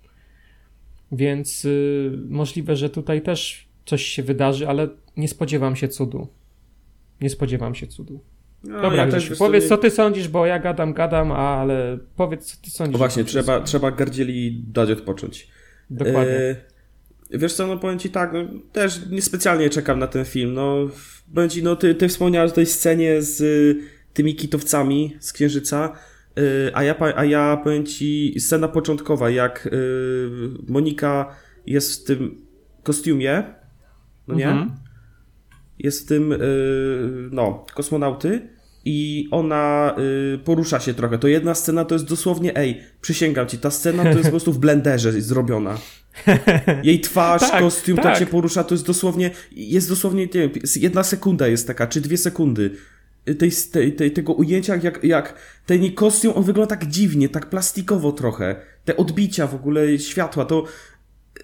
[1.12, 6.28] Więc y, możliwe, że tutaj też coś się wydarzy, ale nie spodziewam się cudu.
[7.22, 8.20] Nie spodziewam się cudu.
[8.68, 12.58] No, Dobra, ja Grzesiu, powiedz co ty sądzisz, bo ja gadam, gadam, ale powiedz co
[12.64, 12.96] ty sądzisz.
[12.96, 15.48] O właśnie, trzeba, trzeba Gardzieli dać odpocząć.
[15.90, 16.34] Dokładnie.
[16.34, 16.56] E...
[17.32, 18.40] Wiesz co, no powiem ci tak, no,
[18.72, 20.88] też niespecjalnie czekam na ten film, no
[21.50, 23.82] ci, no ty, ty wspomniałeś o tej scenie z y,
[24.14, 25.94] tymi kitowcami z Księżyca,
[26.40, 30.30] y, a, ja, a ja powiem ci, scena początkowa, jak y,
[30.68, 31.36] Monika
[31.68, 32.42] jest w tym
[32.84, 33.44] kostiumie,
[34.28, 34.48] no nie?
[34.48, 34.72] Mhm.
[35.80, 36.34] Jest w tym,
[37.32, 38.55] no, kosmonauty
[38.86, 39.96] i ona
[40.36, 41.18] y, porusza się trochę.
[41.18, 44.54] To jedna scena to jest dosłownie, ej, przysięgam ci, ta scena to jest po prostu
[44.54, 45.78] w blenderze zrobiona.
[46.84, 48.06] Jej twarz, tak, kostium, tak.
[48.06, 52.02] tak się porusza, to jest dosłownie, jest dosłownie, nie wiem, jedna sekunda jest taka, czy
[52.02, 52.72] dwie sekundy
[53.40, 55.36] tej, tej, tej, tego ujęcia, jak, jak
[55.66, 58.56] ten kostium, on wygląda tak dziwnie, tak plastikowo trochę.
[58.86, 60.66] Te odbicia w ogóle światła, to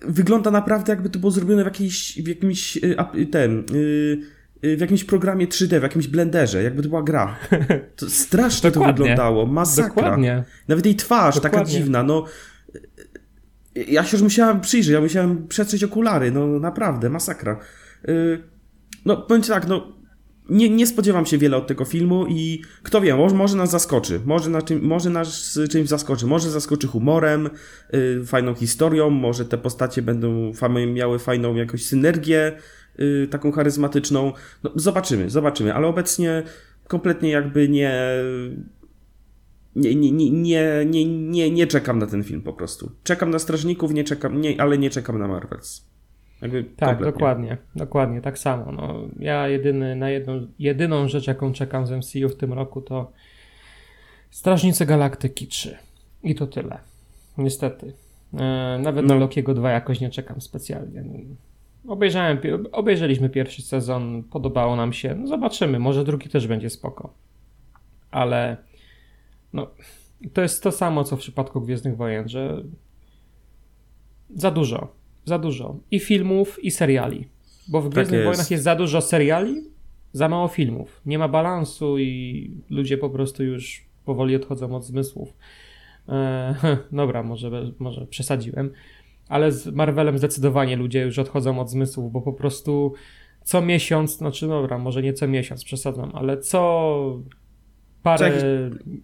[0.01, 4.21] wygląda naprawdę jakby to było zrobione w, jakiejś, w jakimś, y, ten, y,
[4.63, 7.39] w jakimś programie 3D, w jakimś blenderze, jakby to była gra.
[7.95, 10.03] To strasznie to wyglądało, masakra.
[10.03, 10.43] Dokładnie.
[10.67, 11.59] Nawet jej twarz Dokładnie.
[11.59, 12.25] taka dziwna, no
[13.75, 17.59] ja się już musiałem przyjrzeć, ja musiałem przetrzeć okulary, no naprawdę, masakra.
[18.07, 18.43] Yy,
[19.05, 19.87] no, powiem tak, no,
[20.49, 24.21] nie, nie spodziewam się wiele od tego filmu i kto wie, może, może nas zaskoczy,
[24.25, 27.49] może, na czym, może nas czymś zaskoczy, może zaskoczy humorem,
[27.93, 30.51] yy, fajną historią, może te postacie będą
[30.93, 32.57] miały fajną jakąś synergię,
[33.29, 34.33] taką charyzmatyczną.
[34.63, 36.43] No, zobaczymy, zobaczymy, ale obecnie
[36.87, 37.93] kompletnie jakby nie
[39.75, 42.91] nie, nie, nie, nie, nie, nie, czekam na ten film po prostu.
[43.03, 45.91] Czekam na Strażników, nie czekam, nie, ale nie czekam na Marvels.
[46.41, 47.11] Jakby tak, kompletnie.
[47.11, 48.71] dokładnie, dokładnie, tak samo.
[48.71, 53.11] No, ja jedyny, na jedną, jedyną rzecz, jaką czekam z MCU w tym roku to
[54.29, 55.77] Strażnicy Galaktyki 3.
[56.23, 56.79] I to tyle.
[57.37, 57.93] Niestety.
[58.33, 59.13] E, nawet no.
[59.13, 61.03] na Lokiego 2 jakoś nie czekam specjalnie.
[61.87, 62.37] Obejrzałem,
[62.71, 65.15] obejrzeliśmy pierwszy sezon, podobało nam się.
[65.15, 67.13] No zobaczymy, może drugi też będzie spoko.
[68.11, 68.57] Ale
[69.53, 69.67] no,
[70.33, 72.63] to jest to samo, co w przypadku Gwiezdnych Wojen, że
[74.35, 74.87] za dużo,
[75.25, 75.75] za dużo.
[75.91, 77.27] I filmów, i seriali.
[77.67, 78.27] Bo w Gwiezdnych tak.
[78.27, 79.55] Wojnach jest za dużo seriali,
[80.13, 81.01] za mało filmów.
[81.05, 85.33] Nie ma balansu i ludzie po prostu już powoli odchodzą od zmysłów.
[86.07, 86.55] Eee,
[86.91, 88.71] dobra, może, może przesadziłem,
[89.31, 92.93] ale z Marvelem zdecydowanie ludzie już odchodzą od zmysłów, bo po prostu
[93.43, 97.21] co miesiąc, znaczy dobra, może nie co miesiąc, przesadzam, ale co
[98.03, 98.43] parę, co jakiś...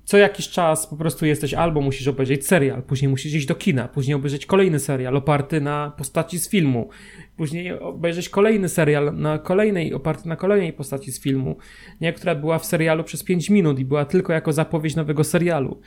[0.04, 3.88] co jakiś czas po prostu jesteś albo musisz obejrzeć serial, później musisz iść do kina,
[3.88, 6.90] później obejrzeć kolejny serial oparty na postaci z filmu,
[7.38, 11.58] później obejrzeć kolejny serial na kolejnej, oparty na kolejnej postaci z filmu,
[12.02, 15.82] nie, która była w serialu przez 5 minut i była tylko jako zapowiedź nowego serialu.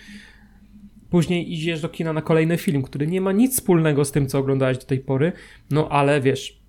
[1.11, 4.39] Później idziesz do kina na kolejny film, który nie ma nic wspólnego z tym, co
[4.39, 5.33] oglądałeś do tej pory,
[5.71, 6.61] no ale wiesz,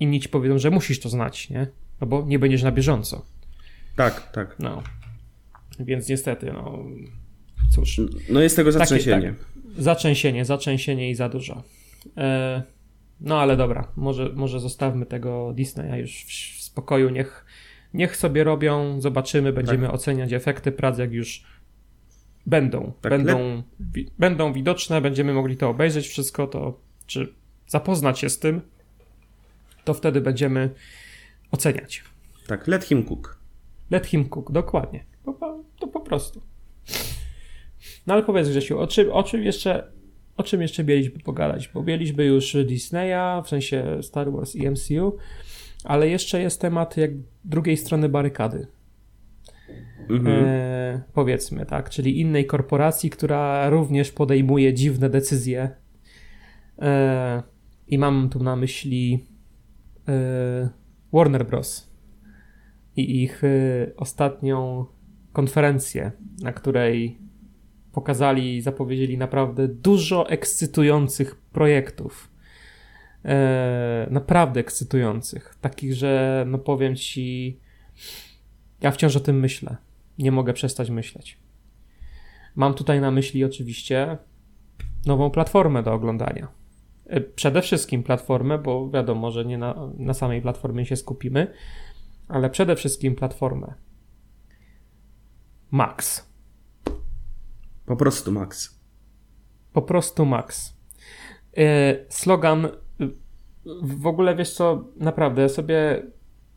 [0.00, 1.66] inni ci powiedzą, że musisz to znać, nie?
[2.00, 3.26] No bo nie będziesz na bieżąco.
[3.96, 4.56] Tak, tak.
[4.58, 4.82] No.
[5.80, 6.84] Więc niestety, no
[7.70, 8.00] cóż.
[8.28, 9.22] No jest tego zatrzęsienie.
[9.22, 9.34] Takie,
[9.74, 11.62] tak, zatrzęsienie, zatrzęsienie i za dużo.
[12.16, 12.62] E,
[13.20, 17.44] no ale dobra, może, może zostawmy tego Disneya już w, w spokoju, niech,
[17.94, 19.94] niech sobie robią, zobaczymy, będziemy tak.
[19.94, 21.44] oceniać efekty prac, jak już
[22.46, 27.34] będą, tak, będą, wi będą widoczne, będziemy mogli to obejrzeć wszystko, to czy
[27.66, 28.60] zapoznać się z tym,
[29.84, 30.70] to wtedy będziemy
[31.50, 32.04] oceniać.
[32.46, 33.38] Tak, let him cook.
[33.90, 35.04] Let him cook, dokładnie.
[35.24, 36.42] To, to po prostu.
[38.06, 39.92] No ale powiedz Grzesiu, o czym, o czym jeszcze
[40.36, 41.68] o czym jeszcze mieliśmy pogadać?
[41.68, 45.16] Bo mieliśmy już Disneya, w sensie Star Wars i MCU,
[45.84, 47.10] ale jeszcze jest temat jak
[47.44, 48.66] drugiej strony barykady.
[50.10, 50.44] Mhm.
[50.46, 55.70] e, powiedzmy, tak, czyli innej korporacji, która również podejmuje dziwne decyzje.
[56.78, 57.42] E,
[57.86, 59.26] I mam tu na myśli
[60.08, 60.68] e,
[61.12, 61.90] Warner Bros.
[62.96, 63.48] i ich e,
[63.96, 64.86] ostatnią
[65.32, 67.18] konferencję, na której
[67.92, 72.30] pokazali i zapowiedzieli naprawdę dużo ekscytujących projektów.
[73.24, 75.54] E, naprawdę ekscytujących.
[75.60, 77.58] Takich, że no powiem ci,
[78.80, 79.76] ja wciąż o tym myślę.
[80.18, 81.38] Nie mogę przestać myśleć.
[82.56, 84.18] Mam tutaj na myśli oczywiście
[85.06, 86.48] nową platformę do oglądania.
[87.06, 91.54] E, przede wszystkim platformę, bo wiadomo, że nie na, na samej platformie się skupimy,
[92.28, 93.74] ale przede wszystkim platformę.
[95.70, 96.30] Max.
[97.86, 98.80] Po prostu Max.
[99.72, 100.76] Po prostu Max.
[101.56, 102.68] E, slogan
[103.82, 106.02] w ogóle wiesz co, naprawdę sobie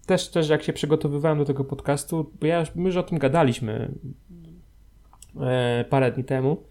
[0.05, 3.95] też, też jak się przygotowywałem do tego podcastu, bo ja, my już o tym gadaliśmy
[5.41, 6.63] e, parę dni temu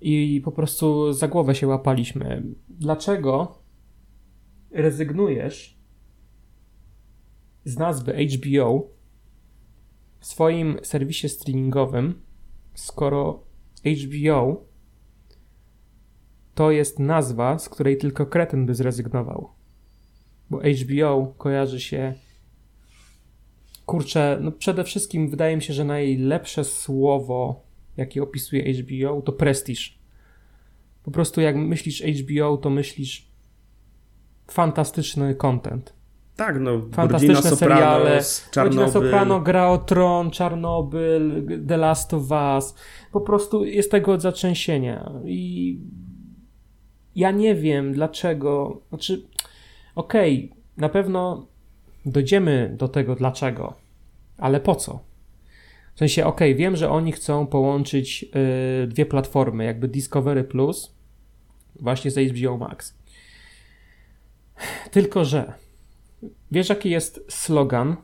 [0.00, 2.42] i po prostu za głowę się łapaliśmy.
[2.68, 3.58] Dlaczego
[4.70, 5.78] rezygnujesz
[7.64, 8.90] z nazwy HBO
[10.18, 12.22] w swoim serwisie streamingowym,
[12.74, 13.42] skoro
[13.86, 14.64] HBO
[16.54, 19.57] to jest nazwa, z której tylko kretyn by zrezygnował.
[20.50, 22.14] Bo HBO kojarzy się.
[23.86, 27.64] Kurczę, no przede wszystkim wydaje mi się, że najlepsze słowo,
[27.96, 29.98] jakie opisuje HBO, to prestiż.
[31.02, 33.28] Po prostu jak myślisz HBO, to myślisz
[34.50, 35.98] fantastyczny content.
[36.36, 38.20] Tak, no, fantastyczne Sopranos, seriale.
[38.50, 38.92] Czarnobyl.
[38.92, 42.22] Soprano, Gra o Tron, Czarnobyl, The Last of
[42.56, 42.74] Us.
[43.12, 45.12] Po prostu jest tego od zatrzęsienia.
[45.24, 45.80] I
[47.16, 48.80] ja nie wiem dlaczego.
[48.88, 49.22] Znaczy,
[49.98, 51.46] okej, okay, na pewno
[52.06, 53.74] dojdziemy do tego dlaczego,
[54.36, 55.00] ale po co?
[55.94, 60.94] W sensie, okej, okay, wiem, że oni chcą połączyć yy, dwie platformy, jakby Discovery Plus
[61.80, 62.98] właśnie z HBO Max.
[64.90, 65.52] Tylko, że
[66.50, 67.96] wiesz, jaki jest slogan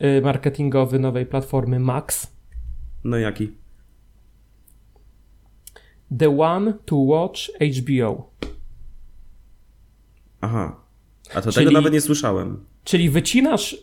[0.00, 2.32] yy, marketingowy nowej platformy Max?
[3.04, 3.52] No jaki?
[6.18, 8.30] The one to watch HBO.
[10.40, 10.81] Aha.
[11.34, 12.64] A to czyli, tego nawet nie słyszałem.
[12.84, 13.76] Czyli wycinasz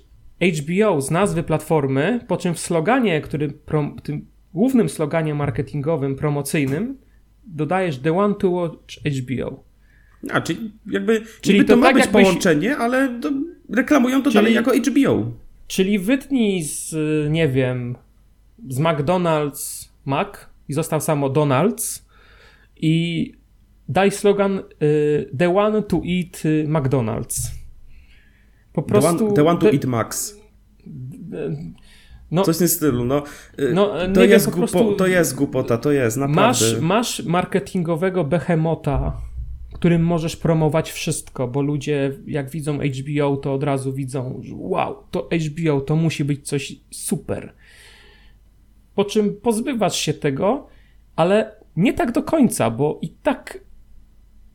[0.60, 6.98] HBO z nazwy platformy, po czym w sloganie, który prom, tym głównym sloganie marketingowym, promocyjnym,
[7.44, 9.64] dodajesz The One to Watch HBO.
[10.32, 12.24] A, czyli jakby czyli to, to ma tak być jakbyś...
[12.24, 13.32] połączenie, ale to
[13.70, 15.32] reklamują to czyli, dalej jako HBO.
[15.68, 16.96] Czyli wytnij z,
[17.32, 17.96] nie wiem,
[18.70, 20.30] z McDonald's Mac
[20.70, 22.02] i został samo Donald's
[22.78, 23.34] i
[23.90, 27.52] daj slogan y, The One to Eat y, McDonald's.
[28.74, 29.18] Po prostu...
[29.18, 30.40] The One, the one to the, Eat Max.
[32.32, 33.24] No, Coś w tym stylu, no.
[33.60, 36.66] Y, no to, jest wiem, głupo, prostu, to jest głupota, to jest, naprawdę.
[36.66, 39.22] Masz, masz marketingowego behemota,
[39.74, 45.04] którym możesz promować wszystko, bo ludzie jak widzą HBO, to od razu widzą, że wow,
[45.12, 47.54] to HBO, to musi być coś super.
[48.96, 50.68] Po czym pozbywasz się tego,
[51.16, 53.60] ale nie tak do końca, bo i tak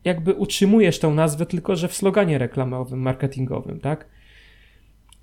[0.05, 4.07] jakby utrzymujesz tą nazwę, tylko że w sloganie reklamowym, marketingowym, tak?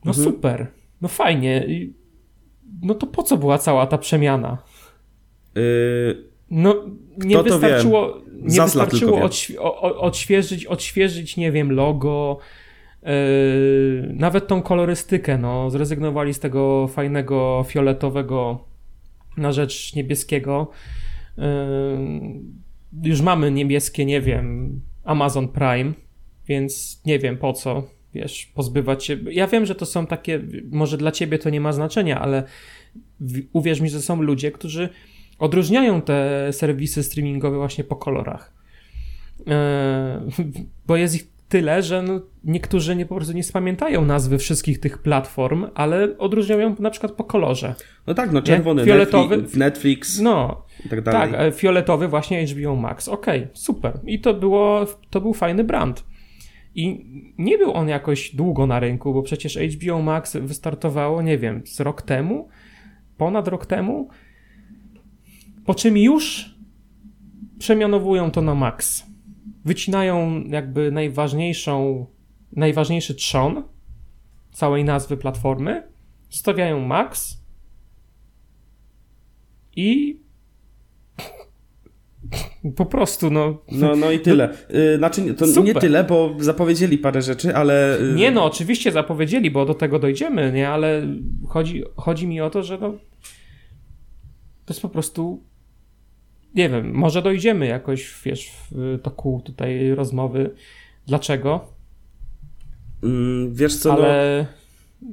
[0.05, 0.25] No mhm.
[0.25, 0.67] super,
[1.01, 1.67] no fajnie.
[2.83, 4.59] No to po co była cała ta przemiana?
[5.55, 6.85] Yy, no
[7.19, 12.39] nie wystarczyło, nie wystarczyło odświe odświeżyć, odświeżyć, nie wiem, logo,
[13.03, 13.11] yy,
[14.15, 18.65] nawet tą kolorystykę, no zrezygnowali z tego fajnego fioletowego
[19.37, 20.71] na rzecz niebieskiego.
[21.39, 21.45] Yy,
[23.03, 25.93] już mamy niebieskie, nie wiem, Amazon Prime,
[26.49, 27.83] więc nie wiem po co,
[28.15, 29.19] wiesz, pozbywać się.
[29.31, 30.41] Ja wiem, że to są takie,
[30.71, 32.43] może dla ciebie to nie ma znaczenia, ale
[33.53, 34.89] uwierz mi, że są ludzie, którzy
[35.39, 38.53] odróżniają te serwisy streamingowe właśnie po kolorach.
[39.47, 40.21] E,
[40.87, 44.99] bo jest ich tyle, że no niektórzy nie, po prostu nie spamiętają nazwy wszystkich tych
[44.99, 47.75] platform, ale odróżniają na przykład po kolorze.
[48.07, 51.33] No tak, no czerwony, fioletowy, Netflix, Netflix no, i tak dalej.
[51.33, 53.09] Tak, e, fioletowy właśnie HBO Max.
[53.09, 54.01] Okej, okay, super.
[54.07, 56.05] I to, było, to był fajny brand.
[56.75, 57.07] I
[57.39, 61.81] nie był on jakoś długo na rynku, bo przecież HBO Max wystartowało, nie wiem, z
[61.81, 62.49] rok temu,
[63.17, 64.09] ponad rok temu,
[65.67, 66.55] po czym już
[67.59, 69.12] przemianowują to na Max
[69.65, 72.07] wycinają jakby najważniejszą,
[72.53, 73.63] najważniejszy trzon
[74.53, 75.83] całej nazwy platformy,
[76.31, 77.43] zostawiają max
[79.77, 80.21] i
[82.77, 83.63] po prostu, no.
[83.73, 84.55] No, no i tyle.
[84.75, 85.65] Y, znaczy, to Super.
[85.65, 88.01] nie tyle, bo zapowiedzieli parę rzeczy, ale.
[88.01, 91.07] Y, nie, no, oczywiście zapowiedzieli, bo do tego dojdziemy, nie, ale
[91.49, 92.95] chodzi, chodzi mi o to, że no,
[94.69, 95.45] jest po prostu
[96.55, 100.51] nie wiem, może dojdziemy jakoś, wiesz, w toku tutaj rozmowy.
[101.07, 101.69] Dlaczego?
[103.03, 104.47] Mm, wiesz co, no- Ale...
[105.03, 105.09] no...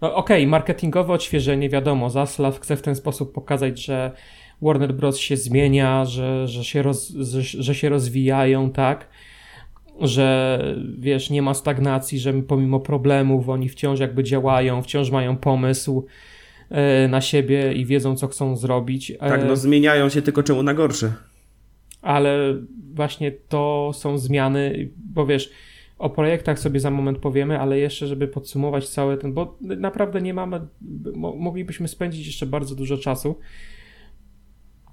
[0.00, 4.12] no okej, okay, marketingowe odświeżenie, wiadomo, Zaslav chce w ten sposób pokazać, że
[4.62, 5.18] Warner Bros.
[5.18, 9.08] się zmienia, że, że, się, roz, że, że się rozwijają, tak?
[10.00, 10.58] Że
[10.98, 16.06] wiesz, nie ma stagnacji, że pomimo problemów oni wciąż jakby działają, wciąż mają pomysł
[17.08, 19.10] na siebie i wiedzą, co chcą zrobić.
[19.10, 21.12] E, tak, no zmieniają się tylko czemu na gorsze.
[22.02, 22.54] Ale
[22.94, 25.50] właśnie to są zmiany, bo wiesz,
[25.98, 30.34] o projektach sobie za moment powiemy, ale jeszcze, żeby podsumować cały ten, bo naprawdę nie
[30.34, 30.60] mamy,
[31.16, 33.34] moglibyśmy spędzić jeszcze bardzo dużo czasu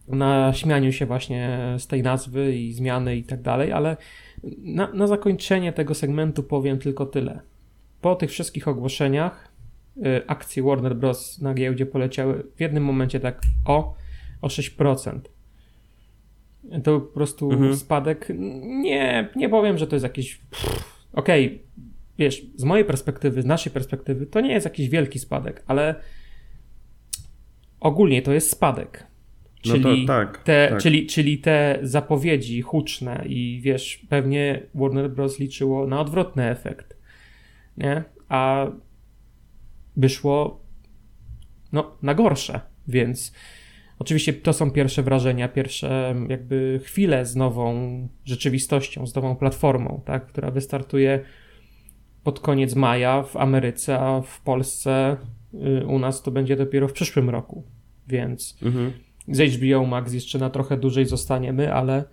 [0.07, 3.97] na śmianiu się właśnie z tej nazwy i zmiany i tak dalej, ale
[4.57, 7.39] na, na zakończenie tego segmentu powiem tylko tyle.
[8.01, 9.54] Po tych wszystkich ogłoszeniach
[10.27, 11.41] akcje Warner Bros.
[11.41, 13.95] na giełdzie poleciały w jednym momencie tak o,
[14.41, 15.19] o 6%.
[16.83, 17.75] To po prostu mhm.
[17.75, 18.27] spadek.
[18.63, 20.41] Nie, nie powiem, że to jest jakiś.
[21.13, 21.59] Okej, okay,
[22.17, 25.95] wiesz, z mojej perspektywy, z naszej perspektywy, to nie jest jakiś wielki spadek, ale
[27.79, 29.07] ogólnie to jest spadek.
[29.61, 30.81] Czyli, no tak, te, tak.
[30.81, 35.39] Czyli, czyli te zapowiedzi huczne i wiesz, pewnie Warner Bros.
[35.39, 36.97] liczyło na odwrotny efekt,
[37.77, 38.03] nie?
[38.29, 38.67] A
[39.97, 40.65] wyszło
[41.71, 43.33] no, na gorsze, więc
[43.99, 50.27] oczywiście to są pierwsze wrażenia, pierwsze jakby chwile z nową rzeczywistością, z nową platformą, tak,
[50.27, 51.19] która wystartuje
[52.23, 55.17] pod koniec maja w Ameryce, a w Polsce
[55.53, 57.63] y, u nas to będzie dopiero w przyszłym roku,
[58.07, 58.91] więc mhm.
[59.27, 62.03] z HBO Max jeszcze na trochę dłużej zostaniemy, ale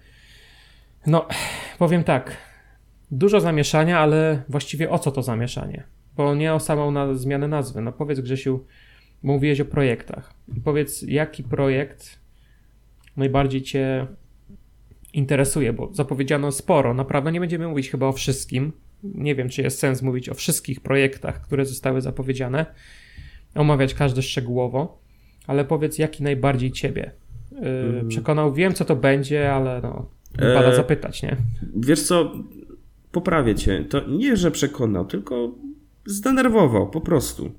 [1.07, 1.27] no,
[1.79, 2.37] powiem tak,
[3.11, 5.85] dużo zamieszania, ale właściwie o co to zamieszanie?
[6.17, 7.81] Bo nie o samą na, zmianę nazwy.
[7.81, 8.65] No powiedz Grzesiu,
[9.23, 10.35] mówiłeś o projektach.
[10.57, 12.19] I powiedz, jaki projekt
[13.17, 14.07] najbardziej Cię
[15.13, 16.95] interesuje, bo zapowiedziano sporo.
[16.95, 18.73] Naprawdę nie będziemy mówić chyba o wszystkim.
[19.03, 22.67] Nie wiem, czy jest sens mówić o wszystkich projektach, które zostały zapowiedziane,
[23.55, 25.03] omawiać każdy szczegółowo
[25.47, 27.11] ale powiedz, jaki najbardziej ciebie
[27.53, 28.53] yy, przekonał.
[28.55, 30.09] Wiem, co to będzie, ale no,
[30.39, 31.37] wypada e, zapytać, nie?
[31.77, 32.33] Wiesz co,
[33.13, 33.85] poprawię cię.
[33.85, 35.55] To nie, że przekonał, tylko
[36.07, 37.53] zdenerwował, po prostu.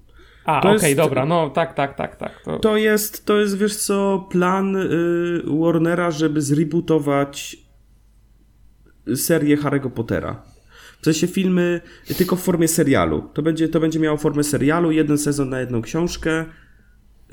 [0.45, 2.41] A, okej, okay, dobra, no tak, tak, tak, tak.
[2.43, 2.59] To...
[2.59, 2.77] to...
[2.77, 7.57] jest, to jest, wiesz co, plan y, Warnera, żeby zrebootować
[9.15, 10.43] serię Harry'ego Pottera.
[11.01, 11.81] W sensie filmy
[12.17, 13.29] tylko w formie serialu.
[13.33, 16.45] To będzie, to będzie miało formę serialu, jeden sezon na jedną książkę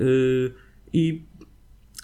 [0.00, 0.52] Yy,
[0.92, 1.26] I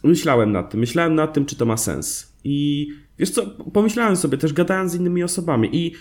[0.05, 2.37] myślałem nad tym, myślałem nad tym, czy to ma sens.
[2.45, 2.89] I
[3.19, 5.93] wiesz co, pomyślałem sobie też, gadając z innymi osobami, i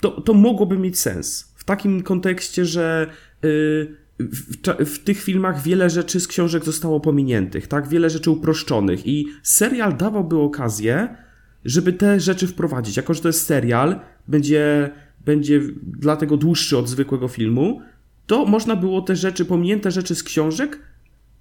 [0.00, 1.53] to, to mogłoby mieć sens.
[1.64, 3.06] W takim kontekście, że
[3.42, 7.88] yy, w, w, tych filmach wiele rzeczy z książek zostało pominiętych, tak?
[7.88, 11.16] Wiele rzeczy uproszczonych i serial dawałby okazję,
[11.64, 12.96] żeby te rzeczy wprowadzić.
[12.96, 14.90] Jako, że to jest serial, będzie,
[15.24, 17.80] będzie dlatego dłuższy od zwykłego filmu,
[18.26, 20.78] to można było te rzeczy, pominięte rzeczy z książek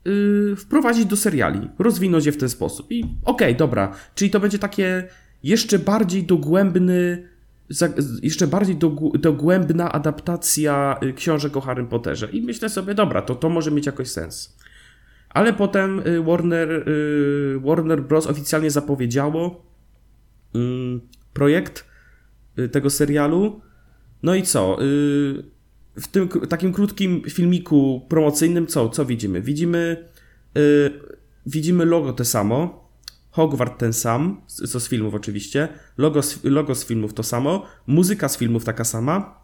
[0.05, 2.91] yy, wprowadzić do seriali, rozwinąć je w ten sposób.
[2.91, 5.07] I okej, okay, dobra, czyli to będzie takie
[5.43, 7.27] jeszcze bardziej dogłębny,
[8.21, 8.77] jeszcze bardziej
[9.19, 12.29] dogłębna adaptacja y, książek o Harry Potterze.
[12.31, 14.57] I myślę sobie, dobra, to to może mieć jakoś sens.
[15.29, 18.27] Ale potem y, Warner, y, Warner Bros.
[18.27, 19.65] oficjalnie zapowiedziało
[20.55, 21.01] mm,
[21.33, 21.85] projekt
[22.71, 23.61] tego serialu.
[24.23, 24.77] No i co?
[25.95, 29.41] w tym takim krótkim filmiku promocyjnym co, co widzimy?
[29.41, 30.09] Widzimy,
[31.45, 32.82] widzimy logo te samo,
[33.33, 38.29] Hogwart ten sam, co z filmów oczywiście, logo z, logo z filmów to samo, muzyka
[38.29, 39.43] z filmów taka sama.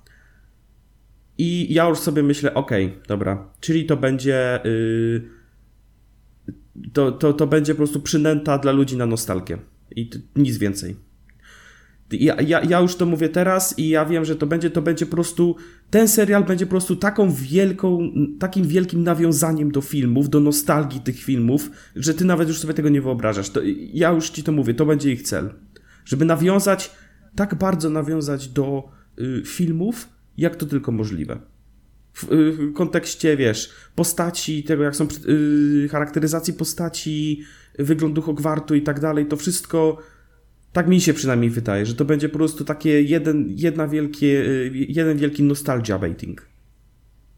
[1.38, 4.60] I ja już sobie myślę, okej, okay, dobra, czyli to będzie.
[4.64, 5.30] Yy,
[6.94, 9.58] to, to, to będzie po prostu przynęta dla ludzi na nostalgię.
[9.96, 10.96] I nic więcej.
[12.12, 15.06] Ja, ja, ja już to mówię teraz i ja wiem, że to będzie, to będzie
[15.06, 15.56] po prostu,
[15.90, 21.20] ten serial będzie po prostu taką wielką, takim wielkim nawiązaniem do filmów, do nostalgii tych
[21.20, 23.50] filmów, że ty nawet już sobie tego nie wyobrażasz.
[23.50, 23.62] To,
[23.94, 25.50] ja już ci to mówię, to będzie ich cel.
[26.06, 26.92] Żeby nawiązać,
[27.36, 31.40] tak bardzo nawiązać do y, filmów, jak to tylko możliwe.
[32.14, 37.44] W, y, kontekście, wiesz, postaci, tego jak są y, charakteryzacji postaci,
[37.80, 39.98] wyglądu Hogwartu i tak dalej, to wszystko
[40.74, 44.72] tak mi się przynajmniej wydaje, że to będzie po prostu takie jeden, jedna wielkie, y,
[44.74, 46.48] jeden wielki nostalgia baiting.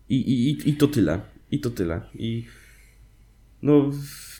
[0.09, 1.21] I, i, i to tyle.
[1.51, 2.01] I to tyle.
[2.15, 2.45] I
[3.61, 3.91] no,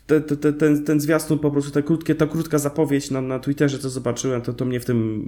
[0.08, 3.80] te, te, ten, ten zwiastun po prostu, te krótkie, ta krótka zapowiedź na, na Twitterze,
[3.80, 5.24] co zobaczyłem, to, to mnie w tym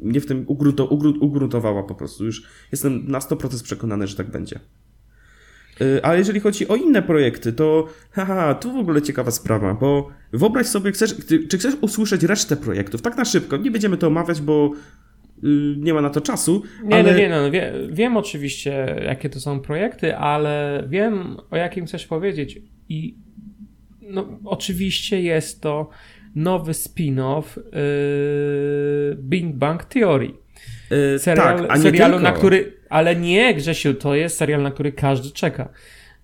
[0.00, 0.86] mnie w tym ugrunto,
[1.20, 2.24] ugruntowała po prostu.
[2.24, 2.42] Już
[2.72, 4.60] jestem na 100% przekonany, że tak będzie.
[5.80, 10.08] Y, ale jeżeli chodzi o inne projekty, to haha, tu w ogóle ciekawa sprawa, bo
[10.32, 11.14] wyobraź sobie, chcesz,
[11.48, 13.02] czy chcesz usłyszeć resztę projektów?
[13.02, 14.72] Tak na szybko, nie będziemy to omawiać, bo
[15.44, 15.48] y,
[15.78, 16.62] nie ma na to czasu.
[16.84, 17.12] Nie, ale...
[17.12, 22.06] no, nie, no, wie, wiem oczywiście, jakie to są projekty, ale wiem, o jakim chcesz
[22.06, 22.62] powiedzieć.
[22.88, 23.16] I
[24.00, 25.90] no, oczywiście jest to
[26.34, 30.30] nowy spin-off yy, Bing Bang Theory.
[30.90, 32.77] Yy, Serial, tak, serialu, na który.
[32.88, 35.68] Ale nie, Grzesiu, to jest serial, na który każdy czeka.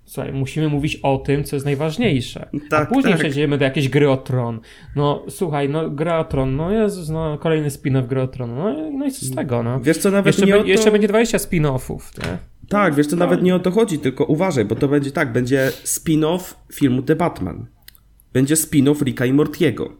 [0.04, 2.48] Słuchaj, musimy mówić o tym, co jest najważniejsze.
[2.70, 3.20] Tak, A później tak.
[3.20, 4.60] przejdziemy do jakiejś gry o tron.
[4.96, 8.54] No słuchaj, no gra o tron, no Jezus, no kolejny spin-off gry o tron.
[8.54, 9.80] No, no i co z tego, no.
[9.80, 10.68] Wiesz co, nawet Jeszcze, nie be, o to...
[10.68, 12.38] jeszcze będzie 20 spin-offów, nie?
[12.68, 15.70] Tak, wiesz, to nawet nie o to chodzi, tylko uważaj, bo to będzie tak, będzie
[15.84, 17.66] spin-off filmu The Batman.
[18.32, 19.92] Będzie spin-off Ricka i Mortiego.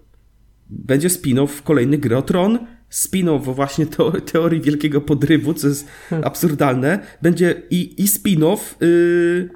[0.70, 2.58] Będzie spin-off kolejny Gry o Tron,
[2.94, 3.86] spin-off właśnie
[4.32, 5.88] teorii wielkiego podrywu, co jest
[6.22, 6.98] absurdalne.
[7.22, 9.50] Będzie i, i spin-off yy,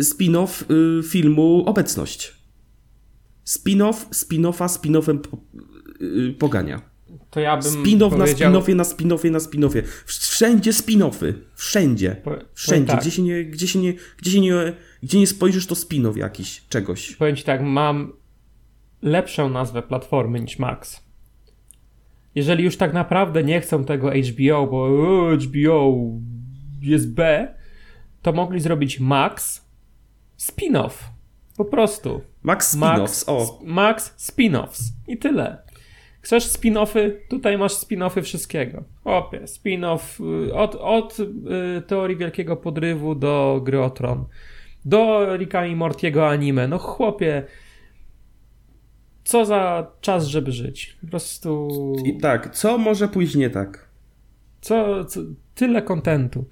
[0.00, 2.34] spin-off yy, filmu Obecność.
[3.46, 5.38] Spin-off, spin-offa, spin-offem po,
[6.00, 6.92] yy, pogania.
[7.30, 8.52] To ja bym Spin-off na powiedział...
[8.52, 9.82] spin-offie, na spin-offie, na spin-offie.
[10.06, 11.34] Wszędzie spin-offy.
[11.54, 12.16] Wszędzie.
[12.24, 12.92] Po- Wszędzie.
[12.92, 13.00] tak.
[13.00, 16.62] Gdzie, się nie, gdzie, się nie, gdzie, się nie, gdzie nie spojrzysz, to spin-off jakiś,
[16.68, 17.16] czegoś.
[17.16, 18.12] Powiem ci tak, mam
[19.02, 21.00] lepszą nazwę platformy niż Max.
[22.34, 24.88] Jeżeli już tak naprawdę nie chcą tego HBO, bo
[25.36, 25.94] HBO
[26.82, 27.48] jest B,
[28.22, 29.66] to mogli zrobić Max
[30.38, 30.92] spin-off.
[31.56, 32.20] Po prostu.
[32.42, 33.60] Max spin-offs, o.
[33.64, 34.82] Max spin-offs.
[35.08, 35.62] I tyle.
[36.20, 37.12] Chcesz spin-offy?
[37.28, 38.84] Tutaj masz spin-offy wszystkiego.
[39.04, 44.24] Opie, spin-off y, od, od y, teorii wielkiego podrywu do gry o tron.
[44.84, 46.68] Do Ricka i Mortiego anime.
[46.68, 47.44] No chłopie,
[49.24, 50.96] co za czas, żeby żyć.
[51.00, 51.68] Po prostu...
[52.04, 53.88] I tak, co może pójść nie tak?
[54.60, 55.20] Co, co,
[55.54, 56.44] tyle kontentu.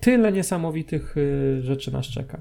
[0.00, 2.40] Tyle niesamowitych y, rzeczy nas czeka.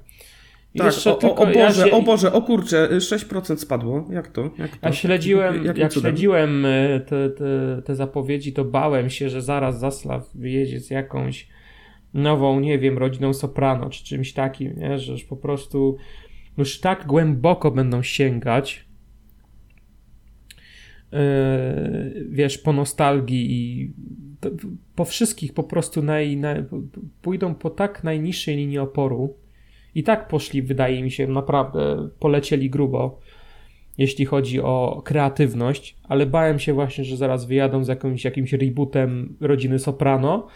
[0.74, 3.58] I Tak, jeszcze o, o, tylko o ja Boże, się- o Boże, o kurczę, 6%
[3.58, 4.08] spadło.
[4.12, 4.50] Jak to?
[4.58, 4.88] Jak to?
[4.88, 5.90] Ja śledziłem, jak cudem?
[5.92, 11.48] śledziłem e, te, te, te zapowiedzi, to bałem się, że zaraz Zaslaw wyjedzie z jakąś
[12.14, 15.00] nową, nie wiem, rodziną soprano, czy czymś takim, nie?
[15.00, 15.98] że już po prostu
[16.58, 18.85] już tak głęboko będą sięgać
[22.30, 23.94] wiesz, po nostalgii i
[24.96, 26.64] po wszystkich po prostu naj, naj,
[27.22, 29.34] pójdą po tak najniższej linii oporu
[29.96, 33.20] i tak poszli, wydaje mi się, naprawdę polecieli grubo
[33.98, 39.36] jeśli chodzi o kreatywność, ale bałem się właśnie, że zaraz wyjadą z jakimś, jakimś rebootem
[39.42, 40.48] rodziny Soprano,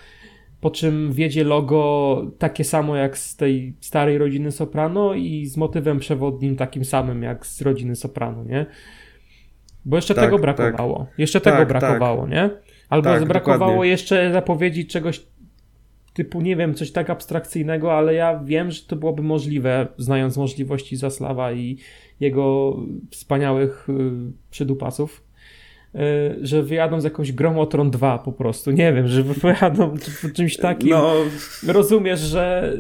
[0.62, 6.00] po czym wiedzie logo takie samo jak z tej starej rodziny Soprano i z motywem
[6.00, 8.66] przewodnim takim samym jak z rodziny Soprano, nie?
[9.86, 10.42] Bo jeszcze Tak, tego tak.
[10.42, 11.08] brakowało.
[11.18, 12.50] Jeszcze Tak, tego brakowało, nie?
[12.90, 13.92] Albo Tak, brakowało dokładnie.
[13.92, 15.26] jeszcze zapowiedzi czegoś
[16.14, 20.96] typu, nie wiem, coś tak abstrakcyjnego, ale ja wiem, że to byłoby możliwe, znając możliwości
[20.98, 21.78] Zaslawa i
[22.20, 22.76] jego
[23.12, 23.94] wspaniałych y,
[24.52, 25.24] przydupasów,
[26.42, 28.72] że wyjadą z jakąś Gromotron 2 po prostu.
[28.72, 30.90] Nie wiem, że wyjadą czy- czymś takim.
[30.90, 31.14] No,
[31.68, 32.74] Rozumiesz, że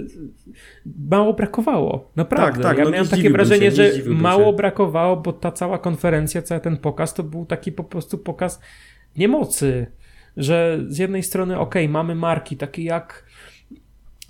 [1.10, 2.12] mało brakowało.
[2.16, 2.54] Naprawdę.
[2.54, 4.58] Tak, tak, ja no miałem takie wrażenie, się, że mało się.
[4.58, 8.60] brakowało, bo ta cała konferencja, cały ten pokaz to był taki po prostu pokaz
[9.18, 9.88] niemocy.
[10.38, 13.26] Że z jednej strony, okej, mamy marki takie jak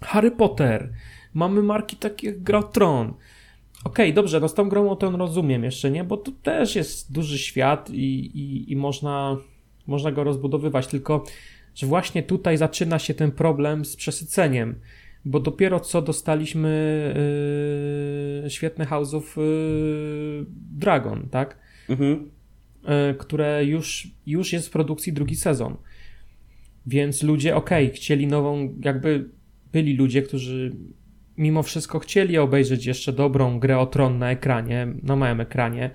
[0.02, 0.90] Harry Potter,
[1.34, 3.14] mamy marki takie jak Gra Tron.
[3.84, 6.04] Okej, dobrze, no z tą grą o rozumiem jeszcze, nie?
[6.04, 9.38] Bo to też jest duży świat i, i, i można,
[9.88, 11.24] można go rozbudowywać, tylko
[11.76, 14.76] że właśnie tutaj zaczyna się ten problem z przesyceniem,
[15.26, 17.14] bo dopiero co dostaliśmy
[18.44, 21.58] yy, świetne House of yy, Dragon, tak?
[21.90, 22.30] mhm.
[23.12, 25.78] y, które już, już jest w produkcji drugi sezon.
[26.88, 29.30] Więc ludzie, okej, chcieli nową, jakby
[29.72, 30.72] byli ludzie, którzy
[31.40, 35.92] mimo wszystko chcieli obejrzeć jeszcze dobrą grę o tron na ekranie, na małym ekranie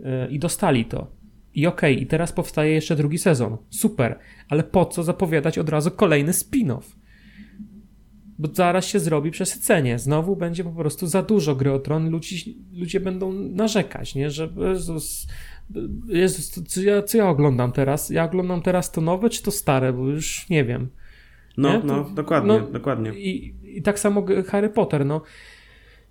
[0.00, 1.22] y, i dostali to.
[1.54, 3.56] I okej, i teraz powstaje jeszcze drugi sezon.
[3.70, 4.18] Super,
[4.48, 6.82] ale po co zapowiadać od razu kolejny spin-off?
[8.38, 9.98] Bo zaraz się zrobi przesycenie.
[9.98, 12.10] Znowu będzie po prostu za dużo gry o tron.
[12.10, 12.36] Ludzie,
[12.72, 14.30] ludzie będą narzekać, nie?
[14.30, 15.26] Że Jezus,
[16.08, 18.10] Jezus co, ja, co ja oglądam teraz?
[18.10, 20.88] Ja oglądam teraz to nowe czy to stare, bo już nie wiem.
[21.56, 21.80] No?
[21.80, 23.10] To- no, dokładnie, no, dokładnie.
[23.14, 25.22] I, I tak samo Harry Potter, no.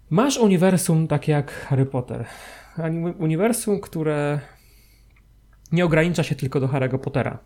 [0.10, 2.26] Masz uniwersum takie jak Harry Potter.
[3.20, 4.40] Uniwersum, które
[5.72, 7.40] nie ogranicza się tylko do Harry'ego Pottera.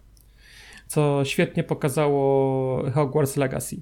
[0.87, 3.81] Co świetnie pokazało Hogwarts Legacy.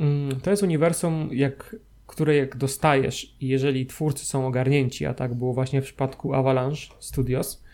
[0.00, 5.34] Mm, To jest uniwersum, jak, które jak dostajesz i jeżeli twórcy są ogarnięci, a tak
[5.34, 7.64] było właśnie w przypadku Avalanche Studios,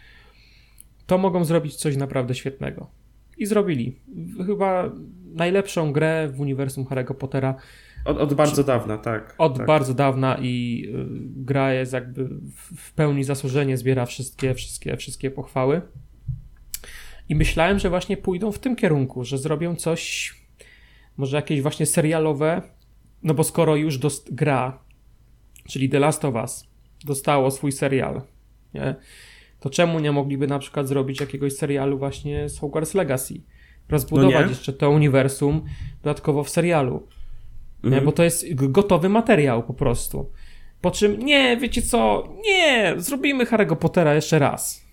[1.07, 2.91] to mogą zrobić coś naprawdę świetnego.
[3.39, 3.97] I zrobili.
[4.47, 4.93] Chyba
[5.35, 7.55] najlepszą grę w uniwersum Harry'ego Pottera,
[8.05, 9.35] Od, od bardzo dawna, tak.
[9.39, 9.67] Od tak.
[9.67, 11.07] bardzo dawna i y,
[11.45, 12.29] gra jest jakby
[12.77, 15.83] w pełni zasłużenie, zbiera wszystkie, wszystkie, wszystkie pochwały.
[17.29, 20.35] I myślałem, że właśnie pójdą w tym kierunku, że zrobią coś,
[21.17, 22.63] może jakieś właśnie serialowe,
[23.23, 24.79] no bo skoro już dost- gra,
[25.69, 26.67] czyli The Last of Us,
[27.05, 28.23] dostało swój serial,
[28.75, 28.95] nie?
[29.61, 33.41] to czemu nie mogliby na przykład zrobić jakiegoś serialu właśnie z Hogwarts Legacy?
[33.89, 35.65] Rozbudować No jeszcze to uniwersum
[36.03, 37.09] dodatkowo w serialu.
[37.83, 37.89] Nie?
[37.89, 38.05] Mhm.
[38.05, 40.31] Bo to jest gotowy materiał po prostu.
[40.81, 44.85] Po czym, nie, wiecie co, nie, zrobimy Harry'ego Pottera jeszcze raz.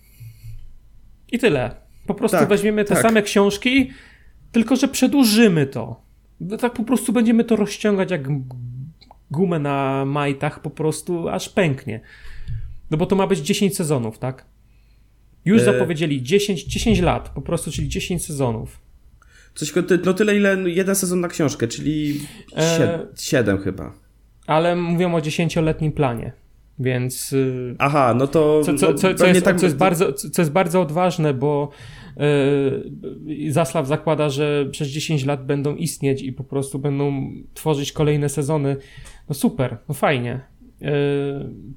[1.32, 1.76] I tyle.
[2.06, 3.02] Po prostu Tak, weźmiemy te tak.
[3.02, 3.90] same książki,
[4.52, 6.02] tylko że przedłużymy to.
[6.60, 8.22] Tak po prostu będziemy to rozciągać jak
[9.30, 12.00] gumę na majtach, po prostu aż pęknie.
[12.90, 14.46] No bo to ma być 10 sezonów, tak?
[15.44, 18.81] Już E- zapowiedzieli 10, 10 lat, po prostu, czyli 10 sezonów.
[19.54, 19.72] Coś,
[20.04, 22.20] no tyle, ile jeden sezon na książkę, czyli
[22.56, 23.92] E, sied, siedem chyba.
[24.46, 26.32] Ale mówią o 10-letnim planie,
[26.78, 27.32] więc.
[27.32, 30.42] y, Aha, no to Co, co, no, co, co, jest, tak- co, jest bardzo, co
[30.42, 31.70] jest bardzo odważne, bo
[32.16, 38.28] yy, Zaslaw zakłada, że przez 10 lat będą istnieć i po prostu będą tworzyć kolejne
[38.28, 38.76] sezony.
[39.28, 40.40] No super, no fajnie.
[40.80, 40.88] Yy,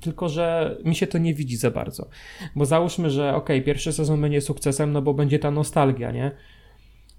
[0.02, 2.10] tylko, że mi się to nie widzi za bardzo.
[2.56, 6.32] Bo załóżmy, że ok, pierwszy sezon będzie sukcesem, no bo będzie ta nostalgia, nie?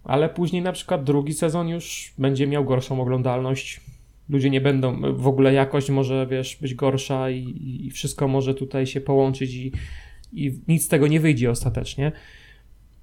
[0.07, 3.81] Ale później na przykład drugi sezon już będzie miał gorszą oglądalność.
[4.29, 8.87] Ludzie nie będą, w ogóle jakość może, wiesz, być gorsza i, i wszystko może tutaj
[8.87, 9.73] się połączyć i,
[10.33, 12.13] i nic z tego nie wyjdzie ostatecznie.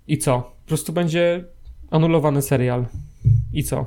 [0.08, 0.42] I co?
[0.42, 1.46] Po prostu będzie
[1.92, 2.86] anulowany serial.
[3.54, 3.86] I co?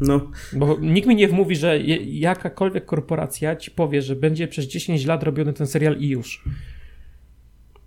[0.00, 5.04] No, Bo nikt mi nie wmówi, że jakakolwiek korporacja ci powie, że będzie przez 10
[5.04, 6.44] lat robiony ten serial i już.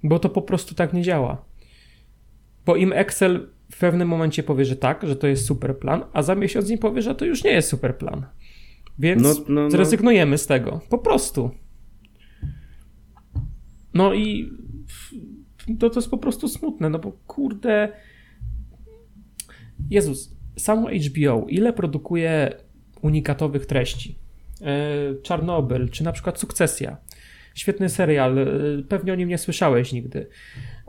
[0.03, 1.45] Bo to po prostu tak nie działa.
[2.66, 6.22] Bo im Excel w pewnym momencie powie, że tak, że to jest super plan, a
[6.22, 8.26] za miesiąc im powie, że to już nie jest super plan.
[8.99, 9.72] Więc No, no, no.
[9.72, 10.81] zrezygnujemy z tego.
[10.89, 11.52] Po prostu.
[13.93, 14.52] No i
[15.80, 17.89] to, to jest po prostu smutne, no bo kurde.
[19.89, 22.56] Jezus, samo HBO, ile produkuje
[23.02, 24.15] unikatowych treści?
[24.61, 26.98] E, Czarnobyl, czy na przykład Sukcesja.
[27.56, 28.48] Świetny serial, e,
[28.89, 30.27] pewnie o nim nie słyszałeś nigdy,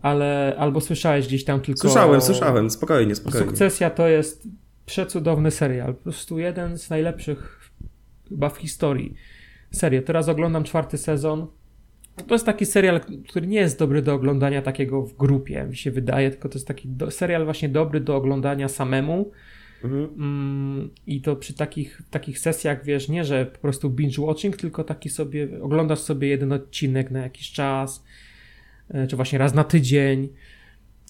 [0.02, 1.80] ale albo słyszałeś gdzieś tam tylko.
[1.80, 3.46] słyszałem, słyszałem, spokojnie, spokojnie.
[3.46, 4.48] Sukcesja to jest
[4.86, 5.94] przecudowny serial.
[5.94, 7.70] Po prostu jeden z najlepszych
[8.28, 9.14] chyba w historii.
[9.70, 11.46] Serio, teraz oglądam czwarty sezon.
[12.26, 15.90] To jest taki serial, który nie jest dobry do oglądania takiego w grupie, mi się
[15.90, 19.30] wydaje, tylko to jest taki do, serial właśnie dobry do oglądania samemu.
[19.84, 20.04] Mhm.
[20.04, 24.84] Mm, I to przy takich, takich sesjach, wiesz, nie, że po prostu binge watching, tylko
[24.84, 28.04] taki sobie, oglądasz sobie jeden odcinek na jakiś czas,
[29.08, 30.28] czy właśnie raz na tydzień.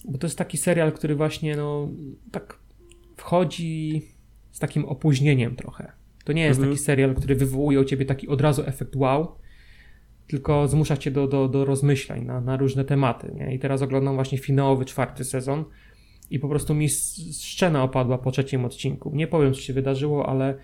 [0.05, 1.89] Bo to jest taki serial, który właśnie, no,
[2.31, 2.59] tak
[3.17, 4.01] wchodzi
[4.51, 5.91] z takim opóźnieniem trochę.
[6.25, 6.73] To nie jest Mhm.
[6.75, 9.35] taki serial, który wywołuje u ciebie taki od razu efekt wow,
[10.27, 13.31] tylko zmusza cię do, do, do rozmyślań na, na różne tematy.
[13.35, 13.55] Nie?
[13.55, 15.65] I teraz oglądam właśnie finałowy czwarty sezon
[16.29, 16.89] i po prostu mi
[17.41, 19.11] szczena opadła po trzecim odcinku.
[19.15, 20.57] Nie powiem, co się wydarzyło, ale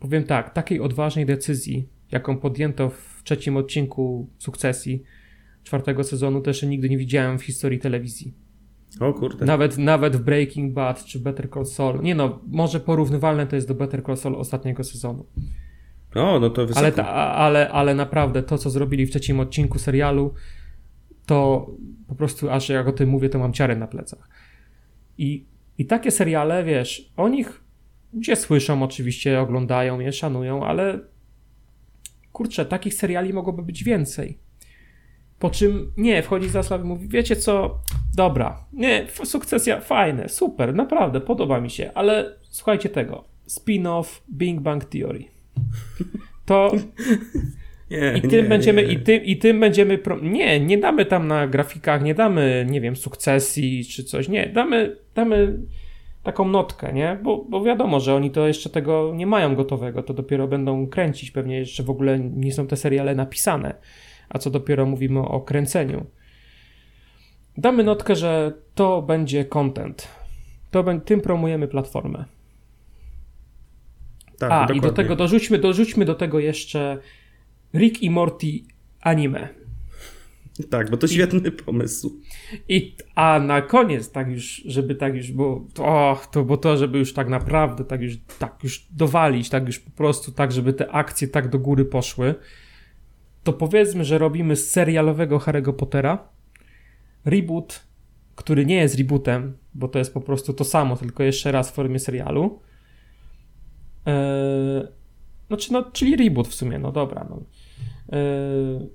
[0.00, 5.02] powiem tak, takiej odważnej decyzji, jaką podjęto w trzecim odcinku sukcesji
[5.68, 8.34] czwartego sezonu, też nigdy nie widziałem w historii telewizji.
[9.00, 9.46] O kurde.
[9.46, 12.02] Nawet, nawet w Breaking Bad czy Better Call Saul.
[12.02, 15.26] Nie no, może porównywalne to jest do Better Call Saul ostatniego sezonu.
[16.14, 16.80] O, no to wysoko.
[16.80, 20.34] Ale, ta, ale, ale naprawdę to, co zrobili w trzecim odcinku serialu,
[21.26, 21.70] to
[22.06, 24.28] po prostu aż jak o tym mówię, to mam ciarę na plecach.
[25.18, 25.46] I,
[25.78, 27.60] i takie seriale, wiesz, o nich
[28.12, 31.00] ludzie słyszą oczywiście, oglądają je, szanują, ale
[32.32, 34.38] kurczę, takich seriali mogłoby być więcej.
[35.38, 37.80] Po czym nie, wchodzi Zaslaw i mówi, wiecie co,
[38.16, 44.84] dobra, nie, sukcesja, fajne, super, naprawdę, podoba mi się, ale słuchajcie tego, spin-off Big Bang
[44.84, 45.24] Theory.
[46.46, 46.72] To
[47.90, 48.92] nie, i tym nie, będziemy, nie.
[48.92, 50.18] i tym, i tym będziemy, pro...
[50.20, 54.96] nie, nie damy tam na grafikach, nie damy, nie wiem, sukcesji czy coś, nie, damy,
[55.14, 55.58] damy
[56.22, 60.14] taką notkę, nie, bo, bo wiadomo, że oni to jeszcze tego nie mają gotowego, to
[60.14, 63.74] dopiero będą kręcić, pewnie jeszcze w ogóle nie są te seriale napisane,
[64.28, 66.06] a co dopiero mówimy o kręceniu.
[67.56, 70.08] Damy notkę, że to będzie content.
[70.70, 72.24] To bę- tym promujemy platformę.
[74.38, 74.80] Tak, A, i dokładnie.
[74.80, 76.98] do tego dorzućmy, dorzućmy do tego jeszcze
[77.74, 78.46] Rick i Morty
[79.00, 79.48] anime.
[80.70, 82.20] Tak, bo to świetny pomysł.
[82.68, 86.98] I, a na koniec, tak już, żeby tak już było, to, to, bo to, żeby
[86.98, 90.90] już tak naprawdę, tak już, tak już dowalić, tak już po prostu, tak, żeby te
[90.90, 92.34] akcje tak do góry poszły,
[93.42, 96.28] to powiedzmy, że robimy z serialowego Harry'ego Pottera
[97.24, 97.86] reboot,
[98.34, 101.74] który nie jest rebootem, bo to jest po prostu to samo, tylko jeszcze raz w
[101.74, 102.60] formie serialu.
[104.06, 104.98] Eee,
[105.48, 107.26] Znaczy, no, czyli reboot w sumie, no dobra.
[107.30, 107.42] No.
[108.18, 108.88] Yy,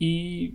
[0.00, 0.54] I,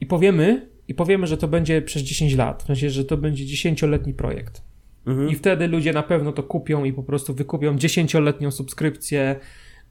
[0.00, 2.62] I powiemy, i powiemy, że to będzie przez 10 lat.
[2.62, 4.62] W sensie, że to będzie 10-letni projekt.
[5.06, 5.28] Mhm.
[5.28, 9.36] I wtedy ludzie na pewno to kupią i po prostu wykupią 10-letnią subskrypcję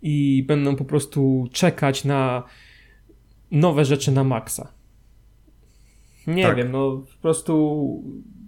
[0.02, 2.44] i będą po prostu czekać na
[3.52, 4.74] nowe rzeczy na maksa.
[6.28, 6.58] Nie tak.
[6.58, 8.04] wiem, no po prostu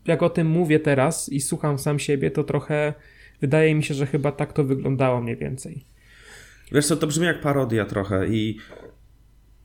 [0.06, 2.94] jak o tym mówię teraz i słucham sam siebie, to trochę
[3.42, 5.86] wydaje mi się, że chyba tak to wyglądało mniej więcej.
[6.72, 8.58] Wiesz co, to brzmi jak parodia trochę i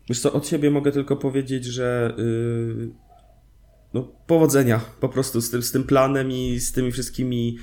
[0.08, 2.90] wiesz co, od siebie mogę tylko powiedzieć, że yy,
[3.94, 7.58] no, powodzenia po prostu z tym, z tym planem i z tymi wszystkimi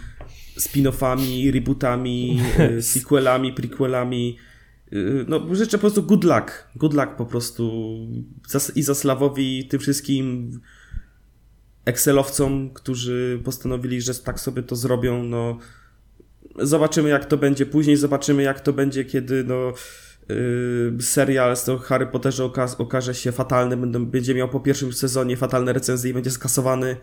[0.60, 4.38] spin-offami, rebootami, yy, sequelami, prequelami.
[4.92, 6.68] Yy, no, życzę po prostu good luck.
[6.76, 7.96] Good luck po prostu
[8.76, 10.52] i Zaslawowi, tym wszystkim
[11.86, 15.58] Excelowcom, którzy postanowili, że tak sobie to zrobią, no
[16.60, 19.74] zobaczymy jak to będzie później, zobaczymy jak to będzie, kiedy no
[20.30, 25.38] yy, serial z Harry Potterze oka okaże się fatalny, będą, będzie miał po pierwszym sezonie
[25.38, 26.98] fatalne recenzje i będzie skasowany.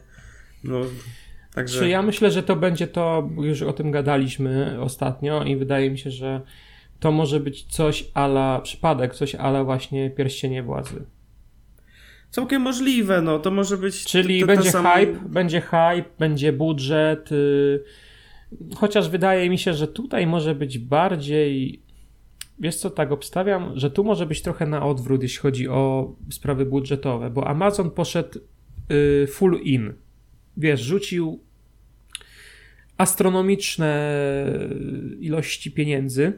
[0.64, 0.80] No,
[1.54, 1.78] także...
[1.78, 5.98] Czy ja myślę, że to będzie to, już o tym gadaliśmy ostatnio i wydaje mi
[5.98, 6.40] się, że
[7.00, 11.04] to może być coś ala przypadek, coś ala właśnie pierścienie władzy.
[12.30, 14.04] Całkiem możliwe, no to może być.
[14.04, 17.30] Czyli będzie hype, będzie hype, będzie budżet.
[17.30, 17.84] Yy
[18.76, 21.82] Chociaż wydaje mi się, że tutaj może być bardziej.
[22.58, 26.66] Wiesz co, tak obstawiam, że tu może być trochę na odwrót, jeśli chodzi o sprawy
[26.66, 28.38] budżetowe, bo Amazon poszedł
[28.92, 29.92] y, full in.
[30.56, 31.40] Wiesz, rzucił
[32.96, 34.14] astronomiczne
[35.20, 36.32] ilości pieniędzy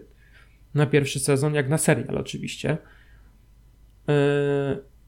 [0.75, 2.79] na pierwszy sezon, jak na serial oczywiście.
[4.09, 4.13] Y,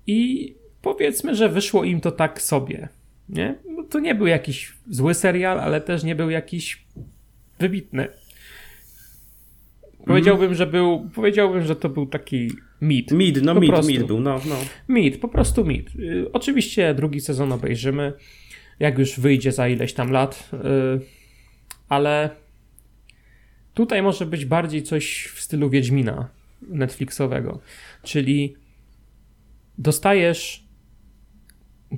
[0.07, 2.89] I powiedzmy, że wyszło im to tak sobie.
[3.29, 3.55] Nie?
[3.77, 6.87] No to nie był jakiś zły serial, ale też nie był jakiś
[7.59, 8.09] wybitny.
[10.07, 10.55] Powiedziałbym, mm.
[10.55, 12.51] że był, powiedziałbym, że to był taki
[12.81, 13.11] mid.
[13.11, 14.57] Mid, no mid, mid był, no, no.
[14.89, 15.97] Mid, po prostu mid.
[15.97, 18.13] Y, oczywiście drugi sezon obejrzymy,
[18.81, 20.59] jak już wyjdzie za ileś tam lat, y,
[21.89, 22.31] ale
[23.75, 26.29] tutaj może być bardziej coś w stylu Wiedźmina
[26.63, 27.61] Netflixowego,
[28.03, 28.57] czyli
[29.79, 30.65] dostajesz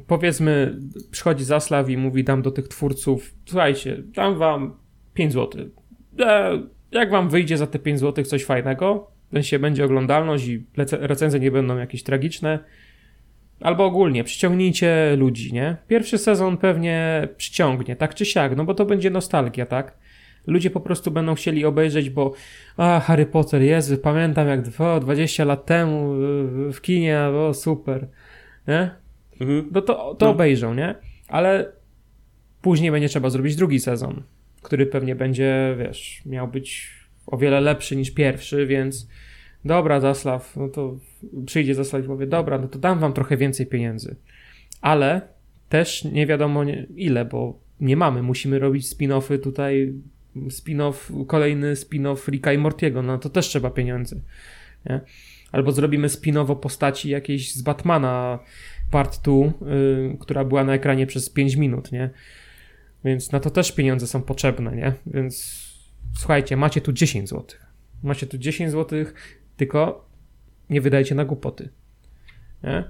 [0.07, 0.78] powiedzmy,
[1.11, 4.77] przychodzi Zaslaw i mówi dam do tych twórców, słuchajcie, dam wam
[5.15, 5.70] 5 zł.
[6.20, 6.62] E,
[6.93, 11.40] jak wam wyjdzie za te 5 zł coś fajnego, w się będzie oglądalność i recenzje
[11.40, 12.59] nie będą jakieś tragiczne,
[13.61, 15.77] albo ogólnie, przyciągnijcie ludzi, nie?
[15.89, 19.99] Pierwszy sezon pewnie przyciągnie, tak czy siak, no bo to będzie nostalgia, tak?
[20.47, 22.33] Ludzie po prostu będą chcieli obejrzeć, bo
[22.77, 26.12] a, Harry Potter, Jezu, pamiętam jak o, 20 lat temu
[26.73, 28.09] w kinie, o, super,
[28.69, 28.91] nie?
[29.41, 29.69] Mhm.
[29.73, 30.33] No to, to no.
[30.33, 30.95] obejrzą, nie?
[31.28, 31.73] Ale
[32.62, 34.23] później będzie trzeba zrobić drugi sezon,
[34.62, 36.91] który pewnie będzie, wiesz, miał być
[37.27, 39.09] o wiele lepszy niż pierwszy, więc
[39.66, 40.97] dobra, Zaslaw, no to
[41.47, 44.16] przyjdzie Zaslaw i powie, dobra, no to dam wam trochę więcej pieniędzy.
[44.80, 45.20] Ale
[45.68, 46.64] też nie wiadomo
[46.97, 49.93] ile, bo nie mamy, musimy robić spin-offy tutaj,
[50.36, 54.20] spin-off, kolejny spin-off Ricka i Mortiego, no to też trzeba pieniędzy,
[54.86, 55.01] nie?
[55.52, 58.38] Albo zrobimy spin-off postaci jakiejś z Batmana,
[58.90, 62.10] Part 2, y, która była na ekranie przez 5 minut, nie?
[63.05, 64.93] Więc na to też pieniądze są potrzebne, nie?
[65.06, 65.64] Więc
[66.18, 67.44] słuchajcie, macie tu 10 zł.
[68.02, 69.05] Macie tu 10 zł,
[69.57, 70.09] tylko
[70.70, 71.69] nie wydajcie na głupoty.
[72.62, 72.85] Nie?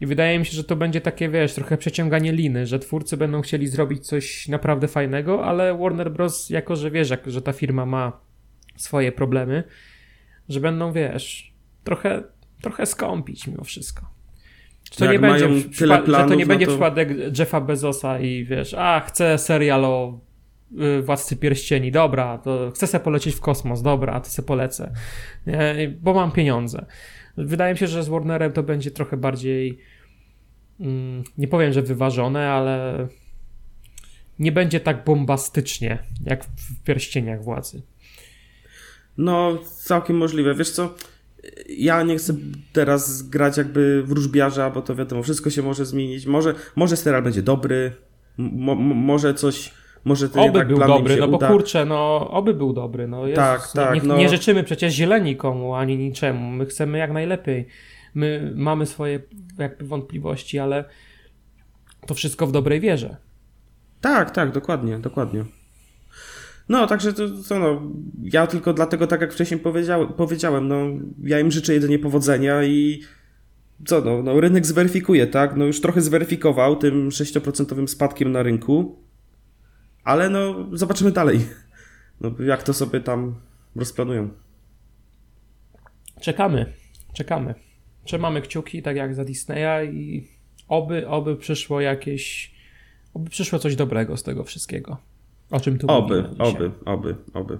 [0.00, 3.40] I wydaje mi się, że to będzie takie, wiesz, trochę przeciąganie liny, że twórcy będą
[3.40, 7.86] chcieli zrobić coś naprawdę fajnego, ale Warner Bros., jako że wiesz, jak, że ta firma
[7.86, 8.20] ma
[8.76, 9.64] swoje problemy,
[10.48, 11.54] że będą, wiesz,
[11.84, 12.22] trochę,
[12.62, 14.10] trochę skąpić mimo wszystko.
[14.92, 15.48] Że to, nie będzie,
[15.84, 16.72] planów, że to nie będzie to...
[16.72, 20.20] przypadek Jeffa Bezosa i wiesz, a chcę serial o
[21.02, 24.92] Władcy Pierścieni, dobra, to chcę sobie polecieć w kosmos, dobra, to sobie polecę,
[26.00, 26.86] bo mam pieniądze.
[27.36, 29.78] Wydaje mi się, że z Warnerem to będzie trochę bardziej,
[30.80, 33.06] mm, nie powiem, że wyważone, ale
[34.38, 37.82] nie będzie tak bombastycznie, jak w Pierścieniach Władzy.
[39.18, 40.54] No, całkiem możliwe.
[40.54, 40.94] Wiesz co,
[41.68, 42.34] ja nie chcę
[42.72, 46.26] teraz grać jakby wróżbiarza, bo to wiadomo, wszystko się może zmienić.
[46.26, 47.92] Może, może serial będzie dobry,
[48.38, 49.74] mo, może coś,
[50.04, 51.48] może to oby był dobry, no bo uda.
[51.48, 53.08] kurczę, no oby był dobry.
[53.08, 53.94] No, Jezus, tak, tak.
[53.94, 54.16] Nie, no.
[54.16, 56.50] nie życzymy przecież zieleni komu, ani niczemu.
[56.50, 57.66] My chcemy jak najlepiej.
[58.14, 59.20] My mamy swoje
[59.58, 60.84] jakby wątpliwości, ale
[62.06, 63.16] to wszystko w dobrej wierze.
[64.00, 65.44] Tak, tak, dokładnie, dokładnie.
[66.68, 67.82] No, także to, to no,
[68.22, 70.76] ja tylko dlatego, tak jak wcześniej powiedział, powiedziałem, no,
[71.24, 73.02] ja im życzę jedynie powodzenia i
[73.86, 75.56] co, no, no, rynek zweryfikuje, tak?
[75.56, 78.98] No, już trochę zweryfikował tym 6% spadkiem na rynku,
[80.04, 81.46] ale no, zobaczymy dalej.
[82.20, 83.34] No, jak to sobie tam
[83.76, 84.30] rozplanują.
[86.20, 86.72] Czekamy,
[87.12, 87.54] czekamy.
[88.04, 90.28] Trzymamy kciuki, tak jak za Disneya i
[90.68, 92.54] oby, oby przyszło jakieś,
[93.14, 94.96] oby przyszło coś dobrego z tego wszystkiego.
[95.50, 97.58] O czym tu Oby, mówimy oby, oby, oby.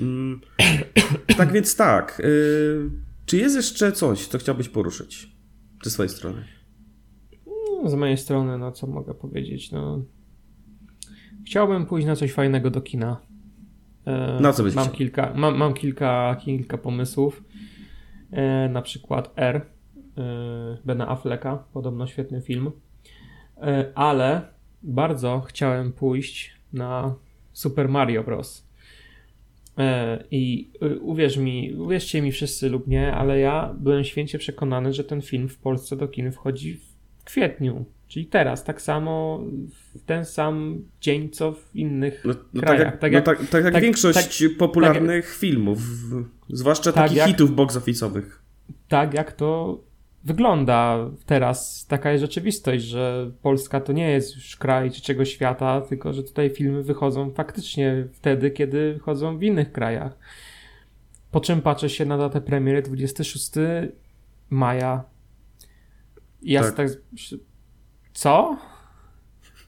[0.00, 0.40] Mm,
[1.38, 2.20] tak więc tak.
[2.24, 2.90] Y,
[3.26, 5.28] czy jest jeszcze coś, co chciałbyś poruszyć
[5.82, 6.44] ze swojej strony?
[7.88, 9.72] Z mojej strony, no co mogę powiedzieć?
[9.72, 10.02] No,
[11.46, 13.20] chciałbym pójść na coś fajnego do kina.
[14.04, 14.96] E, na co byś mam chciał?
[14.96, 17.44] kilka, mam, mam kilka, kilka pomysłów.
[18.30, 19.66] E, na przykład R e,
[20.84, 22.70] Bena Afflecka, podobno świetny film.
[23.56, 24.42] E, ale
[24.82, 27.14] bardzo chciałem pójść na
[27.52, 28.68] Super Mario Bros.
[29.78, 34.92] E, I y, uwierz mi, uwierzcie mi wszyscy lub nie, ale ja byłem święcie przekonany,
[34.92, 36.87] że ten film w Polsce do kin wchodzi w
[37.28, 37.84] kwietniu.
[38.08, 39.40] Czyli teraz, tak samo
[39.94, 42.98] w ten sam dzień, co w innych no, no krajach.
[42.98, 45.78] Tak jak, tak, jak, no tak, tak jak tak, większość tak, popularnych filmów,
[46.48, 48.24] zwłaszcza takich jak, hitów box office'owych.
[48.88, 49.80] Tak jak to
[50.24, 51.86] wygląda teraz.
[51.86, 56.50] Taka jest rzeczywistość, że Polska to nie jest już kraj trzeciego świata, tylko że tutaj
[56.50, 60.18] filmy wychodzą faktycznie wtedy, kiedy wychodzą w innych krajach.
[61.30, 63.52] Po czym patrzę się na datę premiery 26
[64.50, 65.04] maja.
[66.42, 66.74] I ja tak.
[66.74, 66.88] tak
[68.12, 68.58] co?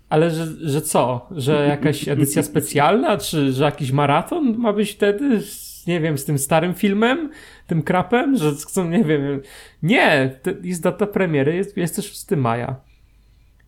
[0.08, 1.28] Ale że, że co?
[1.30, 3.18] Że jakaś edycja specjalna?
[3.18, 5.40] Czy że jakiś maraton ma być wtedy?
[5.86, 7.30] Nie wiem, z tym starym filmem?
[7.66, 8.36] Tym krapem?
[8.36, 9.40] Że chcą, nie wiem.
[9.82, 10.38] Nie!
[10.62, 12.80] Jest data premiery, jest 26 maja.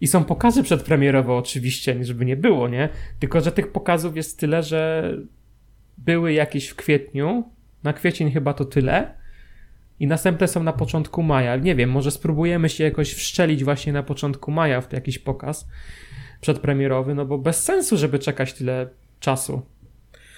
[0.01, 2.89] I są pokazy przedpremierowe oczywiście, żeby nie było, nie?
[3.19, 5.13] Tylko, że tych pokazów jest tyle, że
[5.99, 7.45] były jakieś w kwietniu.
[7.85, 9.22] Na kwiecień chyba to tyle
[10.03, 11.57] i następne są na początku maja.
[11.57, 15.69] Nie wiem, może spróbujemy się jakoś wszczelić właśnie na początku maja w jakiś pokaz
[16.41, 18.89] przedpremierowy, no bo bez sensu, żeby czekać tyle
[19.21, 19.63] czasu.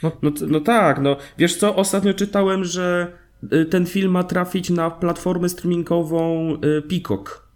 [0.03, 3.13] No, no, no tak, no wiesz co, ostatnio czytałem, że
[3.53, 7.49] y, ten film ma trafić na platformę streamingową y, Peacock.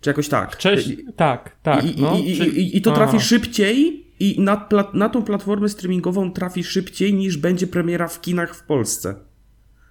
[0.00, 0.56] Czy jakoś tak.
[0.56, 1.84] Cześć, tak, tak.
[1.84, 3.24] I, no, i, i, i to trafi Aha.
[3.24, 8.62] szybciej i na, na tą platformę streamingową trafi szybciej niż będzie premiera w kinach w
[8.62, 9.27] Polsce.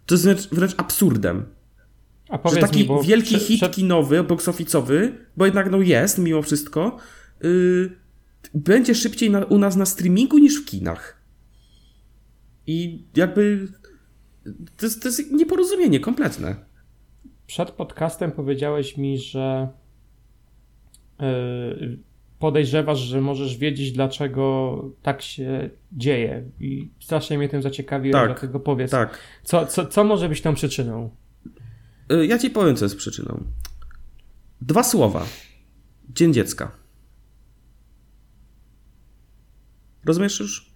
[0.07, 1.45] To jest wręcz, wręcz absurdem.
[2.29, 3.69] A że taki mi, wielki prze, hit prze...
[3.69, 6.97] kinowy, box office'owy, bo jednak no jest mimo wszystko,
[7.41, 7.97] yy,
[8.53, 11.21] będzie szybciej na, u nas na streamingu niż w kinach.
[12.67, 13.67] I jakby
[14.77, 16.55] to jest, to jest nieporozumienie kompletne.
[17.47, 19.67] Przed podcastem powiedziałeś mi, że
[21.19, 21.99] yy,
[22.39, 26.43] podejrzewasz, że możesz wiedzieć, dlaczego tak się dzieje.
[26.59, 29.19] I strasznie mnie tym zaciekawiło, tak, dlatego powiedz, tak.
[29.43, 31.09] co, co, co może być tą przyczyną?
[32.11, 33.43] Y, ja ci powiem, co jest przyczyną.
[34.61, 35.25] Dwa słowa.
[36.09, 36.71] Dzień dziecka.
[40.05, 40.71] Rozumiesz już?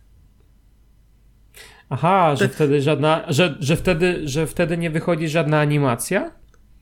[1.89, 6.31] Aha, że wtedy żadna, że, że, wtedy, że wtedy nie wychodzi żadna animacja?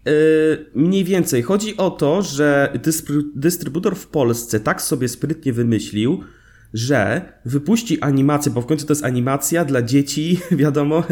[0.05, 0.11] E,
[0.75, 1.41] mniej więcej.
[1.41, 2.73] Chodzi o to, że
[3.35, 6.23] dystrybutor w Polsce tak sobie sprytnie wymyślił,
[6.73, 11.03] że wypuści animację, bo w końcu to jest animacja dla dzieci, wiadomo,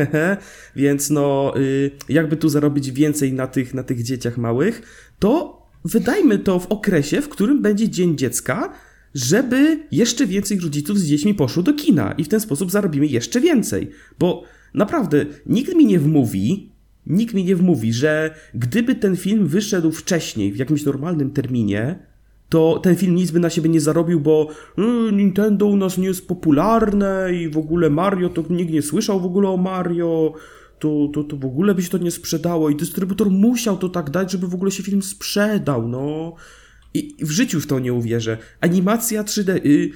[0.76, 4.82] więc no, y, jakby tu zarobić więcej na tych, na tych dzieciach małych,
[5.20, 8.74] to wydajmy to w okresie, w którym będzie Dzień Dziecka,
[9.16, 13.42] żeby jeszcze więcej rodziców z dziećmi poszło do kina i w ten sposób zarobimy jeszcze
[13.42, 13.92] więcej.
[14.20, 14.44] Bo
[14.74, 16.72] naprawdę nikt mi nie wmówi,
[17.10, 22.00] nikt mi nie wmówi, że gdyby ten film wyszedł wcześniej, w jakimś normalnym terminie,
[22.50, 26.08] to ten film nic by na siebie nie zarobił, bo y, Nintendo u nas nie
[26.08, 30.34] jest popularne i w ogóle Mario, to nikt nie słyszał w ogóle o Mario,
[30.80, 34.10] to, to, to w ogóle by się to nie sprzedało i dystrybutor musiał to tak
[34.10, 36.36] dać, żeby w ogóle się film sprzedał, no.
[36.94, 38.38] I, w życiu w to nie uwierzę.
[38.62, 39.92] Animacja 3D, y,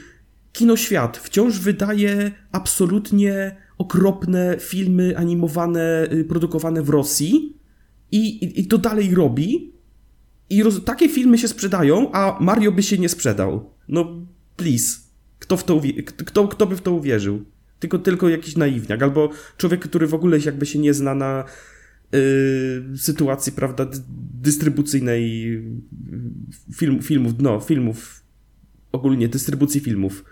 [0.53, 7.57] Kinoświat wciąż wydaje absolutnie okropne filmy animowane, y, produkowane w Rosji
[8.11, 9.73] i, i, i to dalej robi.
[10.49, 13.69] I roz, takie filmy się sprzedają, a Mario by się nie sprzedał.
[13.87, 14.25] No,
[14.55, 14.99] please.
[15.39, 15.81] Kto, w to
[16.25, 17.45] kto, kto by w to uwierzył?
[17.79, 21.43] Tylko, tylko jakiś naiwniak, albo człowiek, który w ogóle jakby się nie zna na
[22.11, 23.87] yy, sytuacji, prawda,
[24.41, 25.21] dystrybucyjnej
[26.75, 28.23] film, filmów, no, filmów,
[28.91, 30.23] ogólnie dystrybucji filmów.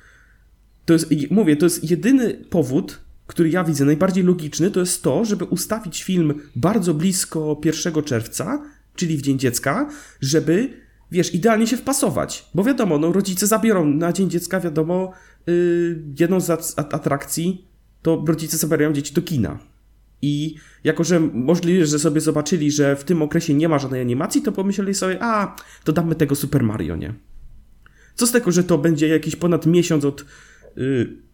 [0.85, 5.25] To jest, mówię, to jest jedyny powód, który ja widzę najbardziej logiczny, to jest to,
[5.25, 8.63] żeby ustawić film bardzo blisko 1 czerwca,
[8.95, 9.89] czyli w Dzień Dziecka,
[10.21, 10.73] żeby,
[11.11, 12.49] wiesz, idealnie się wpasować.
[12.53, 15.11] Bo wiadomo, no, rodzice zabiorą na Dzień Dziecka, wiadomo,
[15.47, 17.67] yy, jedną z atrakcji
[18.01, 19.59] to rodzice zabierają dzieci do kina.
[20.21, 24.41] I jako, że możliwe, że sobie zobaczyli, że w tym okresie nie ma żadnej animacji,
[24.41, 27.13] to pomyśleli sobie, a, to damy tego Super Mario, nie?
[28.15, 30.25] Co z tego, że to będzie jakiś ponad miesiąc od...
[30.75, 31.28] Yy,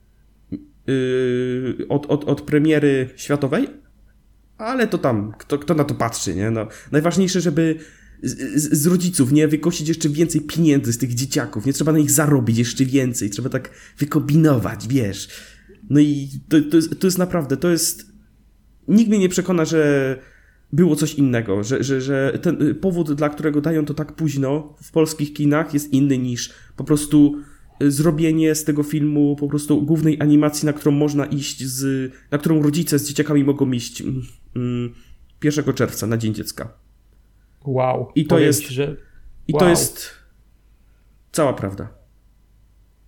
[0.88, 3.68] yy, od, od, od premiery światowej,
[4.58, 6.52] ale to tam, kto, kto na to patrzy, nie?
[6.52, 7.80] No, najważniejsze, żeby
[8.24, 9.48] z, z, rodziców, nie?
[9.48, 11.74] Wykosić jeszcze więcej pieniędzy z tych dzieciaków, nie?
[11.74, 15.30] Trzeba na nich zarobić jeszcze więcej, trzeba tak wykombinować, wiesz.
[15.90, 18.16] No i to, to, jest, to jest naprawdę, to jest...
[18.88, 20.20] Nikt mnie nie przekona, że
[20.74, 24.92] było coś innego, że, że, że ten powód, dla którego dają to tak późno w
[24.92, 27.36] polskich kinach jest inny niż po prostu
[27.82, 32.62] zrobienie z tego filmu po prostu głównej animacji, na którą można iść z, na którą
[32.62, 34.02] rodzice z dzieciakami mogą iść
[34.56, 34.94] mm,
[35.44, 36.74] 1 czerwca na Dzień Dziecka.
[37.66, 38.12] Wow.
[38.16, 38.96] I to jest, ci, że...
[39.48, 39.60] I wow.
[39.60, 40.12] to jest
[41.32, 41.88] cała prawda.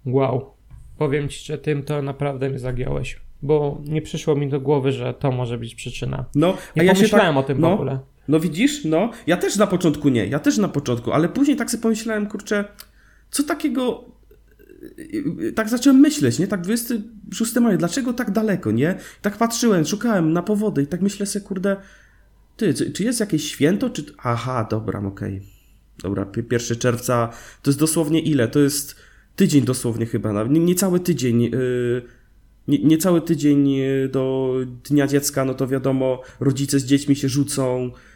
[0.06, 0.53] Wow.
[0.98, 5.14] Powiem ci, że tym to naprawdę mnie zagiąłeś, bo nie przyszło mi do głowy, że
[5.14, 6.26] to może być przyczyna.
[6.35, 7.99] No, nie a ja pomyślałem tak, o tym no, w ogóle.
[8.27, 11.72] No widzisz, no, ja też na początku nie, ja też na początku, ale później tak
[11.72, 12.65] sobie pomyślałem, kurczę,
[13.31, 14.06] co takiego
[15.56, 16.48] tak zacząłem myśleć, nie?
[16.48, 18.98] Tak 26 maja, dlaczego tak daleko, nie?
[19.22, 21.78] Tak patrzyłem, szukałem na powody i tak myślę sobie, kurde,
[22.58, 24.06] ty, czy jest jakieś święto, czy...
[24.18, 25.36] Aha, dobra, okej.
[25.36, 25.48] Okay.
[26.04, 27.30] Dobra, 1 czerwca,
[27.62, 28.48] to jest dosłownie ile?
[28.48, 28.95] To jest
[29.36, 32.02] tydzień dosłownie chyba, nie, nie cały tydzień, yy,
[32.68, 33.78] nie, nie cały tydzień
[34.12, 34.54] do
[34.90, 38.06] Dnia Dziecka, no to wiadomo, rodzice z dziećmi się rzucą, Y,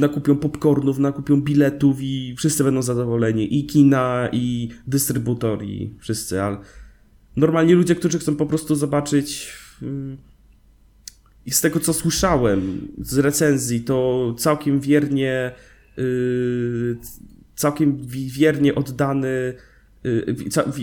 [0.00, 3.58] nakupią popcornów, nakupią biletów i wszyscy będą zadowoleni.
[3.58, 6.58] I kina, i dystrybutor, i wszyscy, ale
[7.36, 9.52] normalnie ludzie, którzy chcą po prostu zobaczyć
[9.82, 10.16] y,
[11.46, 15.52] i z tego co słyszałem z recenzji, to całkiem wiernie
[15.98, 16.96] y,
[17.54, 19.54] całkiem wiernie oddany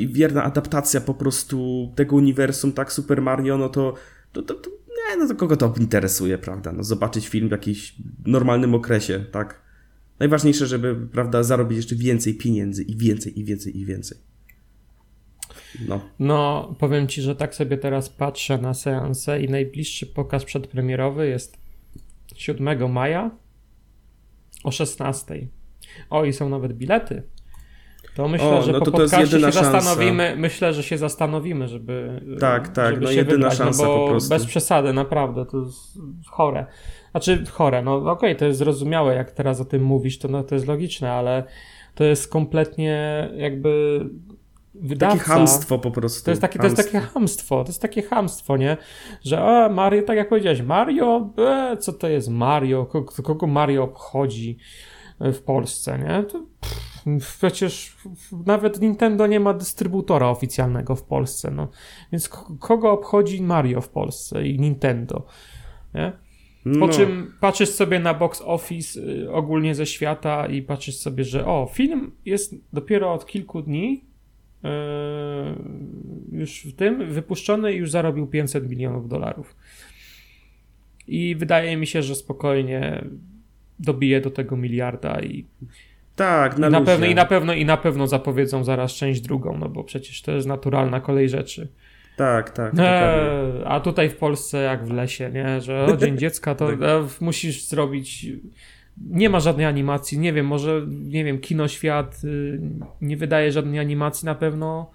[0.07, 3.93] wierna adaptacja po prostu tego uniwersum, tak, Super Mario, no to,
[4.33, 4.69] to, to, to
[5.09, 6.71] nie, no to kogo to interesuje, prawda?
[6.71, 9.61] No zobaczyć film w jakimś normalnym okresie, tak?
[10.19, 14.17] Najważniejsze, żeby, prawda, zarobić jeszcze więcej pieniędzy i więcej, i więcej, i więcej.
[15.87, 16.01] No.
[16.19, 21.57] no, powiem ci, że tak sobie teraz patrzę na seansę i najbliższy pokaz przedpremierowy jest
[22.35, 23.31] 7 maja
[24.63, 25.47] o 16.
[26.09, 27.23] O, i są nawet bilety.
[28.17, 29.51] To myślę, o, że no po to to się szansa.
[29.51, 33.89] zastanowimy, myślę, że się zastanowimy, żeby Tak, tak, żeby no jedyna wybrać, no szansa no
[33.89, 34.29] bo po prostu.
[34.29, 36.65] Bez przesady, naprawdę, to jest chore.
[37.11, 40.43] Znaczy chore, no okej, okay, to jest zrozumiałe, jak teraz o tym mówisz, to, no,
[40.43, 41.43] to jest logiczne, ale
[41.95, 43.99] to jest kompletnie jakby
[44.73, 45.17] wydawca...
[45.17, 46.25] Takie hamstwo po prostu.
[46.25, 48.77] To jest, takie, to jest takie hamstwo, to jest takie hamstwo, nie?
[49.23, 52.85] Że a, Mario, tak jak powiedziałeś, Mario, e, co to jest Mario?
[52.85, 54.57] Kogo, kogo Mario obchodzi
[55.19, 56.23] w Polsce, nie?
[56.23, 56.96] To, pff,
[57.37, 57.97] Przecież
[58.45, 61.67] nawet Nintendo nie ma dystrybutora oficjalnego w Polsce, no.
[62.11, 62.29] Więc
[62.59, 65.25] kogo obchodzi Mario w Polsce i Nintendo,
[65.93, 66.11] nie?
[66.63, 66.89] Po no.
[66.89, 71.69] czym patrzysz sobie na box office y, ogólnie ze świata i patrzysz sobie, że o,
[71.73, 74.05] film jest dopiero od kilku dni
[74.63, 74.69] yy,
[76.31, 79.55] już w tym wypuszczony i już zarobił 500 milionów dolarów.
[81.07, 83.05] I wydaje mi się, że spokojnie
[83.79, 85.45] dobije do tego miliarda i
[86.17, 89.69] tak, na, na pewno i na pewno i na pewno zapowiedzą zaraz część drugą, no
[89.69, 91.67] bo przecież to jest naturalna kolej rzeczy.
[92.17, 92.73] Tak, tak.
[92.79, 95.61] E, a tutaj w Polsce jak w lesie, nie?
[95.61, 96.81] Że o Dzień Dziecka to tak.
[96.81, 98.25] e, musisz zrobić
[99.09, 102.59] nie ma żadnej animacji, nie wiem, może nie wiem, Kinoświat y,
[103.01, 104.91] nie wydaje żadnej animacji na pewno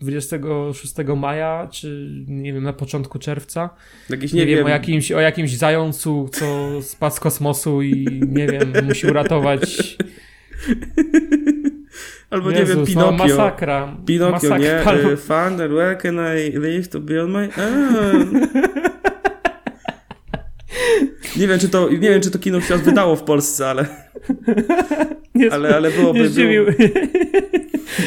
[0.00, 3.70] 26 maja, czy nie wiem, na początku czerwca.
[4.10, 8.20] Jakiś, nie, nie wiem, wiem, O, jakimś, o jakimś zającu, co spadł z kosmosu i
[8.28, 9.96] nie wiem, musi uratować
[12.30, 13.10] Albo Jezus, nie wiem, Pinokio.
[13.10, 13.96] No, masakra.
[14.06, 14.58] Pinokio, masakra.
[14.58, 15.12] nie?
[15.12, 18.40] Uh, Father, where can I live to be on my own?
[21.36, 23.86] nie wiem, czy to, nie wiem, czy to kino świat wydało w Polsce, ale...
[25.34, 26.30] Nie, ale, ale byłoby...
[26.30, 26.66] Było,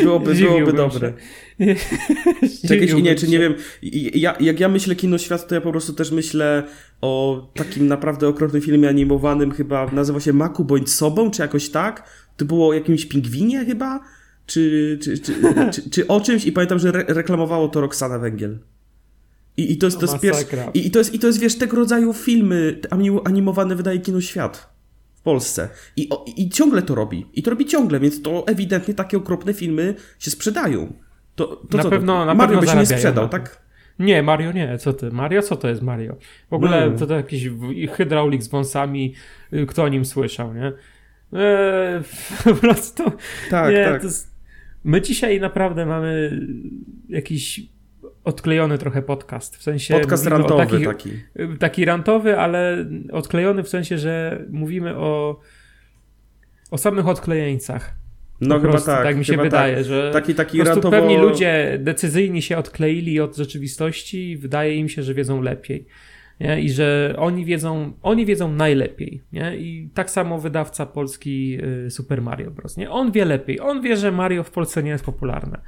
[0.03, 1.13] byłoby, byłoby dobre.
[2.69, 3.55] Jakieś, nie, czy nie wiem,
[4.13, 6.63] ja, jak ja myślę kino świat, to ja po prostu też myślę
[7.01, 12.09] o takim naprawdę okropnym filmie animowanym, chyba nazywa się Maku bądź sobą, czy jakoś tak,
[12.37, 13.99] to było o jakimś pingwinie chyba?
[14.45, 15.33] Czy, czy, czy,
[15.73, 16.45] czy, czy o czymś?
[16.45, 18.59] I pamiętam, że re reklamowało to Roxana Węgiel.
[19.57, 21.57] I, i to jest, to jest pierwszy, i, i, to jest, I to jest, wiesz,
[21.57, 22.79] tego rodzaju filmy
[23.25, 24.69] animowane wydaje Kino Świat
[25.15, 25.69] w Polsce.
[25.95, 27.25] I, o, I ciągle to robi.
[27.33, 30.93] I to robi ciągle, więc to ewidentnie takie okropne filmy się sprzedają.
[31.35, 33.65] To, to na co, pewno, na Mario by się nie sprzedał, tak?
[33.99, 35.11] Nie, Mario nie, co ty?
[35.11, 36.15] Mario, co to jest Mario?
[36.49, 36.97] W ogóle no.
[36.97, 37.49] to, to jakiś
[37.91, 39.13] hydraulik z wąsami,
[39.53, 40.73] y, kto o nim słyszał, nie?
[41.35, 42.01] Eee,
[42.43, 43.03] po prostu.
[43.49, 44.03] Tak, nie, tak.
[44.03, 44.35] Jest...
[44.83, 46.41] My dzisiaj naprawdę mamy
[47.09, 47.61] jakiś
[48.23, 49.57] odklejony trochę podcast.
[49.57, 49.93] W sensie.
[49.93, 51.09] Podcast rantowy takich, taki.
[51.59, 55.39] Taki rantowy, ale odklejony w sensie, że mówimy o,
[56.71, 57.95] o samych odklejeńcach.
[58.41, 59.03] No chyba tak.
[59.03, 59.85] Tak mi się wydaje, tak.
[59.85, 60.91] że taki, taki po ratowo...
[60.91, 65.87] pewni ludzie decyzyjni się odkleili od rzeczywistości i wydaje im się, że wiedzą lepiej.
[66.39, 66.61] Nie?
[66.61, 69.23] I że oni wiedzą, oni wiedzą najlepiej.
[69.31, 69.57] Nie?
[69.57, 72.77] I tak samo wydawca polski y, Super Mario Bros.
[72.77, 72.91] Nie?
[72.91, 73.59] On wie lepiej.
[73.59, 75.61] On wie, że Mario w Polsce nie jest popularne.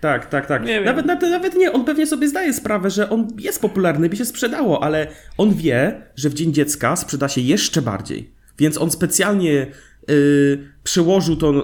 [0.00, 0.64] Tak, tak, tak.
[0.64, 4.16] Nie nawet, nawet, nawet nie, on pewnie sobie zdaje sprawę, że on jest popularny, by
[4.16, 5.06] się sprzedało, ale
[5.38, 8.30] on wie, że w Dzień Dziecka sprzeda się jeszcze bardziej.
[8.58, 9.66] Więc on specjalnie
[10.08, 11.62] yy, przełożył to yy,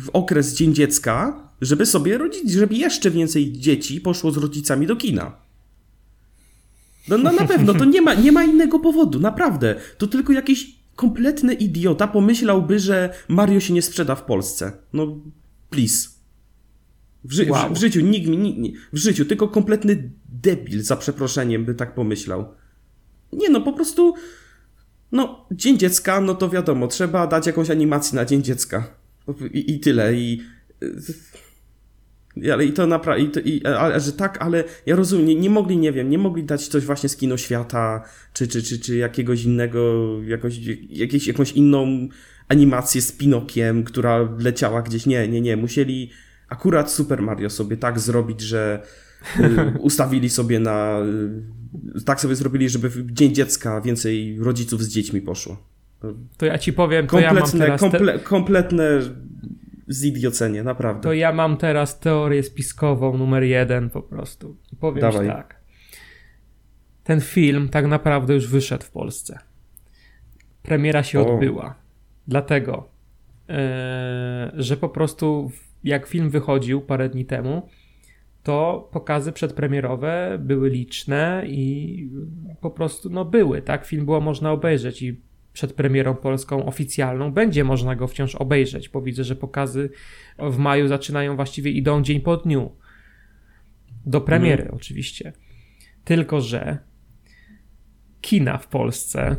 [0.00, 4.96] w okres Dzień Dziecka, żeby sobie rodzić, żeby jeszcze więcej dzieci poszło z rodzicami do
[4.96, 5.47] kina.
[7.08, 9.74] No, no na pewno, to nie ma, nie ma innego powodu, naprawdę.
[9.98, 14.72] To tylko jakiś kompletny idiota pomyślałby, że Mario się nie sprzeda w Polsce.
[14.92, 15.20] No,
[15.70, 16.08] please.
[17.24, 17.70] W, ży wow.
[17.70, 22.54] w, w życiu nikt mi, w życiu, tylko kompletny debil, za przeproszeniem, by tak pomyślał.
[23.32, 24.14] Nie no, po prostu,
[25.12, 28.94] no, Dzień Dziecka, no to wiadomo, trzeba dać jakąś animację na Dzień Dziecka.
[29.52, 30.42] I, i tyle, i...
[32.52, 35.92] Ale i to naprawdę, i, ale, że tak, ale ja rozumiem, nie, nie, mogli, nie
[35.92, 40.06] wiem, nie mogli dać coś właśnie z kino świata, czy, czy, czy, czy jakiegoś innego,
[40.24, 42.08] jakoś, jakieś, jakąś inną
[42.48, 45.06] animację z Pinokiem, która leciała gdzieś.
[45.06, 45.56] Nie, nie, nie.
[45.56, 46.10] Musieli
[46.48, 48.82] akurat Super Mario sobie tak zrobić, że
[49.40, 51.00] y, ustawili sobie na.
[51.96, 55.56] Y, tak sobie zrobili, żeby w Dzień Dziecka więcej rodziców z dziećmi poszło.
[56.36, 59.00] To ja ci powiem, to kompletne, ja mam teraz komple, kompletne
[59.88, 61.02] zidiocenie, naprawdę.
[61.02, 64.56] To ja mam teraz teorię spiskową numer jeden po prostu.
[64.80, 65.26] Powiem Dawaj.
[65.26, 65.60] tak.
[67.04, 69.38] Ten film tak naprawdę już wyszedł w Polsce.
[70.62, 71.34] Premiera się o.
[71.34, 71.74] odbyła.
[72.26, 72.88] Dlatego,
[73.48, 73.54] yy,
[74.54, 75.50] że po prostu
[75.84, 77.68] jak film wychodził parę dni temu,
[78.42, 82.10] to pokazy przedpremierowe były liczne i
[82.60, 83.86] po prostu no były, tak?
[83.86, 89.02] Film było można obejrzeć i przed premierą polską oficjalną będzie można go wciąż obejrzeć, bo
[89.02, 89.90] widzę, że pokazy
[90.38, 92.76] w maju zaczynają właściwie idą dzień po dniu.
[94.06, 94.74] Do premiery mm.
[94.74, 95.32] oczywiście.
[96.04, 96.78] Tylko, że
[98.20, 99.36] kina w Polsce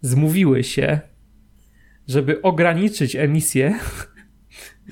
[0.00, 1.00] zmówiły się,
[2.08, 3.78] żeby ograniczyć emisję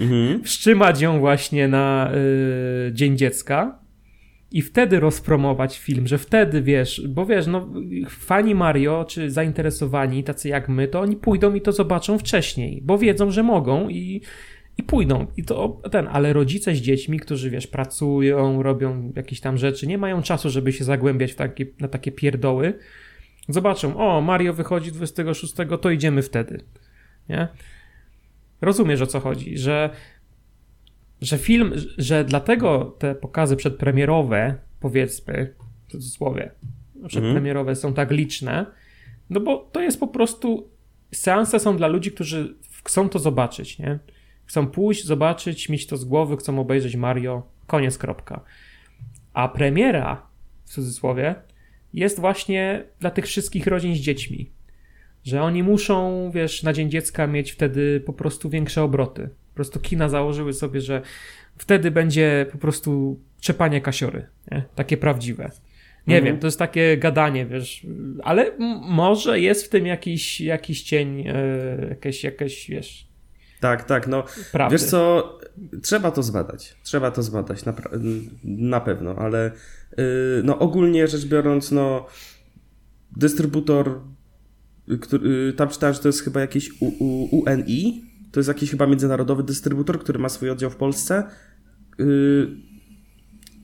[0.00, 0.42] mhm.
[0.44, 2.10] wstrzymać ją właśnie na
[2.88, 3.87] y, Dzień Dziecka
[4.52, 7.68] i wtedy rozpromować film, że wtedy wiesz, bo wiesz, no
[8.08, 12.98] fani Mario, czy zainteresowani, tacy jak my, to oni pójdą i to zobaczą wcześniej, bo
[12.98, 14.22] wiedzą, że mogą i,
[14.78, 15.26] i pójdą.
[15.36, 19.98] I to ten, ale rodzice z dziećmi, którzy wiesz, pracują, robią jakieś tam rzeczy, nie
[19.98, 22.78] mają czasu, żeby się zagłębiać takie, na takie pierdoły.
[23.48, 26.60] Zobaczą, o, Mario wychodzi 26, to idziemy wtedy.
[27.28, 27.48] Nie?
[28.60, 29.90] Rozumiesz o co chodzi, że,
[31.20, 35.54] że film, że dlatego te pokazy przedpremierowe, powiedzmy,
[35.88, 36.50] w cudzysłowie,
[37.06, 38.66] przedpremierowe są tak liczne,
[39.30, 40.70] no bo to jest po prostu,
[41.14, 43.98] seanse są dla ludzi, którzy chcą to zobaczyć, nie?
[44.44, 48.40] Chcą pójść, zobaczyć, mieć to z głowy, chcą obejrzeć Mario, koniec, kropka.
[49.32, 50.26] A premiera,
[50.64, 51.34] w cudzysłowie,
[51.92, 54.50] jest właśnie dla tych wszystkich rodzin z dziećmi
[55.28, 59.28] że oni muszą, wiesz, na Dzień Dziecka mieć wtedy po prostu większe obroty.
[59.58, 61.02] Po prostu kina założyły sobie, że
[61.56, 64.64] wtedy będzie po prostu czepanie kasiory, nie?
[64.74, 65.50] takie prawdziwe.
[66.06, 66.24] Nie mhm.
[66.24, 67.86] wiem, to jest takie gadanie, wiesz,
[68.22, 68.52] ale
[68.82, 73.08] może jest w tym jakiś, jakiś cień, yy, jakieś, jakieś, wiesz.
[73.60, 74.24] Tak, tak, no.
[74.52, 74.74] Prawdy.
[74.74, 75.38] Wiesz co,
[75.82, 76.76] trzeba to zbadać.
[76.82, 77.74] Trzeba to zbadać, na,
[78.44, 79.52] na pewno, ale
[79.96, 80.04] yy,
[80.44, 82.06] no ogólnie rzecz biorąc, no
[83.16, 84.00] dystrybutor
[85.00, 88.86] który, tam czytałem, że to jest chyba jakiś U, U, UNI, to jest jakiś chyba
[88.86, 91.24] międzynarodowy dystrybutor, który ma swój oddział w Polsce.
[91.98, 92.48] Yy,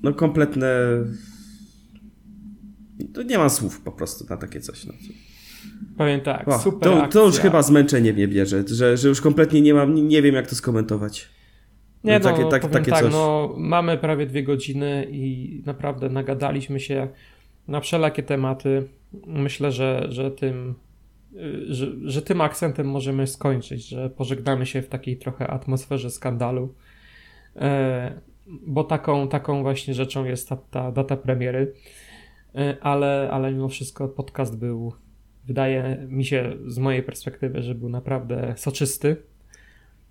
[0.03, 0.69] no kompletne...
[3.15, 4.85] To nie mam słów po prostu na takie coś.
[4.85, 4.93] No.
[5.97, 9.61] Powiem tak, o, super to, to, już chyba zmęczenie mnie bierze, że, że już kompletnie
[9.61, 11.29] nie mam, nie wiem jak to skomentować.
[12.05, 13.13] Nie, no, takie, tak, takie tak, coś.
[13.13, 17.09] no mamy prawie dwie godziny i naprawdę nagadaliśmy się
[17.69, 18.89] na wszelakie tematy.
[19.27, 20.75] Myślę, że, że tym
[21.67, 26.75] że, że tym akcentem możemy skończyć, że pożegnamy się w takiej trochę atmosferze skandalu,
[27.57, 31.73] e, bo taką, taką właśnie rzeczą jest ta, ta data premiery,
[32.55, 34.93] e, ale, ale mimo wszystko podcast był,
[35.47, 39.17] wydaje mi się z mojej perspektywy, że był naprawdę soczysty.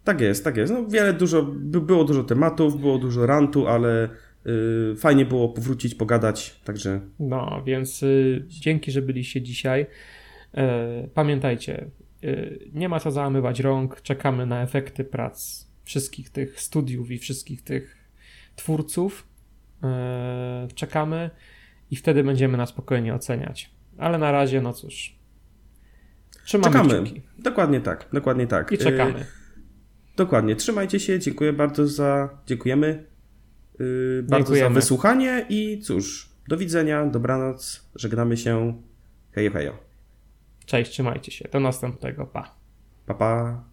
[0.03, 0.73] Tak jest, tak jest.
[0.73, 4.09] No, wiele, dużo, było dużo tematów, było dużo rantu, ale
[4.45, 7.01] yy, fajnie było powrócić, pogadać, także...
[7.19, 9.85] No, więc y, dzięki, że byliście dzisiaj.
[10.53, 11.91] E, pamiętajcie,
[12.23, 12.35] e,
[12.73, 17.97] nie ma co załamywać rąk, czekamy na efekty prac wszystkich tych studiów i wszystkich tych
[18.55, 19.27] twórców.
[19.83, 21.29] E, czekamy
[21.91, 23.71] i wtedy będziemy na spokojnie oceniać.
[23.97, 25.15] Ale na razie, no cóż.
[26.45, 27.03] Trzymamy czekamy.
[27.03, 27.21] Kciuki.
[27.37, 28.71] Dokładnie tak, dokładnie tak.
[28.71, 29.25] I czekamy.
[30.17, 30.55] Dokładnie.
[30.55, 31.19] Trzymajcie się.
[31.19, 32.29] Dziękuję bardzo za.
[32.45, 33.05] Dziękujemy.
[33.79, 34.69] Yy, bardzo Dziękujemy.
[34.69, 38.81] za wysłuchanie i cóż, do widzenia, dobranoc, żegnamy się.
[39.31, 39.92] Hej, hej.
[40.65, 41.49] Cześć, trzymajcie się.
[41.51, 42.25] Do następnego.
[42.25, 42.55] Pa.
[43.05, 43.63] Pa, pa.